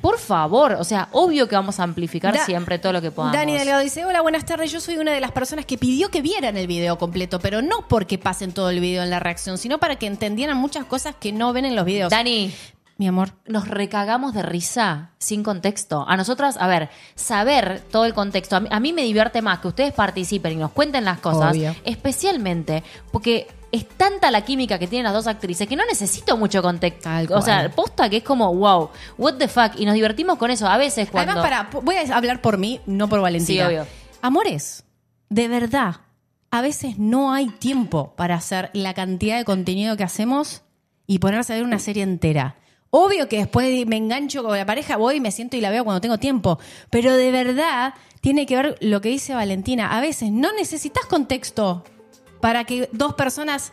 por 0.00 0.18
favor, 0.18 0.72
o 0.78 0.84
sea, 0.84 1.08
obvio 1.12 1.48
que 1.48 1.54
vamos 1.56 1.78
a 1.80 1.82
amplificar 1.84 2.34
Da- 2.34 2.44
siempre 2.44 2.78
todo 2.78 2.92
lo 2.92 3.00
que 3.02 3.10
podamos. 3.10 3.36
Dani 3.36 3.52
Delgado 3.56 3.80
dice, 3.82 4.04
hola, 4.04 4.20
buenas 4.20 4.44
tardes, 4.44 4.70
yo 4.72 4.80
soy 4.80 4.96
una 4.96 5.12
de 5.12 5.20
las 5.20 5.32
personas 5.32 5.64
que 5.66 5.78
pidió 5.78 6.10
que 6.10 6.22
vieran 6.22 6.56
el 6.56 6.66
video 6.66 6.98
completo, 6.98 7.38
pero 7.40 7.62
no 7.62 7.86
porque 7.88 8.18
pasen 8.18 8.52
todo 8.52 8.70
el 8.70 8.80
video 8.80 9.02
en 9.02 9.10
la 9.10 9.20
reacción, 9.20 9.58
sino 9.58 9.78
para 9.78 9.96
que 9.96 10.06
entendieran 10.06 10.56
muchas 10.56 10.84
cosas 10.84 11.14
que 11.18 11.32
no 11.32 11.52
ven 11.52 11.64
en 11.64 11.76
los 11.76 11.84
videos. 11.84 12.10
Dani, 12.10 12.52
Mi 12.98 13.06
amor. 13.08 13.32
nos 13.46 13.68
recagamos 13.68 14.32
de 14.32 14.42
risa 14.42 15.10
sin 15.18 15.42
contexto. 15.42 16.06
A 16.08 16.16
nosotras, 16.16 16.56
a 16.58 16.66
ver, 16.66 16.88
saber 17.14 17.82
todo 17.90 18.06
el 18.06 18.14
contexto, 18.14 18.56
a 18.56 18.60
mí, 18.60 18.68
a 18.70 18.80
mí 18.80 18.92
me 18.94 19.02
divierte 19.02 19.42
más 19.42 19.58
que 19.58 19.68
ustedes 19.68 19.92
participen 19.92 20.52
y 20.52 20.56
nos 20.56 20.70
cuenten 20.72 21.04
las 21.04 21.18
cosas, 21.18 21.52
Obvio. 21.52 21.74
especialmente 21.84 22.82
porque 23.12 23.48
es 23.76 23.88
tanta 23.88 24.30
la 24.30 24.42
química 24.42 24.78
que 24.78 24.86
tienen 24.86 25.04
las 25.04 25.12
dos 25.12 25.26
actrices 25.26 25.66
que 25.68 25.76
no 25.76 25.84
necesito 25.86 26.36
mucho 26.36 26.62
contexto. 26.62 27.10
O 27.30 27.42
sea, 27.42 27.70
posta 27.70 28.08
que 28.08 28.18
es 28.18 28.22
como, 28.22 28.54
wow, 28.54 28.90
what 29.18 29.34
the 29.34 29.48
fuck, 29.48 29.72
y 29.76 29.86
nos 29.86 29.94
divertimos 29.94 30.38
con 30.38 30.50
eso. 30.50 30.66
A 30.66 30.76
veces 30.76 31.10
cuando... 31.10 31.32
Además, 31.32 31.66
para, 31.68 31.80
voy 31.82 31.96
a 31.96 32.16
hablar 32.16 32.40
por 32.40 32.58
mí, 32.58 32.80
no 32.86 33.08
por 33.08 33.20
Valentina. 33.20 33.68
Sí, 33.68 33.74
obvio. 33.74 33.86
Amores, 34.22 34.84
de 35.28 35.48
verdad, 35.48 35.96
a 36.50 36.60
veces 36.60 36.98
no 36.98 37.32
hay 37.32 37.48
tiempo 37.48 38.14
para 38.16 38.34
hacer 38.36 38.70
la 38.72 38.94
cantidad 38.94 39.36
de 39.36 39.44
contenido 39.44 39.96
que 39.96 40.04
hacemos 40.04 40.62
y 41.06 41.18
ponerse 41.18 41.52
a 41.52 41.56
ver 41.56 41.64
una 41.64 41.78
serie 41.78 42.02
entera. 42.02 42.56
Obvio 42.90 43.28
que 43.28 43.38
después 43.38 43.86
me 43.86 43.96
engancho 43.96 44.42
con 44.42 44.56
la 44.56 44.64
pareja, 44.64 44.96
voy 44.96 45.16
y 45.16 45.20
me 45.20 45.30
siento 45.30 45.56
y 45.56 45.60
la 45.60 45.70
veo 45.70 45.84
cuando 45.84 46.00
tengo 46.00 46.18
tiempo. 46.18 46.58
Pero 46.88 47.14
de 47.14 47.30
verdad 47.30 47.94
tiene 48.20 48.46
que 48.46 48.56
ver 48.56 48.78
lo 48.80 49.00
que 49.00 49.10
dice 49.10 49.34
Valentina. 49.34 49.96
A 49.96 50.00
veces 50.00 50.30
no 50.30 50.52
necesitas 50.52 51.04
contexto 51.06 51.84
para 52.46 52.62
que 52.64 52.88
dos 52.92 53.14
personas 53.14 53.72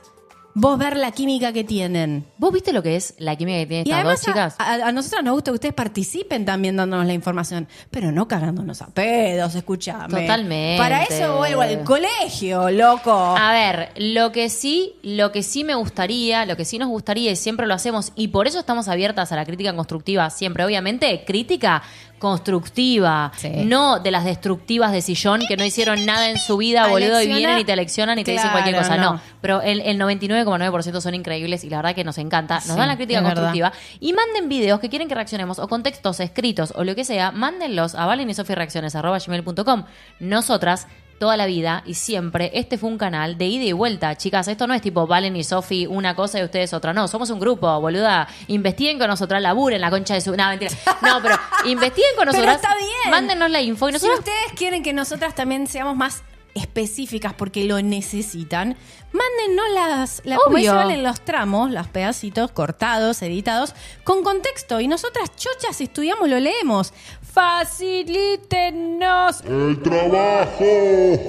vos 0.56 0.78
ver 0.80 0.98
la 0.98 1.12
química 1.12 1.52
que 1.54 1.64
tienen. 1.64 2.26
¿Vos 2.38 2.52
viste 2.54 2.74
lo 2.74 2.82
que 2.84 2.96
es 2.96 3.14
la 3.20 3.36
química 3.36 3.58
que 3.60 3.66
tienen 3.84 3.88
estas 3.88 4.04
dos 4.04 4.22
chicas? 4.22 4.56
a, 4.60 4.64
a- 4.74 4.88
a 4.88 4.92
nosotros 4.92 5.24
nos 5.24 5.34
gusta 5.34 5.52
que 5.52 5.56
ustedes 5.56 5.74
participen 5.76 6.44
también 6.46 6.76
dándonos 6.76 7.06
la 7.08 7.14
información, 7.14 7.68
pero 7.92 8.12
no 8.12 8.28
cagándonos 8.28 8.82
a 8.82 8.88
pedos, 8.88 9.54
escuchame. 9.56 10.22
Totalmente. 10.22 10.78
Para 10.82 11.04
eso 11.04 11.38
vuelvo 11.38 11.62
al 11.62 11.84
colegio, 11.84 12.70
loco. 12.72 13.12
A 13.38 13.52
ver, 13.54 13.90
lo 13.98 14.32
que 14.32 14.50
sí, 14.50 14.94
lo 15.04 15.32
que 15.32 15.42
sí 15.44 15.64
me 15.64 15.76
gustaría, 15.76 16.46
lo 16.48 16.56
que 16.58 16.66
sí 16.66 16.78
nos 16.80 16.90
gustaría 16.90 17.32
y 17.32 17.36
siempre 17.36 17.66
lo 17.68 17.74
hacemos 17.76 18.12
y 18.16 18.30
por 18.30 18.48
eso 18.48 18.60
estamos 18.60 18.88
abiertas 18.88 19.32
a 19.32 19.36
la 19.36 19.46
crítica 19.46 19.76
constructiva 19.76 20.30
siempre, 20.32 20.64
obviamente, 20.66 21.24
crítica 21.26 21.82
constructiva, 22.24 23.32
Sí. 23.36 23.50
no 23.66 24.00
de 24.00 24.12
las 24.12 24.26
destructivas 24.26 24.92
de 24.92 25.02
sillón 25.02 25.42
que 25.48 25.58
no 25.58 25.64
hicieron 25.66 26.06
nada 26.06 26.30
en 26.30 26.38
su 26.40 26.58
vida, 26.58 26.88
boludo, 26.88 27.22
y 27.22 27.28
vienen 27.28 27.60
y 27.60 27.64
te 27.66 27.76
leccionan 27.76 28.18
y 28.20 28.24
te 28.24 28.32
dicen 28.32 28.50
cualquier 28.52 28.76
cosa. 28.78 28.98
No, 28.98 29.14
no. 29.14 29.22
pero 29.42 29.62
el, 29.62 29.82
el 29.82 30.00
99,9% 30.00 31.02
son 31.02 31.14
increíbles 31.16 31.64
y 31.64 31.70
la 31.70 31.78
verdad 31.78 31.96
que 31.96 32.04
nos 32.04 32.18
encanta. 32.18 32.56
Nos 32.56 32.64
Sí, 32.66 32.76
dan 32.78 32.88
la 32.88 32.96
crítica 32.96 33.20
verdad. 33.22 33.34
constructiva 33.36 33.74
y 34.00 34.14
manden 34.14 34.50
videos 34.50 34.80
que 34.80 34.90
quieren 34.90 35.08
que 35.08 35.16
reaccionemos 35.16 35.60
o 35.60 35.68
con 35.68 35.84
textos 35.84 36.20
escritos 36.20 36.74
o 36.76 36.84
lo 36.84 36.96
que 36.96 37.06
sea, 37.06 37.32
mándenlos 37.32 37.96
a 37.96 38.06
valenisofiereacciones.com. 38.06 39.84
Nosotras 40.20 40.88
toda 41.24 41.38
la 41.38 41.46
vida 41.46 41.84
y 41.86 41.94
siempre 41.94 42.52
este 42.54 42.78
fue 42.78 42.90
un 42.90 42.98
canal 42.98 43.38
de 43.38 43.46
ida 43.46 43.64
y 43.64 43.72
vuelta. 43.72 44.14
Chicas, 44.18 44.46
esto 44.50 44.68
no 44.68 44.74
es 44.74 44.82
tipo 44.82 45.08
Valen 45.08 45.38
y 45.38 45.46
Sofi 45.46 45.88
una 45.88 46.18
cosa 46.18 46.38
y 46.38 46.44
ustedes 46.44 46.74
otra. 46.74 46.92
No, 46.92 47.08
somos 47.08 47.30
un 47.30 47.40
grupo, 47.40 47.80
boluda. 47.80 48.28
Investiguen 48.48 49.00
con 49.00 49.08
nosotras, 49.08 49.42
laburen 49.42 49.80
la 49.80 49.90
concha 49.90 50.16
de 50.16 50.20
su... 50.20 50.36
No, 50.36 50.50
mentira. 50.50 50.74
No, 51.02 51.22
pero 51.22 51.38
investiguen 51.66 52.12
con 52.18 52.28
Pero 52.28 52.34
nosotras. 52.46 52.56
está 52.58 52.76
bien. 52.76 53.10
Mándenos 53.10 53.50
la 53.50 53.62
info 53.62 53.88
y 53.88 53.92
si 53.92 53.94
nosotros... 53.94 54.20
ustedes 54.20 54.52
quieren 54.58 54.84
que 54.84 54.92
nosotras 54.92 55.34
también 55.34 55.66
seamos 55.66 55.96
más 55.96 56.24
específicas 56.56 57.34
porque 57.34 57.66
lo 57.66 57.80
necesitan, 57.82 58.78
mándennos 59.12 59.66
las, 59.74 60.22
la, 60.26 60.38
como 60.38 60.58
valen 60.74 61.04
los 61.04 61.20
tramos, 61.22 61.70
los 61.72 61.88
pedacitos 61.88 62.52
cortados, 62.52 63.22
editados, 63.22 63.76
con 64.04 64.24
contexto. 64.24 64.80
Y 64.80 64.88
nosotras, 64.88 65.36
chochas, 65.36 65.82
estudiamos, 65.82 66.30
lo 66.30 66.40
leemos. 66.40 66.94
Facilítenos. 67.22 69.42
El 69.42 69.82
trabajo. 69.82 70.66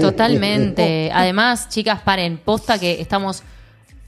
Totalmente. 0.00 1.10
Además, 1.12 1.68
chicas, 1.68 2.00
paren, 2.02 2.38
posta 2.38 2.78
que 2.78 3.00
estamos. 3.00 3.42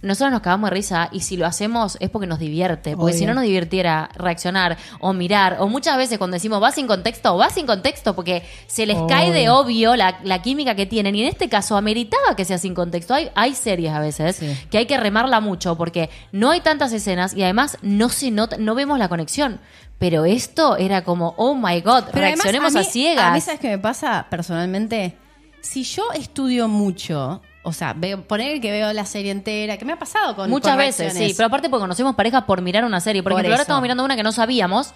Nosotros 0.07 0.33
nos 0.33 0.41
cagamos 0.41 0.71
de 0.71 0.75
risa 0.75 1.09
y 1.13 1.21
si 1.21 1.37
lo 1.37 1.45
hacemos 1.47 1.99
es 2.01 2.09
porque 2.09 2.27
nos 2.27 2.39
divierte. 2.39 2.97
Porque 2.97 3.13
Obvio. 3.13 3.19
si 3.19 3.27
no 3.27 3.35
nos 3.35 3.45
divirtiera 3.45 4.09
reaccionar 4.15 4.79
o 5.01 5.13
mirar, 5.13 5.57
o 5.61 5.69
muchas 5.69 5.97
veces 5.97 6.17
cuando 6.19 6.35
decimos 6.37 6.63
va 6.63 6.71
sin 6.73 6.87
contexto, 6.87 7.37
va 7.37 7.51
sin 7.51 7.67
contexto 7.67 8.15
porque 8.15 8.43
se 8.67 8.87
les 8.87 8.97
cae 9.09 9.33
de 9.33 9.51
obvio 9.51 9.97
la, 9.97 10.19
la 10.23 10.41
química 10.43 10.75
que 10.75 10.87
tienen. 10.87 11.15
Y 11.15 11.23
en 11.23 11.29
este 11.29 11.49
caso 11.49 11.77
ameritaba 11.77 12.35
que 12.37 12.45
sea 12.45 12.59
sin 12.59 12.75
contexto. 12.75 13.13
Hay, 13.15 13.31
hay 13.35 13.55
series 13.55 13.93
a 13.93 14.01
veces 14.01 14.37
Sí. 14.37 14.57
que 14.71 14.79
hay 14.79 14.87
que 14.87 14.97
remarla 14.97 15.41
mucho 15.41 15.77
porque 15.77 16.09
no 16.33 16.51
hay 16.51 16.61
tantas 16.61 16.93
escenas 16.93 17.35
y 17.35 17.43
además 17.43 17.77
no 17.83 18.09
se 18.09 18.31
nota, 18.31 18.57
no 18.59 18.75
vemos 18.75 18.99
la 18.99 19.09
conexión. 19.09 19.61
Pero 19.99 20.25
esto 20.27 20.77
era 20.77 21.05
como, 21.05 21.35
oh 21.39 21.55
my 21.55 21.81
god, 21.81 22.05
Pero 22.13 22.27
además, 22.27 22.45
reaccionemos 22.45 22.77
a, 22.77 22.81
mí- 22.81 22.85
ciegas. 22.85 23.25
A 23.25 23.31
mí, 23.33 23.41
¿sabes 23.41 23.61
qué 23.61 23.69
me 23.69 23.79
pasa 23.79 24.27
personalmente? 24.29 25.17
Si 25.63 25.83
yo 25.85 26.13
estudio 26.13 26.69
mucho, 26.69 27.41
o 27.67 27.73
sea, 27.73 27.93
veo, 27.95 28.23
poner 28.23 28.61
que 28.61 28.71
veo 28.71 28.93
la 28.93 29.05
serie 29.05 29.33
entera, 29.33 29.77
que 29.77 29.85
me 29.85 29.93
ha 29.93 29.99
pasado 29.99 30.37
con 30.37 30.49
Muchas 30.49 30.71
con 30.73 30.79
veces, 30.79 31.13
sí. 31.13 31.35
Pero 31.37 31.49
aparte 31.49 31.69
porque 31.69 31.83
conocemos 31.83 32.15
parejas 32.15 32.45
por 32.45 32.63
mirar 32.63 32.85
una 32.85 33.01
serie. 33.01 33.23
Por, 33.23 33.33
Por 33.33 33.41
ejemplo, 33.41 33.55
ahora 33.55 33.63
estamos 33.63 33.83
mirando 33.83 34.05
una 34.05 34.15
que 34.17 34.23
no 34.23 34.33
sabíamos 34.33 34.95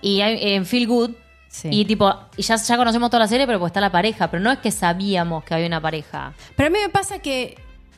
y 0.00 0.20
hay- 0.20 0.54
en 0.54 0.64
Feel 0.66 0.86
Good. 0.86 1.10
Sí. 1.50 1.68
Y 1.70 1.84
tipo, 1.84 2.14
y 2.36 2.42
ya, 2.42 2.56
ya 2.56 2.76
conocemos 2.76 3.08
toda 3.10 3.20
la 3.24 3.28
serie, 3.28 3.46
pero 3.46 3.58
pues 3.58 3.70
está 3.70 3.80
la 3.80 3.90
pareja. 3.92 4.30
Pero 4.30 4.42
no 4.42 4.50
es 4.52 4.58
que 4.58 4.70
sabíamos 4.70 5.44
que 5.44 5.54
había 5.54 5.66
una 5.66 5.80
pareja. 5.80 6.32
Pero 6.56 6.66
a 6.66 6.70
mí 6.70 6.78
me 6.78 6.88
pasa 6.90 7.18
que 7.20 7.56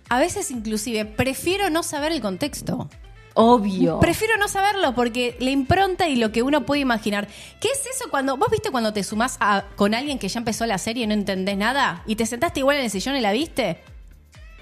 a 0.09 0.19
veces 0.19 0.51
inclusive 0.51 1.05
prefiero 1.05 1.69
no 1.71 1.83
saber 1.83 2.13
el 2.13 2.21
contexto. 2.21 2.89
Obvio. 3.35 4.01
Prefiero 4.01 4.37
no 4.39 4.49
saberlo 4.49 4.95
porque 4.95 5.37
la 5.41 5.51
impronta 5.51 6.09
y 6.09 6.17
lo 6.17 6.33
que 6.33 6.43
uno 6.43 6.67
puede 6.67 6.81
imaginar. 6.81 7.29
¿Qué 7.61 7.69
es 7.69 7.81
eso 7.97 8.11
cuando 8.11 8.37
vos 8.37 8.49
viste 8.51 8.71
cuando 8.71 8.93
te 8.93 9.05
sumás 9.05 9.37
a- 9.41 9.65
con 9.77 9.95
alguien 9.95 10.19
que 10.19 10.29
ya 10.29 10.39
empezó 10.39 10.67
la 10.67 10.79
serie 10.79 11.05
y 11.05 11.07
no 11.07 11.15
entendés 11.15 11.57
nada 11.57 12.03
y 12.07 12.17
te 12.17 12.27
sentaste 12.27 12.61
igual 12.61 12.79
en 12.79 12.85
el 12.85 12.91
sillón 12.91 13.17
y 13.17 13.21
la 13.21 13.33
viste? 13.33 13.79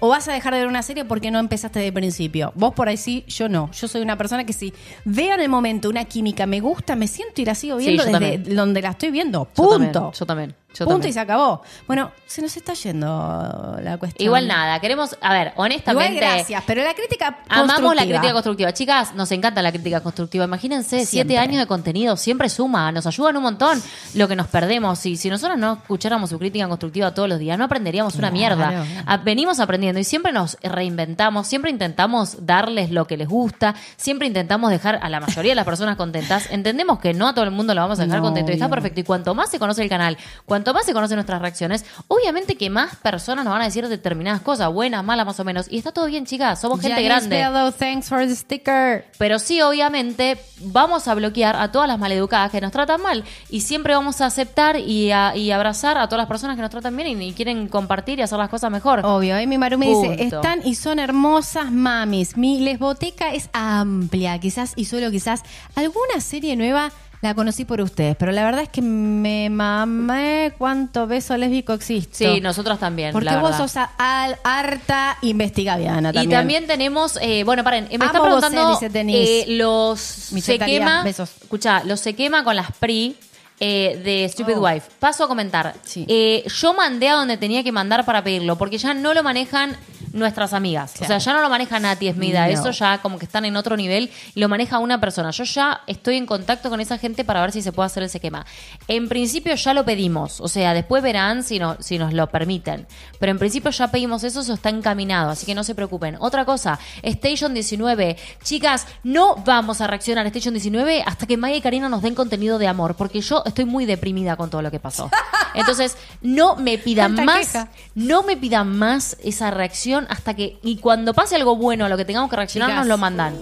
¿O 0.01 0.07
vas 0.07 0.27
a 0.27 0.33
dejar 0.33 0.53
de 0.53 0.59
ver 0.61 0.67
una 0.67 0.81
serie 0.81 1.03
porque 1.05 1.29
no 1.29 1.39
empezaste 1.39 1.79
de 1.79 1.91
principio? 1.91 2.53
Vos 2.55 2.73
por 2.73 2.87
ahí 2.87 2.97
sí, 2.97 3.25
yo 3.27 3.49
no. 3.49 3.69
Yo 3.71 3.87
soy 3.87 4.01
una 4.01 4.17
persona 4.17 4.45
que 4.45 4.53
si 4.53 4.73
veo 5.05 5.33
en 5.33 5.41
el 5.41 5.49
momento 5.49 5.89
una 5.89 6.05
química, 6.05 6.45
me 6.45 6.61
gusta, 6.61 6.95
me 6.95 7.07
siento 7.07 7.41
y 7.41 7.45
la 7.45 7.55
sigo 7.55 7.77
viendo 7.77 8.03
desde 8.03 8.11
también. 8.11 8.55
donde 8.55 8.81
la 8.81 8.91
estoy 8.91 9.11
viendo. 9.11 9.47
Yo 9.57 9.67
también, 9.69 9.91
Punto. 9.91 10.13
Yo 10.17 10.25
también. 10.25 10.55
Yo 10.75 10.85
Punto 10.85 10.91
también. 10.91 11.09
y 11.09 11.13
se 11.13 11.19
acabó. 11.19 11.61
Bueno, 11.87 12.11
se 12.27 12.41
nos 12.43 12.55
está 12.55 12.73
yendo 12.73 13.77
la 13.81 13.97
cuestión. 13.97 14.23
Igual 14.23 14.47
nada, 14.47 14.79
queremos, 14.79 15.17
a 15.19 15.33
ver, 15.33 15.51
honestamente. 15.55 16.13
Igual 16.13 16.31
gracias, 16.35 16.63
pero 16.67 16.83
la 16.83 16.93
crítica 16.93 17.39
Amamos 17.49 17.67
la 17.67 17.73
constructiva. 17.81 18.05
crítica 18.19 18.33
constructiva. 18.33 18.73
Chicas, 18.73 19.15
nos 19.15 19.31
encanta 19.31 19.61
la 19.63 19.71
crítica 19.71 20.01
constructiva. 20.01 20.45
Imagínense, 20.45 21.05
siete 21.07 21.37
años 21.39 21.57
de 21.59 21.65
contenido, 21.65 22.15
siempre 22.17 22.49
suma, 22.49 22.91
nos 22.91 23.07
ayudan 23.07 23.37
un 23.37 23.43
montón 23.43 23.81
lo 24.13 24.27
que 24.27 24.35
nos 24.35 24.47
perdemos. 24.47 25.03
Y 25.07 25.17
si 25.17 25.29
nosotros 25.29 25.57
no 25.57 25.73
escucháramos 25.73 26.29
su 26.29 26.37
crítica 26.37 26.67
constructiva 26.67 27.13
todos 27.15 27.27
los 27.27 27.39
días, 27.39 27.57
no 27.57 27.65
aprenderíamos 27.65 28.15
una 28.15 28.29
mierda. 28.29 28.85
Venimos 29.23 29.59
aprendiendo 29.59 29.99
y 29.99 30.03
siempre 30.03 30.31
nos 30.31 30.55
reinventamos, 30.61 31.47
siempre 31.47 31.71
intentamos 31.71 32.45
darles 32.45 32.91
lo 32.91 33.07
que 33.07 33.17
les 33.17 33.27
gusta, 33.27 33.73
siempre 33.97 34.27
intentamos 34.27 34.69
dejar 34.69 34.99
a 35.01 35.09
la 35.09 35.19
mayoría 35.19 35.51
de 35.51 35.55
las 35.55 35.65
personas 35.65 35.95
contentas. 35.97 36.47
Entendemos 36.51 36.99
que 36.99 37.13
no 37.15 37.27
a 37.27 37.33
todo 37.33 37.43
el 37.45 37.51
mundo 37.51 37.73
lo 37.73 37.81
vamos 37.81 37.99
a 37.99 38.03
dejar 38.03 38.19
No, 38.19 38.25
contento 38.25 38.51
y 38.51 38.53
está 38.53 38.69
perfecto. 38.69 38.99
Y 38.99 39.03
cuanto 39.03 39.33
más 39.33 39.49
se 39.49 39.57
conoce 39.57 39.81
el 39.81 39.89
canal, 39.89 40.15
cuanto 40.45 40.58
más 40.73 40.85
se 40.85 40.93
conocen 40.93 41.15
nuestras 41.15 41.41
reacciones, 41.41 41.85
obviamente 42.07 42.55
que 42.55 42.69
más 42.69 42.95
personas 42.97 43.45
nos 43.45 43.51
van 43.53 43.61
a 43.61 43.65
decir 43.65 43.87
determinadas 43.87 44.41
cosas, 44.41 44.71
buenas, 44.71 45.03
malas, 45.03 45.25
más 45.25 45.39
o 45.39 45.43
menos. 45.43 45.67
Y 45.69 45.77
está 45.77 45.91
todo 45.91 46.05
bien, 46.05 46.25
chicas, 46.25 46.59
somos 46.61 46.79
gente 46.81 46.95
Janice 47.03 47.27
grande. 47.29 47.35
Bello, 47.59 47.71
thanks 47.71 48.07
for 48.09 48.25
the 48.27 48.35
sticker. 48.35 49.05
Pero 49.17 49.39
sí, 49.39 49.61
obviamente, 49.61 50.37
vamos 50.61 51.07
a 51.07 51.15
bloquear 51.15 51.55
a 51.55 51.71
todas 51.71 51.87
las 51.87 51.99
maleducadas 51.99 52.51
que 52.51 52.61
nos 52.61 52.71
tratan 52.71 53.01
mal. 53.01 53.23
Y 53.49 53.61
siempre 53.61 53.93
vamos 53.93 54.21
a 54.21 54.25
aceptar 54.27 54.77
y, 54.77 55.11
a- 55.11 55.35
y 55.35 55.51
abrazar 55.51 55.97
a 55.97 56.07
todas 56.07 56.19
las 56.19 56.27
personas 56.27 56.55
que 56.55 56.61
nos 56.61 56.71
tratan 56.71 56.95
bien 56.95 57.21
y, 57.21 57.29
y 57.29 57.33
quieren 57.33 57.67
compartir 57.67 58.19
y 58.19 58.21
hacer 58.21 58.37
las 58.37 58.49
cosas 58.49 58.71
mejor. 58.71 59.01
Obvio, 59.05 59.35
Amy 59.35 59.57
Maru 59.57 59.77
me 59.77 59.87
dice, 59.87 60.23
están 60.23 60.61
y 60.65 60.75
son 60.75 60.99
hermosas 60.99 61.71
mamis. 61.71 62.37
Mi 62.37 62.59
lesboteca 62.59 63.33
es 63.33 63.49
amplia, 63.53 64.37
quizás 64.39 64.73
y 64.75 64.85
solo 64.85 65.09
quizás 65.11 65.43
alguna 65.75 66.19
serie 66.21 66.55
nueva 66.55 66.91
la 67.21 67.33
conocí 67.33 67.65
por 67.65 67.81
ustedes, 67.81 68.15
pero 68.17 68.31
la 68.31 68.43
verdad 68.45 68.61
es 68.63 68.69
que 68.69 68.81
me 68.81 69.49
mamé 69.49 70.53
cuánto 70.57 71.05
beso 71.05 71.35
lésbico 71.35 71.73
existe. 71.73 72.33
Sí, 72.35 72.39
nosotros 72.41 72.79
también. 72.79 73.11
Porque 73.11 73.25
la 73.25 73.39
vos 73.39 73.51
verdad. 73.51 73.57
sos 73.57 73.75
a- 73.77 73.91
al- 73.97 74.37
harta 74.43 75.17
investigaviana 75.21 76.09
Y 76.09 76.13
también. 76.13 76.29
también 76.29 76.67
tenemos, 76.67 77.17
eh, 77.21 77.43
bueno, 77.43 77.63
paren, 77.63 77.87
me 77.89 77.93
está 78.05 78.17
Amo 78.17 78.29
vos, 78.29 78.39
preguntando 78.45 78.79
tenés. 78.91 79.15
eh, 79.29 79.45
los 79.49 80.29
Mi 80.31 80.39
se 80.41 80.57
quema, 80.59 81.03
besos. 81.03 81.29
escucha, 81.41 81.83
los 81.83 81.99
se 81.99 82.13
quema 82.15 82.43
con 82.43 82.55
las 82.55 82.71
PRI 82.77 83.17
eh, 83.61 83.99
de 84.05 84.29
Stupid 84.29 84.55
Oh. 84.57 84.61
Wife. 84.65 84.89
Paso 85.01 85.25
a 85.25 85.27
comentar. 85.27 85.75
Sí. 85.83 86.05
Eh, 86.07 86.45
yo 86.47 86.73
mandé 86.73 87.09
a 87.09 87.15
donde 87.15 87.35
tenía 87.35 87.61
que 87.61 87.73
mandar 87.73 88.05
para 88.05 88.23
pedirlo, 88.23 88.57
porque 88.57 88.77
ya 88.77 88.93
no 88.93 89.13
lo 89.13 89.21
manejan 89.21 89.75
nuestras 90.13 90.53
amigas. 90.53 90.93
O 91.01 91.05
sea, 91.05 91.17
ya 91.17 91.33
no 91.33 91.41
lo 91.41 91.49
maneja 91.49 91.79
Nati 91.79 92.07
Esmida. 92.07 92.47
No. 92.47 92.53
Eso 92.53 92.71
ya 92.71 92.99
como 92.99 93.19
que 93.19 93.25
están 93.25 93.45
en 93.45 93.55
otro 93.55 93.77
nivel 93.77 94.11
y 94.35 94.39
lo 94.39 94.49
maneja 94.49 94.79
una 94.79 94.99
persona. 94.99 95.31
Yo 95.31 95.43
ya 95.43 95.81
estoy 95.87 96.17
en 96.17 96.25
contacto 96.25 96.69
con 96.69 96.79
esa 96.79 96.97
gente 96.97 97.23
para 97.23 97.41
ver 97.41 97.51
si 97.51 97.61
se 97.61 97.71
puede 97.71 97.87
hacer 97.87 98.03
el 98.03 98.09
se 98.09 98.19
quema. 98.19 98.45
En 98.87 99.09
principio 99.09 99.55
ya 99.55 99.73
lo 99.73 99.85
pedimos. 99.85 100.41
O 100.41 100.47
sea, 100.47 100.73
después 100.73 101.03
verán 101.03 101.43
si, 101.43 101.59
no, 101.59 101.77
si 101.79 101.97
nos 101.97 102.13
lo 102.13 102.27
permiten. 102.27 102.87
Pero 103.19 103.31
en 103.31 103.39
principio 103.39 103.71
ya 103.71 103.89
pedimos 103.89 104.23
eso, 104.23 104.41
eso 104.41 104.53
está 104.53 104.69
encaminado. 104.69 105.29
Así 105.31 105.45
que 105.45 105.55
no 105.55 105.63
se 105.63 105.75
preocupen. 105.75 106.17
Otra 106.19 106.45
cosa, 106.45 106.79
Station 107.01 107.53
19. 107.53 108.17
Chicas, 108.43 108.87
no 109.03 109.35
vamos 109.35 109.81
a 109.81 109.87
reaccionar 109.87 110.25
a 110.25 110.29
Station 110.29 110.53
19 110.53 111.03
hasta 111.05 111.25
que 111.25 111.37
Maya 111.37 111.55
y 111.55 111.61
Karina 111.61 111.89
nos 111.89 112.01
den 112.01 112.15
contenido 112.15 112.57
de 112.57 112.67
amor. 112.67 112.95
Porque 112.95 113.21
yo 113.21 113.43
estoy 113.45 113.65
muy 113.65 113.85
deprimida 113.85 114.35
con 114.35 114.49
todo 114.49 114.61
lo 114.61 114.71
que 114.71 114.79
pasó. 114.79 115.09
Entonces, 115.53 115.97
no 116.21 116.55
me 116.55 116.77
pidan 116.77 117.13
más. 117.25 117.39
queja. 117.39 117.69
No 117.95 118.23
me 118.23 118.37
pidan 118.37 118.77
más 118.77 119.17
esa 119.23 119.51
reacción 119.51 119.98
hasta 120.09 120.35
que. 120.35 120.57
Y 120.63 120.77
cuando 120.77 121.13
pase 121.13 121.35
algo 121.35 121.55
bueno 121.55 121.85
a 121.85 121.89
lo 121.89 121.97
que 121.97 122.05
tengamos 122.05 122.29
que 122.29 122.35
reaccionar, 122.35 122.69
Chicas. 122.69 122.79
nos 122.81 122.87
lo 122.87 122.97
mandan. 122.97 123.35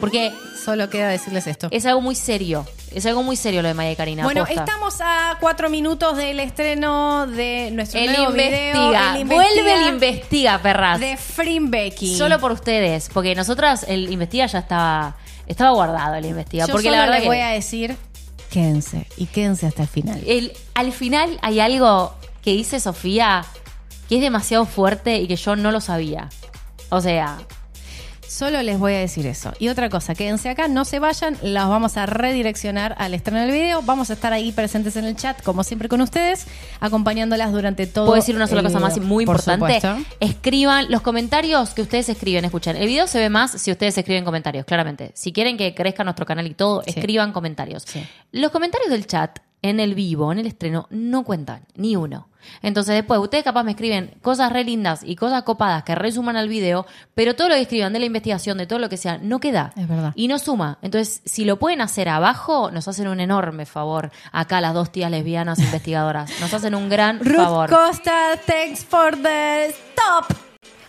Porque 0.00 0.32
Solo 0.64 0.88
queda 0.90 1.08
decirles 1.08 1.46
esto. 1.48 1.68
es 1.72 1.84
algo 1.86 2.00
muy 2.00 2.14
serio. 2.14 2.64
Es 2.94 3.04
algo 3.04 3.22
muy 3.22 3.36
serio 3.36 3.62
lo 3.62 3.68
de 3.74 3.92
y 3.92 3.96
Karina. 3.96 4.22
Bueno, 4.22 4.46
estamos 4.48 5.00
a 5.00 5.36
cuatro 5.40 5.68
minutos 5.68 6.16
del 6.16 6.40
estreno 6.40 7.26
de 7.26 7.70
nuestro 7.72 8.00
El 8.00 8.12
nuevo 8.12 8.30
investiga. 8.30 9.12
video. 9.12 9.14
El 9.16 9.24
Vuelve 9.26 9.74
el 9.74 9.88
investiga, 9.94 10.58
perras. 10.62 11.00
de 11.00 11.16
Frim 11.16 11.70
Becky. 11.70 12.16
Solo 12.16 12.38
por 12.38 12.52
ustedes. 12.52 13.10
Porque 13.12 13.34
nosotras, 13.34 13.84
el 13.88 14.10
investiga 14.10 14.46
ya 14.46 14.60
estaba. 14.60 15.16
Estaba 15.48 15.70
guardado 15.70 16.14
el 16.14 16.24
investiga. 16.26 16.66
Yo 16.66 16.72
porque 16.72 16.88
solo 16.88 16.96
la 16.96 17.02
verdad 17.02 17.14
les 17.16 17.22
que. 17.22 17.28
voy 17.28 17.38
a 17.40 17.48
decir, 17.48 17.96
quédense 18.50 19.06
y 19.16 19.26
quédense 19.26 19.66
hasta 19.66 19.82
el 19.82 19.88
final. 19.88 20.22
el- 20.26 20.52
al 20.74 20.92
final 20.92 21.38
hay 21.42 21.60
algo 21.60 22.14
que 22.42 22.52
dice 22.52 22.80
Sofía 22.80 23.44
que 24.08 24.16
es 24.16 24.20
demasiado 24.20 24.64
fuerte 24.64 25.18
y 25.18 25.28
que 25.28 25.36
yo 25.36 25.56
no 25.56 25.70
lo 25.70 25.80
sabía. 25.80 26.28
O 26.90 27.00
sea, 27.00 27.38
Solo 28.28 28.60
les 28.62 28.78
voy 28.78 28.92
a 28.92 28.98
decir 28.98 29.26
eso. 29.26 29.54
Y 29.58 29.68
otra 29.68 29.88
cosa, 29.88 30.14
quédense 30.14 30.50
acá, 30.50 30.68
no 30.68 30.84
se 30.84 30.98
vayan, 30.98 31.38
los 31.42 31.66
vamos 31.66 31.96
a 31.96 32.04
redireccionar 32.04 32.94
al 32.98 33.14
estreno 33.14 33.40
del 33.40 33.50
video. 33.50 33.80
Vamos 33.80 34.10
a 34.10 34.12
estar 34.12 34.34
ahí 34.34 34.52
presentes 34.52 34.96
en 34.96 35.06
el 35.06 35.16
chat, 35.16 35.42
como 35.42 35.64
siempre 35.64 35.88
con 35.88 36.02
ustedes, 36.02 36.46
acompañándolas 36.78 37.52
durante 37.52 37.86
todo. 37.86 38.04
Puedo 38.04 38.16
decir 38.16 38.36
una 38.36 38.46
sola 38.46 38.62
cosa 38.62 38.80
más 38.80 39.00
muy 39.00 39.24
por 39.24 39.36
importante. 39.36 39.80
supuesto. 39.80 40.14
Escriban 40.20 40.90
los 40.90 41.00
comentarios 41.00 41.70
que 41.70 41.80
ustedes 41.80 42.10
escriben. 42.10 42.44
Escuchen, 42.44 42.76
el 42.76 42.86
video 42.86 43.06
se 43.06 43.18
ve 43.18 43.30
más 43.30 43.52
si 43.52 43.72
ustedes 43.72 43.96
escriben 43.96 44.26
comentarios, 44.26 44.66
claramente. 44.66 45.10
Si 45.14 45.32
quieren 45.32 45.56
que 45.56 45.74
crezca 45.74 46.04
nuestro 46.04 46.26
canal 46.26 46.46
y 46.46 46.52
todo, 46.52 46.82
Sí. 46.82 46.90
escriban 46.90 47.32
comentarios. 47.32 47.84
Sí. 47.86 48.06
Los 48.32 48.50
comentarios 48.52 48.90
del 48.90 49.06
chat 49.06 49.38
en 49.62 49.80
el 49.80 49.94
vivo, 49.94 50.30
en 50.32 50.38
el 50.38 50.46
estreno, 50.46 50.86
no 50.90 51.24
cuentan, 51.24 51.62
ni 51.76 51.96
uno. 51.96 52.28
Entonces 52.62 52.94
después 52.94 53.20
ustedes 53.20 53.44
capaz 53.44 53.62
me 53.64 53.72
escriben 53.72 54.14
cosas 54.22 54.52
re 54.52 54.64
lindas 54.64 55.02
y 55.04 55.16
cosas 55.16 55.42
copadas 55.42 55.82
que 55.84 55.94
resuman 55.94 56.36
al 56.36 56.48
video, 56.48 56.86
pero 57.14 57.34
todo 57.36 57.48
lo 57.48 57.54
que 57.54 57.62
escriban 57.62 57.92
de 57.92 57.98
la 57.98 58.06
investigación, 58.06 58.58
de 58.58 58.66
todo 58.66 58.78
lo 58.78 58.88
que 58.88 58.96
sea, 58.96 59.18
no 59.18 59.40
queda. 59.40 59.72
Es 59.76 59.88
verdad. 59.88 60.12
Y 60.14 60.28
no 60.28 60.38
suma. 60.38 60.78
Entonces, 60.82 61.22
si 61.24 61.44
lo 61.44 61.58
pueden 61.58 61.80
hacer 61.80 62.08
abajo, 62.08 62.70
nos 62.70 62.88
hacen 62.88 63.08
un 63.08 63.20
enorme 63.20 63.66
favor. 63.66 64.10
Acá 64.32 64.60
las 64.60 64.74
dos 64.74 64.92
tías 64.92 65.10
lesbianas 65.10 65.58
investigadoras. 65.58 66.30
Nos 66.40 66.52
hacen 66.54 66.74
un 66.74 66.88
gran 66.88 67.20
Ruth 67.20 67.36
favor. 67.36 67.70
Costa, 67.70 68.32
thanks 68.46 68.84
for 68.84 69.16
the 69.16 69.66
stop. 69.66 70.36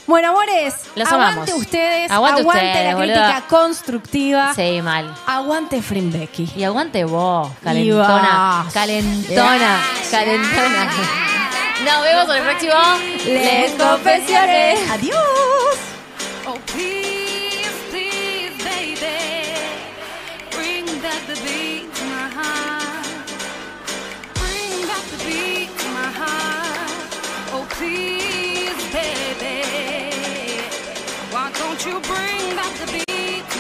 Bueno, 0.08 0.30
amores, 0.30 0.74
Los 0.96 1.08
aguante 1.08 1.34
amamos. 1.52 1.54
ustedes, 1.62 2.10
Aguante 2.10 2.42
aguante, 2.42 2.66
ustedes, 2.66 2.86
la 2.88 2.96
boluda. 2.96 3.14
crítica 3.28 3.48
constructiva, 3.48 4.54
Sí, 4.56 4.82
mal. 4.82 5.14
aguante 5.28 5.84
Frimbecki. 5.84 6.52
Y 6.56 6.64
aguante 6.64 7.04
vos, 7.06 7.52
calentona. 7.64 8.64
vas. 8.66 8.74
Calentona. 8.74 9.80
Calentona. 10.10 10.90
Nos 11.86 12.04
vemos 12.04 12.30
en 12.30 12.36
el 12.36 12.44
próximo 12.44 12.74
Les 13.26 13.72
Les 13.72 13.72
Confesiones. 13.72 14.80
Adiós. 14.92 15.18
Oh. 16.46 17.19